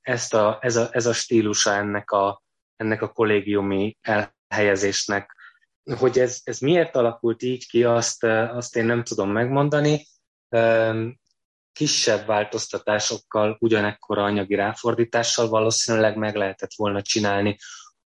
ezt 0.00 0.34
a, 0.34 0.58
ez, 0.60 0.76
a, 0.76 0.88
ez 0.90 1.06
a 1.06 1.12
stílusa 1.12 1.74
ennek 1.74 2.10
a, 2.10 2.42
ennek 2.76 3.02
a 3.02 3.12
kollégiumi 3.12 3.96
elhelyezésnek. 4.00 5.34
Hogy 5.98 6.18
ez, 6.18 6.40
ez 6.44 6.58
miért 6.58 6.96
alakult 6.96 7.42
így 7.42 7.68
ki, 7.68 7.84
azt, 7.84 8.24
azt 8.24 8.76
én 8.76 8.84
nem 8.84 9.04
tudom 9.04 9.30
megmondani. 9.30 10.06
Kisebb 11.72 12.26
változtatásokkal, 12.26 13.56
ugyanekkora 13.60 14.22
anyagi 14.24 14.54
ráfordítással 14.54 15.48
valószínűleg 15.48 16.16
meg 16.16 16.36
lehetett 16.36 16.74
volna 16.76 17.02
csinálni 17.02 17.58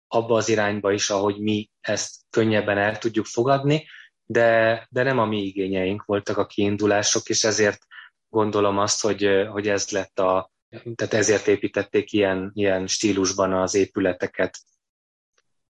abba 0.08 0.36
az 0.36 0.48
irányba 0.48 0.92
is, 0.92 1.10
ahogy 1.10 1.38
mi 1.38 1.70
ezt 1.80 2.14
könnyebben 2.30 2.78
el 2.78 2.98
tudjuk 2.98 3.26
fogadni, 3.26 3.86
de, 4.24 4.86
de 4.90 5.02
nem 5.02 5.18
a 5.18 5.26
mi 5.26 5.42
igényeink 5.42 6.04
voltak 6.04 6.36
a 6.36 6.46
kiindulások, 6.46 7.28
és 7.28 7.44
ezért 7.44 7.86
gondolom 8.28 8.78
azt, 8.78 9.02
hogy, 9.02 9.28
hogy 9.50 9.68
ez 9.68 9.90
lett 9.90 10.18
a, 10.18 10.50
tehát 10.94 11.14
ezért 11.14 11.46
építették 11.46 12.12
ilyen, 12.12 12.50
ilyen 12.54 12.86
stílusban 12.86 13.52
az 13.52 13.74
épületeket. 13.74 14.58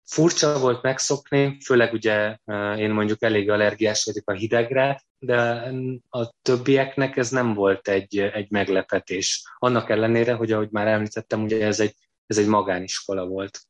Furcsa 0.05 0.59
volt 0.59 0.83
megszokni, 0.83 1.59
főleg 1.65 1.93
ugye 1.93 2.37
én 2.77 2.91
mondjuk 2.91 3.23
elég 3.23 3.51
allergiás 3.51 4.05
vagyok 4.05 4.31
a 4.31 4.33
hidegre, 4.33 5.03
de 5.19 5.71
a 6.11 6.33
többieknek 6.43 7.17
ez 7.17 7.31
nem 7.31 7.55
volt 7.55 7.89
egy, 7.89 8.19
egy 8.19 8.51
meglepetés. 8.51 9.43
Annak 9.59 9.91
ellenére, 9.91 10.33
hogy 10.33 10.53
ahogy 10.53 10.71
már 10.71 10.87
említettem, 10.87 11.43
ugye 11.43 11.67
ez 11.67 11.81
egy, 11.81 11.95
ez 12.27 12.39
egy 12.39 12.47
magániskola 12.47 13.27
volt. 13.27 13.61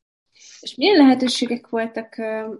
És 0.61 0.75
milyen 0.75 0.97
lehetőségek 0.97 1.67
voltak 1.67 2.15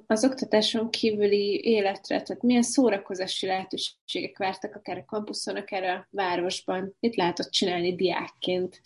az 0.07 0.23
oktatáson 0.23 0.89
kívüli 0.89 1.61
életre? 1.63 2.21
Tehát 2.21 2.41
milyen 2.41 2.63
szórakozási 2.63 3.45
lehetőségek 3.45 4.37
vártak 4.37 4.75
akár 4.75 4.97
a 4.97 5.05
kampuszon, 5.05 5.55
akár 5.55 5.83
a 5.83 6.07
városban? 6.09 6.95
Mit 6.99 7.15
lehetett 7.15 7.49
csinálni 7.49 7.95
diákként? 7.95 8.81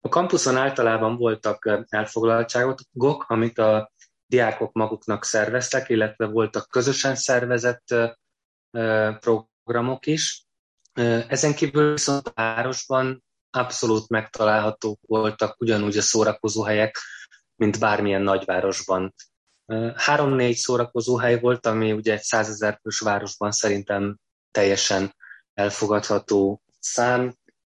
A 0.00 0.08
kampuszon 0.08 0.56
általában 0.56 1.16
voltak 1.16 1.84
elfoglaltságok, 1.88 3.24
amit 3.26 3.58
a 3.58 3.92
diákok 4.26 4.72
maguknak 4.72 5.24
szerveztek, 5.24 5.88
illetve 5.88 6.26
voltak 6.26 6.68
közösen 6.68 7.14
szervezett 7.14 7.94
programok 9.20 10.06
is. 10.06 10.46
Ezen 11.28 11.54
kívül 11.54 11.92
viszont 11.92 12.26
a 12.26 12.32
városban 12.34 13.24
abszolút 13.50 14.08
megtalálhatók 14.08 15.00
voltak 15.06 15.60
ugyanúgy 15.60 15.96
a 15.96 16.02
szórakozó 16.02 16.62
helyek, 16.62 16.96
mint 17.56 17.78
bármilyen 17.78 18.22
nagyvárosban. 18.22 19.14
Három-négy 19.94 20.56
szórakozó 20.56 21.16
hely 21.16 21.40
volt, 21.40 21.66
ami 21.66 21.92
ugye 21.92 22.12
egy 22.12 22.22
százezer 22.22 22.78
fős 22.82 22.98
városban 22.98 23.50
szerintem 23.50 24.18
teljesen 24.50 25.14
elfogadható 25.54 26.62
szám. 26.78 27.34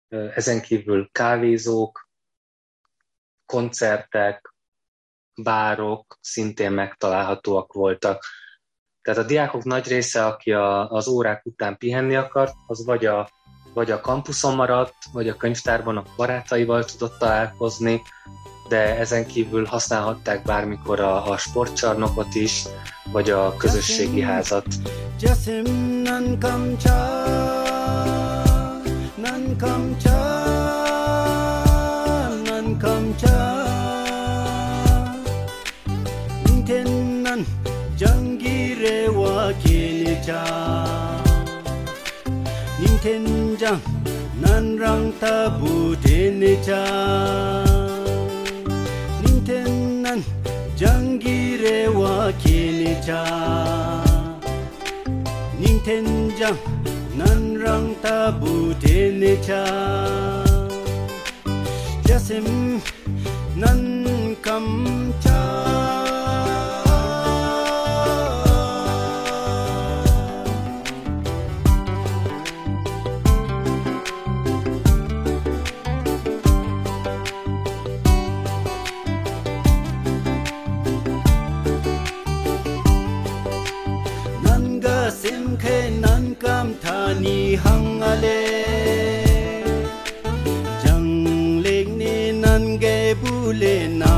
Ezen 0.09 0.61
kívül 0.61 1.09
kávézók, 1.11 2.09
koncertek, 3.45 4.53
bárok 5.35 6.17
szintén 6.21 6.71
megtalálhatóak 6.71 7.73
voltak. 7.73 8.23
Tehát 9.01 9.19
a 9.19 9.25
diákok 9.25 9.63
nagy 9.63 9.87
része, 9.87 10.25
aki 10.25 10.51
a, 10.51 10.89
az 10.89 11.07
órák 11.07 11.45
után 11.45 11.77
pihenni 11.77 12.15
akart, 12.15 12.53
az 12.67 12.85
vagy 12.85 13.05
a, 13.05 13.29
vagy 13.73 13.91
a 13.91 14.01
kampuszon 14.01 14.55
maradt, 14.55 14.95
vagy 15.11 15.29
a 15.29 15.37
könyvtárban 15.37 15.97
a 15.97 16.03
barátaival 16.15 16.85
tudott 16.85 17.17
találkozni, 17.17 18.01
de 18.67 18.97
ezen 18.97 19.25
kívül 19.25 19.65
használhatták 19.65 20.43
bármikor 20.43 20.99
a, 20.99 21.31
a 21.31 21.37
sportcsarnokot 21.37 22.35
is, 22.35 22.63
vagy 23.11 23.29
a 23.29 23.55
közösségi 23.57 24.21
házat. 24.21 24.65
Nintenjang 42.79 43.81
nan 44.39 44.75
rang 44.77 45.13
tabu 45.19 45.95
deneja 45.95 47.74
tennan 49.45 50.19
jangire 50.79 51.87
wa 51.93 52.33
kinicha 52.41 53.21
nintenja 55.61 56.49
nan 57.19 57.41
rang 57.63 57.93
ta 58.03 58.31
bu 58.41 58.73
cha 59.47 59.63
jasim 62.07 62.47
nan 63.61 63.81
kam 64.45 64.65
cha 65.23 66.14
खे 85.65 85.77
नन्कम 85.91 86.67
थानी 86.81 87.39
हंगले 87.61 88.41
जंग 90.83 91.25
लेने 91.65 92.17
नन्गे 92.41 92.97
बुले 93.21 93.77
ना 94.01 94.11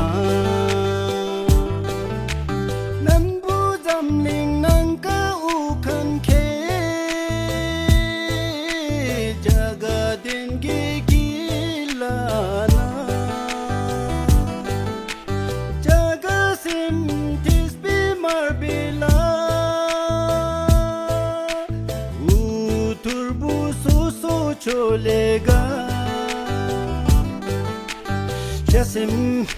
Ez 28.72 28.96
itt 28.96 29.52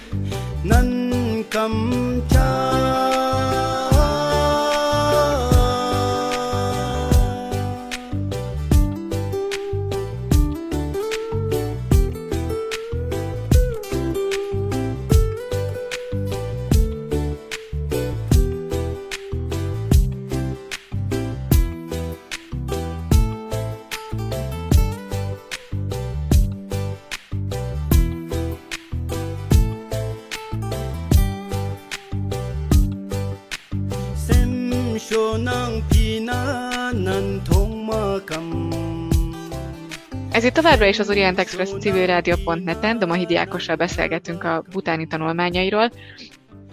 továbbra 40.61 40.85
is 40.85 40.99
az 40.99 41.09
Orient 41.09 41.39
Express 41.39 41.69
civil 41.79 42.05
rádió.net-en, 42.05 42.99
de 42.99 43.05
ma 43.05 43.17
Ákossal 43.35 43.75
beszélgetünk 43.75 44.43
a 44.43 44.63
butáni 44.71 45.07
tanulmányairól. 45.07 45.91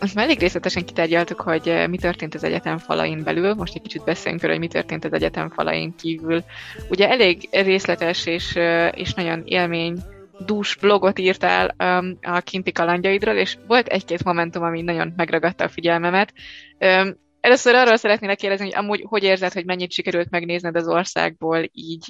most 0.01 0.15
már 0.15 0.25
elég 0.25 0.39
részletesen 0.39 0.85
kitárgyaltuk, 0.85 1.41
hogy 1.41 1.85
mi 1.91 1.97
történt 1.97 2.35
az 2.35 2.45
egyetem 2.45 2.79
falain 2.79 3.23
belül, 3.23 3.55
most 3.55 3.75
egy 3.75 3.83
kicsit 3.83 4.05
beszéljünk 4.05 4.43
arra, 4.43 4.53
hogy 4.53 4.61
mi 4.61 4.69
történt 4.69 5.05
az 5.05 5.13
egyetem 5.13 5.51
falain 5.51 5.95
kívül. 5.97 6.43
Ugye 6.91 7.09
elég 7.09 7.49
részletes 7.51 8.27
és, 8.27 8.59
és 8.95 9.15
nagyon 9.15 9.43
élmény 9.45 9.99
dús 10.39 10.77
blogot 10.77 11.19
írtál 11.19 11.75
um, 11.79 12.19
a 12.23 12.41
kinti 12.41 12.73
kalandjaidról, 12.73 13.35
és 13.35 13.57
volt 13.67 13.87
egy-két 13.87 14.25
momentum, 14.25 14.63
ami 14.63 14.83
nagyon 14.83 15.13
megragadta 15.17 15.65
a 15.65 15.69
figyelmemet. 15.69 16.33
Um, 16.79 17.17
először 17.41 17.75
arról 17.75 17.97
szeretnélek 17.97 18.37
kérdezni, 18.37 18.65
hogy 18.65 18.77
amúgy 18.77 19.05
hogy 19.09 19.23
érzed, 19.23 19.53
hogy 19.53 19.65
mennyit 19.65 19.93
sikerült 19.93 20.31
megnézned 20.31 20.77
az 20.77 20.89
országból 20.89 21.65
így 21.73 22.05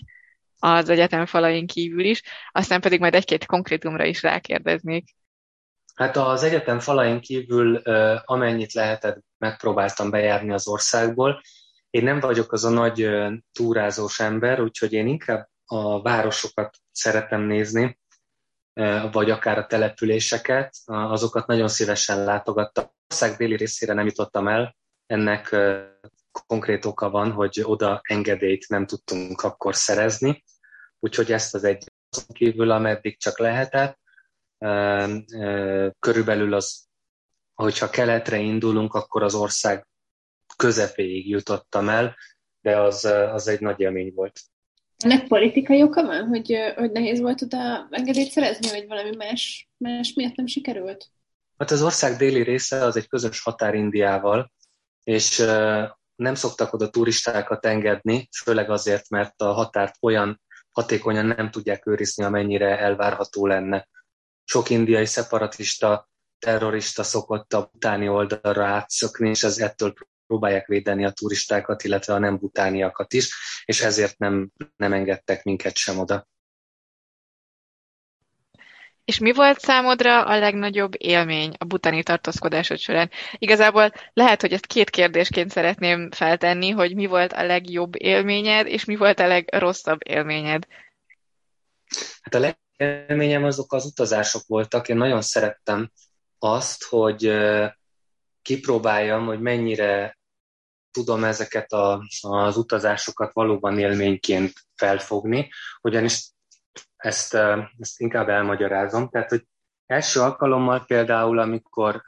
az 0.59 0.89
egyetem 0.89 1.27
falain 1.27 1.67
kívül 1.67 2.05
is, 2.05 2.23
aztán 2.53 2.81
pedig 2.81 3.01
majd 3.01 3.15
egy-két 3.15 3.47
konkrétumra 3.47 4.05
is 4.05 4.23
rákérdeznék. 4.23 5.17
Hát 5.95 6.17
az 6.17 6.43
egyetem 6.43 6.79
falain 6.79 7.21
kívül 7.21 7.77
amennyit 8.25 8.73
lehetett, 8.73 9.25
megpróbáltam 9.39 10.11
bejárni 10.11 10.53
az 10.53 10.69
országból. 10.69 11.41
Én 11.91 12.03
nem 12.03 12.21
vagyok 12.21 12.53
az 12.53 12.65
a 12.65 12.71
nagy 12.71 13.11
túrázós 13.53 14.21
ember, 14.21 14.61
úgyhogy 14.61 14.93
én 14.93 15.07
inkább 15.07 15.49
a 15.65 16.03
városokat 16.03 16.77
szeretem 16.91 17.43
nézni, 17.43 17.99
vagy 19.13 19.31
akár 19.31 19.59
a 19.59 19.67
településeket, 19.67 20.75
azokat 20.85 21.47
nagyon 21.47 21.69
szívesen 21.69 22.25
látogattam. 22.25 22.85
Ország 23.11 23.37
déli 23.37 23.57
részére 23.57 23.93
nem 23.93 24.07
jutottam 24.07 24.49
el, 24.49 24.77
ennek 25.07 25.57
konkrét 26.47 26.85
oka 26.85 27.11
van, 27.11 27.33
hogy 27.33 27.61
oda 27.63 28.01
engedélyt 28.03 28.69
nem 28.69 28.87
tudtunk 28.87 29.43
akkor 29.43 29.75
szerezni, 29.75 30.45
úgyhogy 30.99 31.33
ezt 31.33 31.55
az 31.55 31.65
egy 31.65 31.85
kívül, 32.33 32.71
ameddig 32.71 33.19
csak 33.19 33.39
lehetett. 33.39 33.99
Körülbelül 35.99 36.55
az, 36.55 36.87
hogyha 37.55 37.91
keletre 37.91 38.39
indulunk, 38.39 38.95
akkor 38.95 39.23
az 39.23 39.35
ország 39.35 39.87
közepéig 40.57 41.29
jutottam 41.29 41.89
el, 41.89 42.17
de 42.61 42.81
az, 42.81 43.05
az 43.05 43.49
egy 43.49 43.61
nagy 43.61 43.81
élmény 43.81 44.13
volt. 44.15 44.41
Ennek 44.97 45.27
politikai 45.27 45.83
oka 45.83 46.03
van, 46.03 46.27
hogy, 46.27 46.57
hogy 46.77 46.91
nehéz 46.91 47.21
volt 47.21 47.43
oda 47.43 47.89
engedélyt 47.91 48.31
szerezni, 48.31 48.69
vagy 48.69 48.87
valami 48.87 49.17
más, 49.17 49.69
más 49.77 50.13
miatt 50.13 50.35
nem 50.35 50.47
sikerült? 50.47 51.11
Hát 51.59 51.71
az 51.71 51.83
ország 51.83 52.17
déli 52.17 52.43
része 52.43 52.85
az 52.85 52.97
egy 52.97 53.09
közös 53.09 53.43
határ 53.43 53.75
Indiával, 53.75 54.53
és 55.05 55.39
nem 56.19 56.35
szoktak 56.35 56.73
oda 56.73 56.91
turistákat 56.91 57.67
engedni, 57.67 58.29
főleg 58.43 58.71
azért, 58.71 59.09
mert 59.09 59.41
a 59.41 59.53
határt 59.53 59.95
olyan 60.01 60.43
hatékonyan 60.71 61.27
nem 61.27 61.51
tudják 61.51 61.87
őrizni, 61.87 62.25
amennyire 62.25 62.79
elvárható 62.79 63.47
lenne. 63.47 63.89
Sok 64.45 64.71
indiai 64.71 65.07
szeparatista, 65.07 66.09
terrorista 66.39 67.03
szokott 67.03 67.53
a 67.53 67.69
butáni 67.73 68.09
oldalra 68.09 68.67
átszökni, 68.67 69.29
és 69.29 69.43
ez 69.43 69.59
ettől 69.59 69.95
próbálják 70.27 70.67
védeni 70.67 71.05
a 71.05 71.11
turistákat, 71.11 71.85
illetve 71.85 72.15
a 72.15 72.19
nem 72.19 72.39
butániakat 72.39 73.13
is, 73.13 73.35
és 73.65 73.81
ezért 73.81 74.19
nem, 74.19 74.51
nem 74.77 74.93
engedtek 74.93 75.45
minket 75.45 75.77
sem 75.77 75.99
oda. 75.99 76.29
És 79.09 79.19
mi 79.19 79.33
volt 79.33 79.61
számodra 79.61 80.23
a 80.23 80.39
legnagyobb 80.39 80.93
élmény 80.97 81.55
a 81.59 81.65
butáni 81.65 82.03
tartózkodásod 82.03 82.79
során? 82.79 83.11
Igazából 83.33 83.93
lehet, 84.13 84.41
hogy 84.41 84.53
ezt 84.53 84.67
két 84.67 84.91
kérdésként 84.91 85.51
szeretném 85.51 86.11
feltenni, 86.11 86.71
hogy 86.71 86.95
mi 86.95 87.07
volt 87.07 87.33
a 87.33 87.45
legjobb 87.45 88.03
élményed, 88.03 88.67
és 88.67 88.85
mi 88.85 88.97
volt 88.97 89.21
a 89.21 89.27
legrosszabb 89.27 89.99
élményed? 90.05 90.67
Hát 92.21 92.35
a 92.35 92.55
legélményem 92.79 93.45
azok 93.45 93.73
az 93.73 93.85
utazások 93.85 94.43
voltak. 94.47 94.89
Én 94.89 94.97
nagyon 94.97 95.23
szerettem 95.23 95.91
azt, 96.39 96.85
hogy 96.85 97.33
kipróbáljam, 98.43 99.27
hogy 99.27 99.41
mennyire 99.41 100.19
tudom 100.91 101.25
ezeket 101.25 101.73
a, 101.73 102.03
az 102.21 102.57
utazásokat 102.57 103.33
valóban 103.33 103.79
élményként 103.79 104.53
felfogni, 104.75 105.51
ugyanis 105.81 106.37
ezt, 106.99 107.35
ezt 107.79 108.01
inkább 108.01 108.29
elmagyarázom. 108.29 109.09
Tehát, 109.09 109.29
hogy 109.29 109.47
első 109.87 110.21
alkalommal 110.21 110.85
például, 110.87 111.39
amikor 111.39 112.03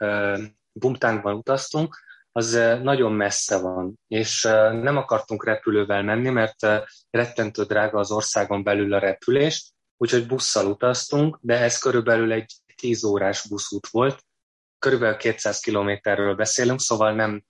Bumtánkban 0.71 1.33
utaztunk, 1.33 1.99
az 2.31 2.51
nagyon 2.81 3.11
messze 3.11 3.61
van, 3.61 3.99
és 4.07 4.41
nem 4.81 4.97
akartunk 4.97 5.45
repülővel 5.45 6.03
menni, 6.03 6.29
mert 6.29 6.67
rettentő 7.09 7.63
drága 7.63 7.99
az 7.99 8.11
országon 8.11 8.63
belül 8.63 8.93
a 8.93 8.99
repülés, 8.99 9.71
úgyhogy 9.97 10.27
busszal 10.27 10.65
utaztunk, 10.65 11.37
de 11.41 11.59
ez 11.59 11.77
körülbelül 11.77 12.31
egy 12.31 12.53
10 12.75 13.03
órás 13.03 13.47
buszút 13.47 13.87
volt, 13.87 14.25
körülbelül 14.79 15.17
200 15.17 15.59
kilométerről 15.59 16.35
beszélünk, 16.35 16.79
szóval 16.79 17.13
nem, 17.13 17.43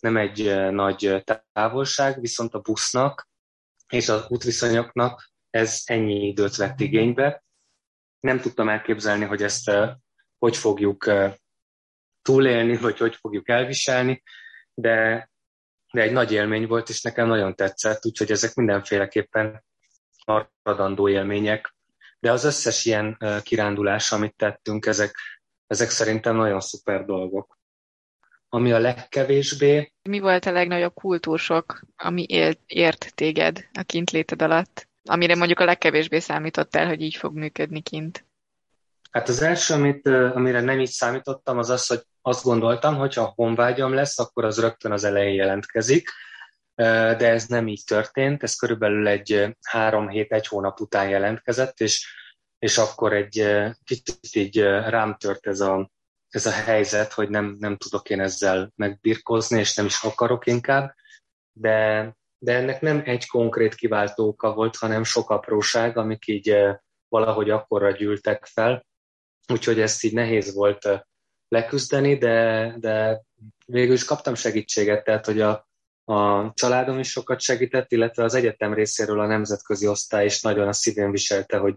nem 0.00 0.16
egy 0.16 0.70
nagy 0.70 1.24
távolság, 1.52 2.20
viszont 2.20 2.54
a 2.54 2.60
busznak 2.60 3.28
és 3.88 4.08
az 4.08 4.24
útviszonyoknak 4.28 5.32
ez 5.54 5.82
ennyi 5.84 6.26
időt 6.26 6.56
vett 6.56 6.80
igénybe. 6.80 7.44
Nem 8.20 8.40
tudtam 8.40 8.68
elképzelni, 8.68 9.24
hogy 9.24 9.42
ezt 9.42 9.70
hogy 10.38 10.56
fogjuk 10.56 11.10
túlélni, 12.22 12.76
vagy 12.76 12.98
hogy 12.98 13.16
fogjuk 13.16 13.48
elviselni, 13.48 14.22
de, 14.74 15.28
de 15.92 16.02
egy 16.02 16.12
nagy 16.12 16.32
élmény 16.32 16.66
volt, 16.66 16.88
és 16.88 17.02
nekem 17.02 17.26
nagyon 17.26 17.54
tetszett, 17.54 18.06
úgyhogy 18.06 18.30
ezek 18.30 18.54
mindenféleképpen 18.54 19.64
maradandó 20.26 21.08
élmények. 21.08 21.74
De 22.18 22.32
az 22.32 22.44
összes 22.44 22.84
ilyen 22.84 23.18
kirándulás, 23.42 24.12
amit 24.12 24.36
tettünk, 24.36 24.86
ezek, 24.86 25.16
ezek 25.66 25.90
szerintem 25.90 26.36
nagyon 26.36 26.60
szuper 26.60 27.04
dolgok. 27.04 27.58
Ami 28.48 28.72
a 28.72 28.78
legkevésbé... 28.78 29.92
Mi 30.02 30.20
volt 30.20 30.46
a 30.46 30.52
legnagyobb 30.52 30.94
kultúrsok, 30.94 31.80
ami 31.96 32.24
élt, 32.28 32.60
ért 32.66 33.14
téged 33.14 33.68
a 33.72 33.82
kintléted 33.82 34.42
alatt? 34.42 34.92
Amire 35.04 35.34
mondjuk 35.34 35.58
a 35.58 35.64
legkevésbé 35.64 36.18
számítottál, 36.18 36.86
hogy 36.86 37.00
így 37.00 37.14
fog 37.14 37.34
működni 37.36 37.80
kint? 37.80 38.26
Hát 39.10 39.28
az 39.28 39.42
első, 39.42 39.74
amit, 39.74 40.06
amire 40.08 40.60
nem 40.60 40.80
így 40.80 40.90
számítottam, 40.90 41.58
az 41.58 41.70
az, 41.70 41.86
hogy 41.86 42.02
azt 42.22 42.44
gondoltam, 42.44 42.96
hogy 42.96 43.14
ha 43.14 43.32
honvágyam 43.36 43.94
lesz, 43.94 44.18
akkor 44.18 44.44
az 44.44 44.60
rögtön 44.60 44.92
az 44.92 45.04
elején 45.04 45.34
jelentkezik, 45.34 46.10
de 46.74 47.28
ez 47.28 47.46
nem 47.46 47.68
így 47.68 47.82
történt, 47.86 48.42
ez 48.42 48.54
körülbelül 48.54 49.08
egy 49.08 49.56
három 49.62 50.08
hét, 50.08 50.32
egy 50.32 50.46
hónap 50.46 50.80
után 50.80 51.08
jelentkezett, 51.08 51.80
és, 51.80 52.14
és 52.58 52.78
akkor 52.78 53.12
egy 53.12 53.48
kicsit 53.84 54.34
így 54.34 54.60
rám 54.62 55.16
tört 55.16 55.46
ez 55.46 55.60
a, 55.60 55.90
ez 56.28 56.46
a 56.46 56.50
helyzet, 56.50 57.12
hogy 57.12 57.28
nem, 57.28 57.56
nem 57.58 57.76
tudok 57.76 58.10
én 58.10 58.20
ezzel 58.20 58.72
megbirkózni, 58.76 59.58
és 59.58 59.74
nem 59.74 59.86
is 59.86 60.02
akarok 60.02 60.46
inkább, 60.46 60.94
de 61.52 62.16
de 62.44 62.54
ennek 62.54 62.80
nem 62.80 63.02
egy 63.04 63.26
konkrét 63.26 63.74
kiváltó 63.74 64.36
volt, 64.38 64.76
hanem 64.76 65.04
sok 65.04 65.30
apróság, 65.30 65.96
amik 65.96 66.26
így 66.26 66.48
eh, 66.48 66.76
valahogy 67.08 67.50
akkorra 67.50 67.90
gyűltek 67.90 68.44
fel. 68.44 68.86
Úgyhogy 69.52 69.80
ezt 69.80 70.04
így 70.04 70.12
nehéz 70.12 70.54
volt 70.54 70.84
eh, 70.84 71.00
leküzdeni, 71.48 72.18
de, 72.18 72.74
de 72.78 73.22
végül 73.66 73.94
is 73.94 74.04
kaptam 74.04 74.34
segítséget, 74.34 75.04
tehát 75.04 75.26
hogy 75.26 75.40
a, 75.40 75.68
a 76.04 76.52
családom 76.52 76.98
is 76.98 77.10
sokat 77.10 77.40
segített, 77.40 77.92
illetve 77.92 78.24
az 78.24 78.34
egyetem 78.34 78.74
részéről 78.74 79.20
a 79.20 79.26
nemzetközi 79.26 79.86
osztály 79.86 80.24
is 80.24 80.42
nagyon 80.42 80.68
a 80.68 80.72
szívén 80.72 81.10
viselte, 81.10 81.56
hogy, 81.56 81.74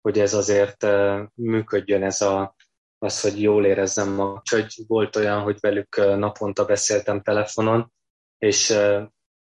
hogy 0.00 0.18
ez 0.18 0.34
azért 0.34 0.84
eh, 0.84 1.26
működjön 1.34 2.02
ez 2.02 2.20
a, 2.20 2.54
az, 2.98 3.20
hogy 3.20 3.42
jól 3.42 3.66
érezzem. 3.66 4.20
Úgyhogy 4.20 4.74
volt 4.86 5.16
olyan, 5.16 5.40
hogy 5.40 5.56
velük 5.60 5.96
naponta 5.96 6.64
beszéltem 6.64 7.22
telefonon, 7.22 7.92
és 8.38 8.76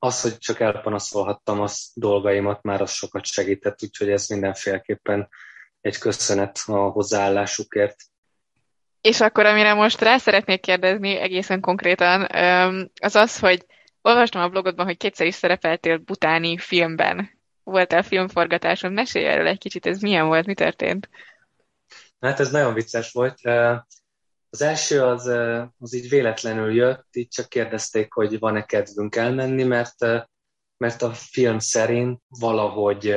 az, 0.05 0.21
hogy 0.21 0.39
csak 0.39 0.61
elpanaszolhattam 0.61 1.61
az 1.61 1.91
dolgaimat, 1.95 2.63
már 2.63 2.81
az 2.81 2.91
sokat 2.91 3.25
segített, 3.25 3.83
úgyhogy 3.83 4.11
ez 4.11 4.27
mindenféleképpen 4.27 5.29
egy 5.81 5.99
köszönet 5.99 6.63
a 6.67 6.77
hozzáállásukért. 6.77 7.97
És 9.01 9.21
akkor, 9.21 9.47
amire 9.47 9.75
most 9.75 10.01
rá 10.01 10.19
szeretnék 10.19 10.61
kérdezni 10.61 11.17
egészen 11.17 11.61
konkrétan, 11.61 12.27
az 13.01 13.15
az, 13.15 13.39
hogy 13.39 13.67
olvastam 14.01 14.43
a 14.43 14.49
blogodban, 14.49 14.87
hogy 14.87 14.97
kétszer 14.97 15.27
is 15.27 15.35
szerepeltél 15.35 15.99
butáni 15.99 16.59
filmben. 16.59 17.31
Voltál 17.63 18.03
filmforgatáson, 18.03 18.93
mesélj 18.93 19.27
erről 19.27 19.47
egy 19.47 19.59
kicsit, 19.59 19.87
ez 19.87 20.01
milyen 20.01 20.27
volt, 20.27 20.47
mi 20.47 20.55
történt? 20.55 21.09
Hát 22.21 22.41
ez 22.41 22.51
nagyon 22.51 22.75
vicces 22.75 23.13
volt. 23.13 23.41
Az 24.55 24.63
első 24.63 25.03
az, 25.03 25.27
az 25.79 25.95
így 25.95 26.09
véletlenül 26.09 26.75
jött, 26.75 27.07
így 27.13 27.29
csak 27.29 27.49
kérdezték, 27.49 28.13
hogy 28.13 28.39
van-e 28.39 28.65
kedvünk 28.65 29.17
elmenni, 29.17 29.63
mert, 29.63 29.97
mert 30.77 31.03
a 31.03 31.13
film 31.13 31.59
szerint 31.59 32.21
valahogy 32.29 33.17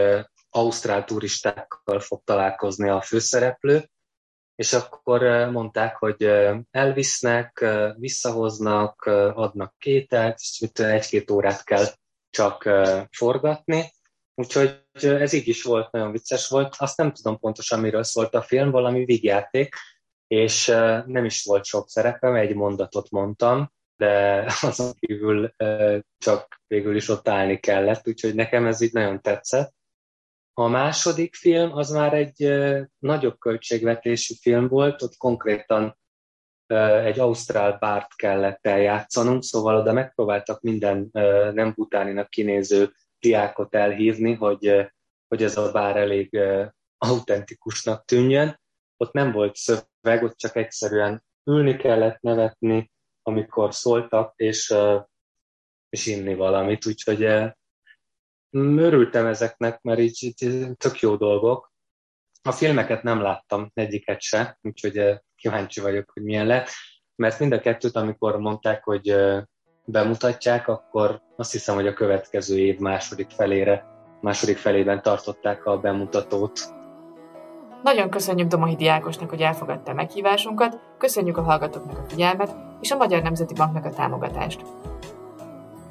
ausztrál 0.49 1.03
turistákkal 1.03 1.99
fog 1.99 2.21
találkozni 2.23 2.89
a 2.89 3.01
főszereplő, 3.01 3.89
és 4.55 4.73
akkor 4.73 5.49
mondták, 5.51 5.95
hogy 5.95 6.23
elvisznek, 6.71 7.65
visszahoznak, 7.97 9.01
adnak 9.33 9.75
kételt, 9.77 10.39
és 10.39 10.69
egy-két 10.73 11.31
órát 11.31 11.63
kell 11.63 11.86
csak 12.29 12.69
forgatni. 13.11 13.93
Úgyhogy 14.36 14.86
ez 14.93 15.33
így 15.33 15.47
is 15.47 15.63
volt, 15.63 15.91
nagyon 15.91 16.11
vicces 16.11 16.47
volt. 16.47 16.75
Azt 16.77 16.97
nem 16.97 17.13
tudom 17.13 17.39
pontosan, 17.39 17.79
miről 17.79 18.03
szólt 18.03 18.36
a 18.36 18.41
film, 18.41 18.71
valami 18.71 19.05
vígjáték, 19.05 19.75
és 20.28 20.65
nem 21.05 21.26
is 21.26 21.43
volt 21.43 21.65
sok 21.65 21.89
szerepem, 21.89 22.36
egy 22.36 22.55
mondatot 22.55 23.09
mondtam, 23.09 23.71
de 23.97 24.45
azon 24.61 24.93
kívül 24.99 25.53
csak 26.17 26.61
végül 26.67 26.95
is 26.95 27.09
ott 27.09 27.28
állni 27.28 27.59
kellett, 27.59 28.07
úgyhogy 28.07 28.36
nekem 28.36 28.65
ez 28.65 28.82
így 28.82 28.93
nagyon 28.93 29.21
tetszett. 29.21 29.73
A 30.53 30.67
második 30.67 31.36
film 31.36 31.71
az 31.71 31.89
már 31.89 32.13
egy 32.13 32.53
nagyobb 32.99 33.39
költségvetésű 33.39 34.34
film 34.41 34.67
volt, 34.67 35.01
ott 35.01 35.15
konkrétan 35.17 35.97
egy 37.03 37.19
ausztrál 37.19 37.78
bárt 37.80 38.15
kellett 38.15 38.65
eljátszanunk, 38.65 39.43
szóval 39.43 39.76
oda 39.76 39.93
megpróbáltak 39.93 40.61
minden 40.61 41.09
nem 41.53 41.73
butáninak 41.76 42.30
kinéző 42.30 42.93
diákot 43.19 43.76
elhívni, 43.76 44.34
hogy, 44.34 44.91
hogy 45.28 45.43
ez 45.43 45.57
a 45.57 45.71
bár 45.71 45.97
elég 45.97 46.39
autentikusnak 46.97 48.05
tűnjön. 48.05 48.59
Ott 48.97 49.13
nem 49.13 49.32
volt 49.32 49.55
szöveg, 50.06 50.24
ott 50.24 50.38
csak 50.38 50.56
egyszerűen 50.56 51.24
ülni 51.43 51.76
kellett, 51.76 52.22
nevetni, 52.22 52.91
amikor 53.22 53.74
szóltak, 53.74 54.34
és, 54.36 54.74
és 55.89 56.06
inni 56.06 56.36
valamit, 56.36 56.86
úgyhogy 56.86 57.24
örültem 58.51 59.26
ezeknek, 59.26 59.82
mert 59.82 59.99
így, 59.99 60.18
így 60.24 60.72
tök 60.78 60.99
jó 60.99 61.16
dolgok. 61.16 61.74
A 62.41 62.51
filmeket 62.51 63.03
nem 63.03 63.22
láttam, 63.22 63.72
egyiket 63.74 64.22
se, 64.22 64.58
úgyhogy 64.62 65.22
kíváncsi 65.36 65.82
vagyok, 65.82 66.10
hogy 66.14 66.24
milyen 66.24 66.45
lett, 66.45 66.70
mert 67.16 67.39
mind 67.39 67.51
a 67.51 67.60
kettőt, 67.60 67.95
amikor 67.95 68.38
mondták, 68.38 68.84
hogy 68.84 69.16
bemutatják, 69.86 70.68
akkor 70.68 71.22
azt 71.36 71.51
hiszem, 71.51 71.76
hogy 71.76 71.88
a 71.88 71.93
következő 71.93 72.58
év 72.58 72.80
második 72.80 73.30
felére, 73.30 73.86
második 74.22 74.58
felében 74.58 75.01
tartották 75.01 75.66
a 75.66 75.80
bemutatót. 75.80 76.84
Nagyon 77.86 78.09
köszönjük 78.09 78.47
Domohidi 78.47 78.88
Ágosnak, 78.88 79.29
hogy 79.29 79.41
elfogadta 79.41 79.91
a 79.91 79.93
meghívásunkat, 79.93 80.79
köszönjük 80.97 81.38
a 81.38 81.41
hallgatóknak 81.41 81.97
a 81.97 82.09
figyelmet 82.09 82.55
és 82.81 82.91
a 82.91 82.97
Magyar 82.97 83.21
Nemzeti 83.21 83.53
Banknak 83.53 83.86
a 83.86 83.89
támogatást. 83.89 84.61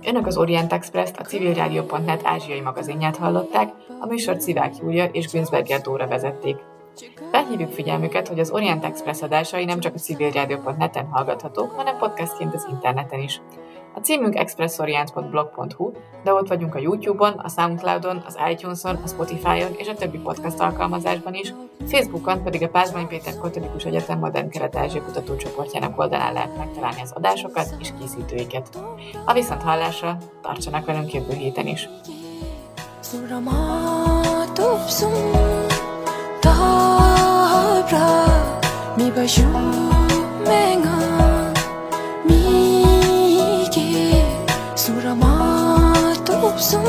Önök 0.07 0.26
az 0.26 0.36
Orient 0.36 0.72
Express-t, 0.72 1.18
a 1.18 1.22
civilrádió.net 1.22 2.20
ázsiai 2.24 2.61
magazinját 2.61 3.16
hallották, 3.16 3.72
a 4.01 4.07
műsort 4.07 4.40
Szivák 4.40 4.76
Júlia 4.76 5.05
és 5.05 5.30
Günzberger 5.30 5.80
Dóra 5.80 6.07
vezették. 6.07 6.57
Felhívjuk 7.30 7.72
figyelmüket, 7.72 8.28
hogy 8.28 8.38
az 8.38 8.51
Orient 8.51 8.84
Express 8.84 9.22
adásai 9.22 9.64
nem 9.64 9.80
csak 9.80 9.95
a 9.95 9.99
civilrádió.net-en 9.99 11.07
hallgathatók, 11.07 11.70
hanem 11.70 11.99
podcastként 11.99 12.55
az 12.55 12.66
interneten 12.70 13.20
is. 13.20 13.40
A 13.95 14.01
címünk 14.01 14.36
expressorient.blog.hu, 14.36 15.92
de 16.24 16.32
ott 16.32 16.49
vagyunk 16.49 16.74
a 16.74 16.78
YouTube-on, 16.78 17.32
a 17.32 17.49
Soundcloud-on, 17.49 18.22
az 18.26 18.38
iTunes-on, 18.51 18.99
a 19.05 19.07
Spotify-on 19.07 19.74
és 19.76 19.88
a 19.88 19.95
többi 19.95 20.18
podcast 20.18 20.61
alkalmazásban 20.61 21.34
is, 21.34 21.55
Facebookon 21.86 22.42
pedig 22.42 22.62
a 22.62 22.68
Pázmány 22.68 23.07
Péter 23.07 23.38
Katolikus 23.38 23.84
Egyetem 23.84 24.18
Modern 24.18 24.49
Kelet-Ázsia 24.49 25.03
kutatócsoportjának 25.03 25.99
oldalán 25.99 26.32
lehet 26.32 26.57
megtalálni 26.57 27.01
az 27.01 27.12
adásokat 27.12 27.74
és 27.78 27.88
készítőiket. 27.99 28.78
A 29.24 29.32
viszont 29.32 29.62
hallásra 29.62 30.16
tartsanak 30.42 30.86
velünk 30.86 31.12
jövő 31.12 31.32
héten 31.32 31.66
is! 31.66 31.88
mi 38.97 39.11
없음 46.54 46.84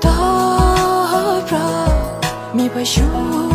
더불어 0.00 1.56
미워요 2.52 3.51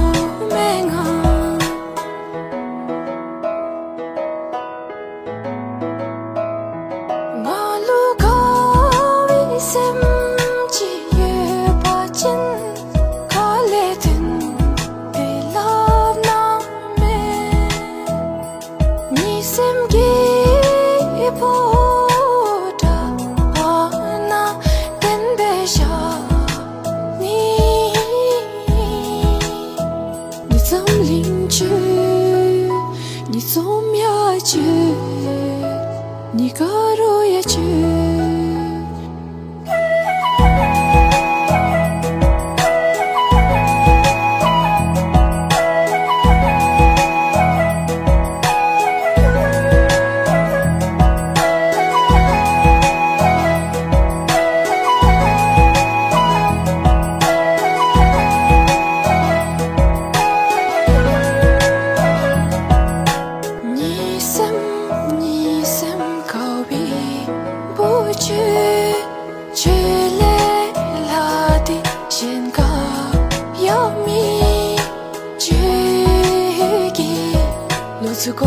to 78.29 78.35
go 78.35 78.47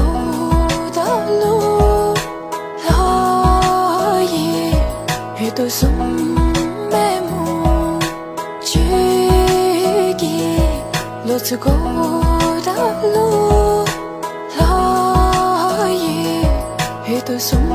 down 0.93 1.27
low 1.41 2.13
la 2.85 4.19
ye 4.33 4.75
yu 5.39 5.49
to 5.57 5.65
sum 5.77 5.97
me 6.91 7.07
mo 7.29 7.99
ju 8.69 8.85
gi 10.21 10.37
lo 11.27 11.37
to 11.47 11.57
go 11.65 11.75
down 12.67 12.95
low 13.15 13.85
la 14.59 14.71
ye 16.03 16.45
yu 17.09 17.19
to 17.27 17.39
sum 17.47 17.70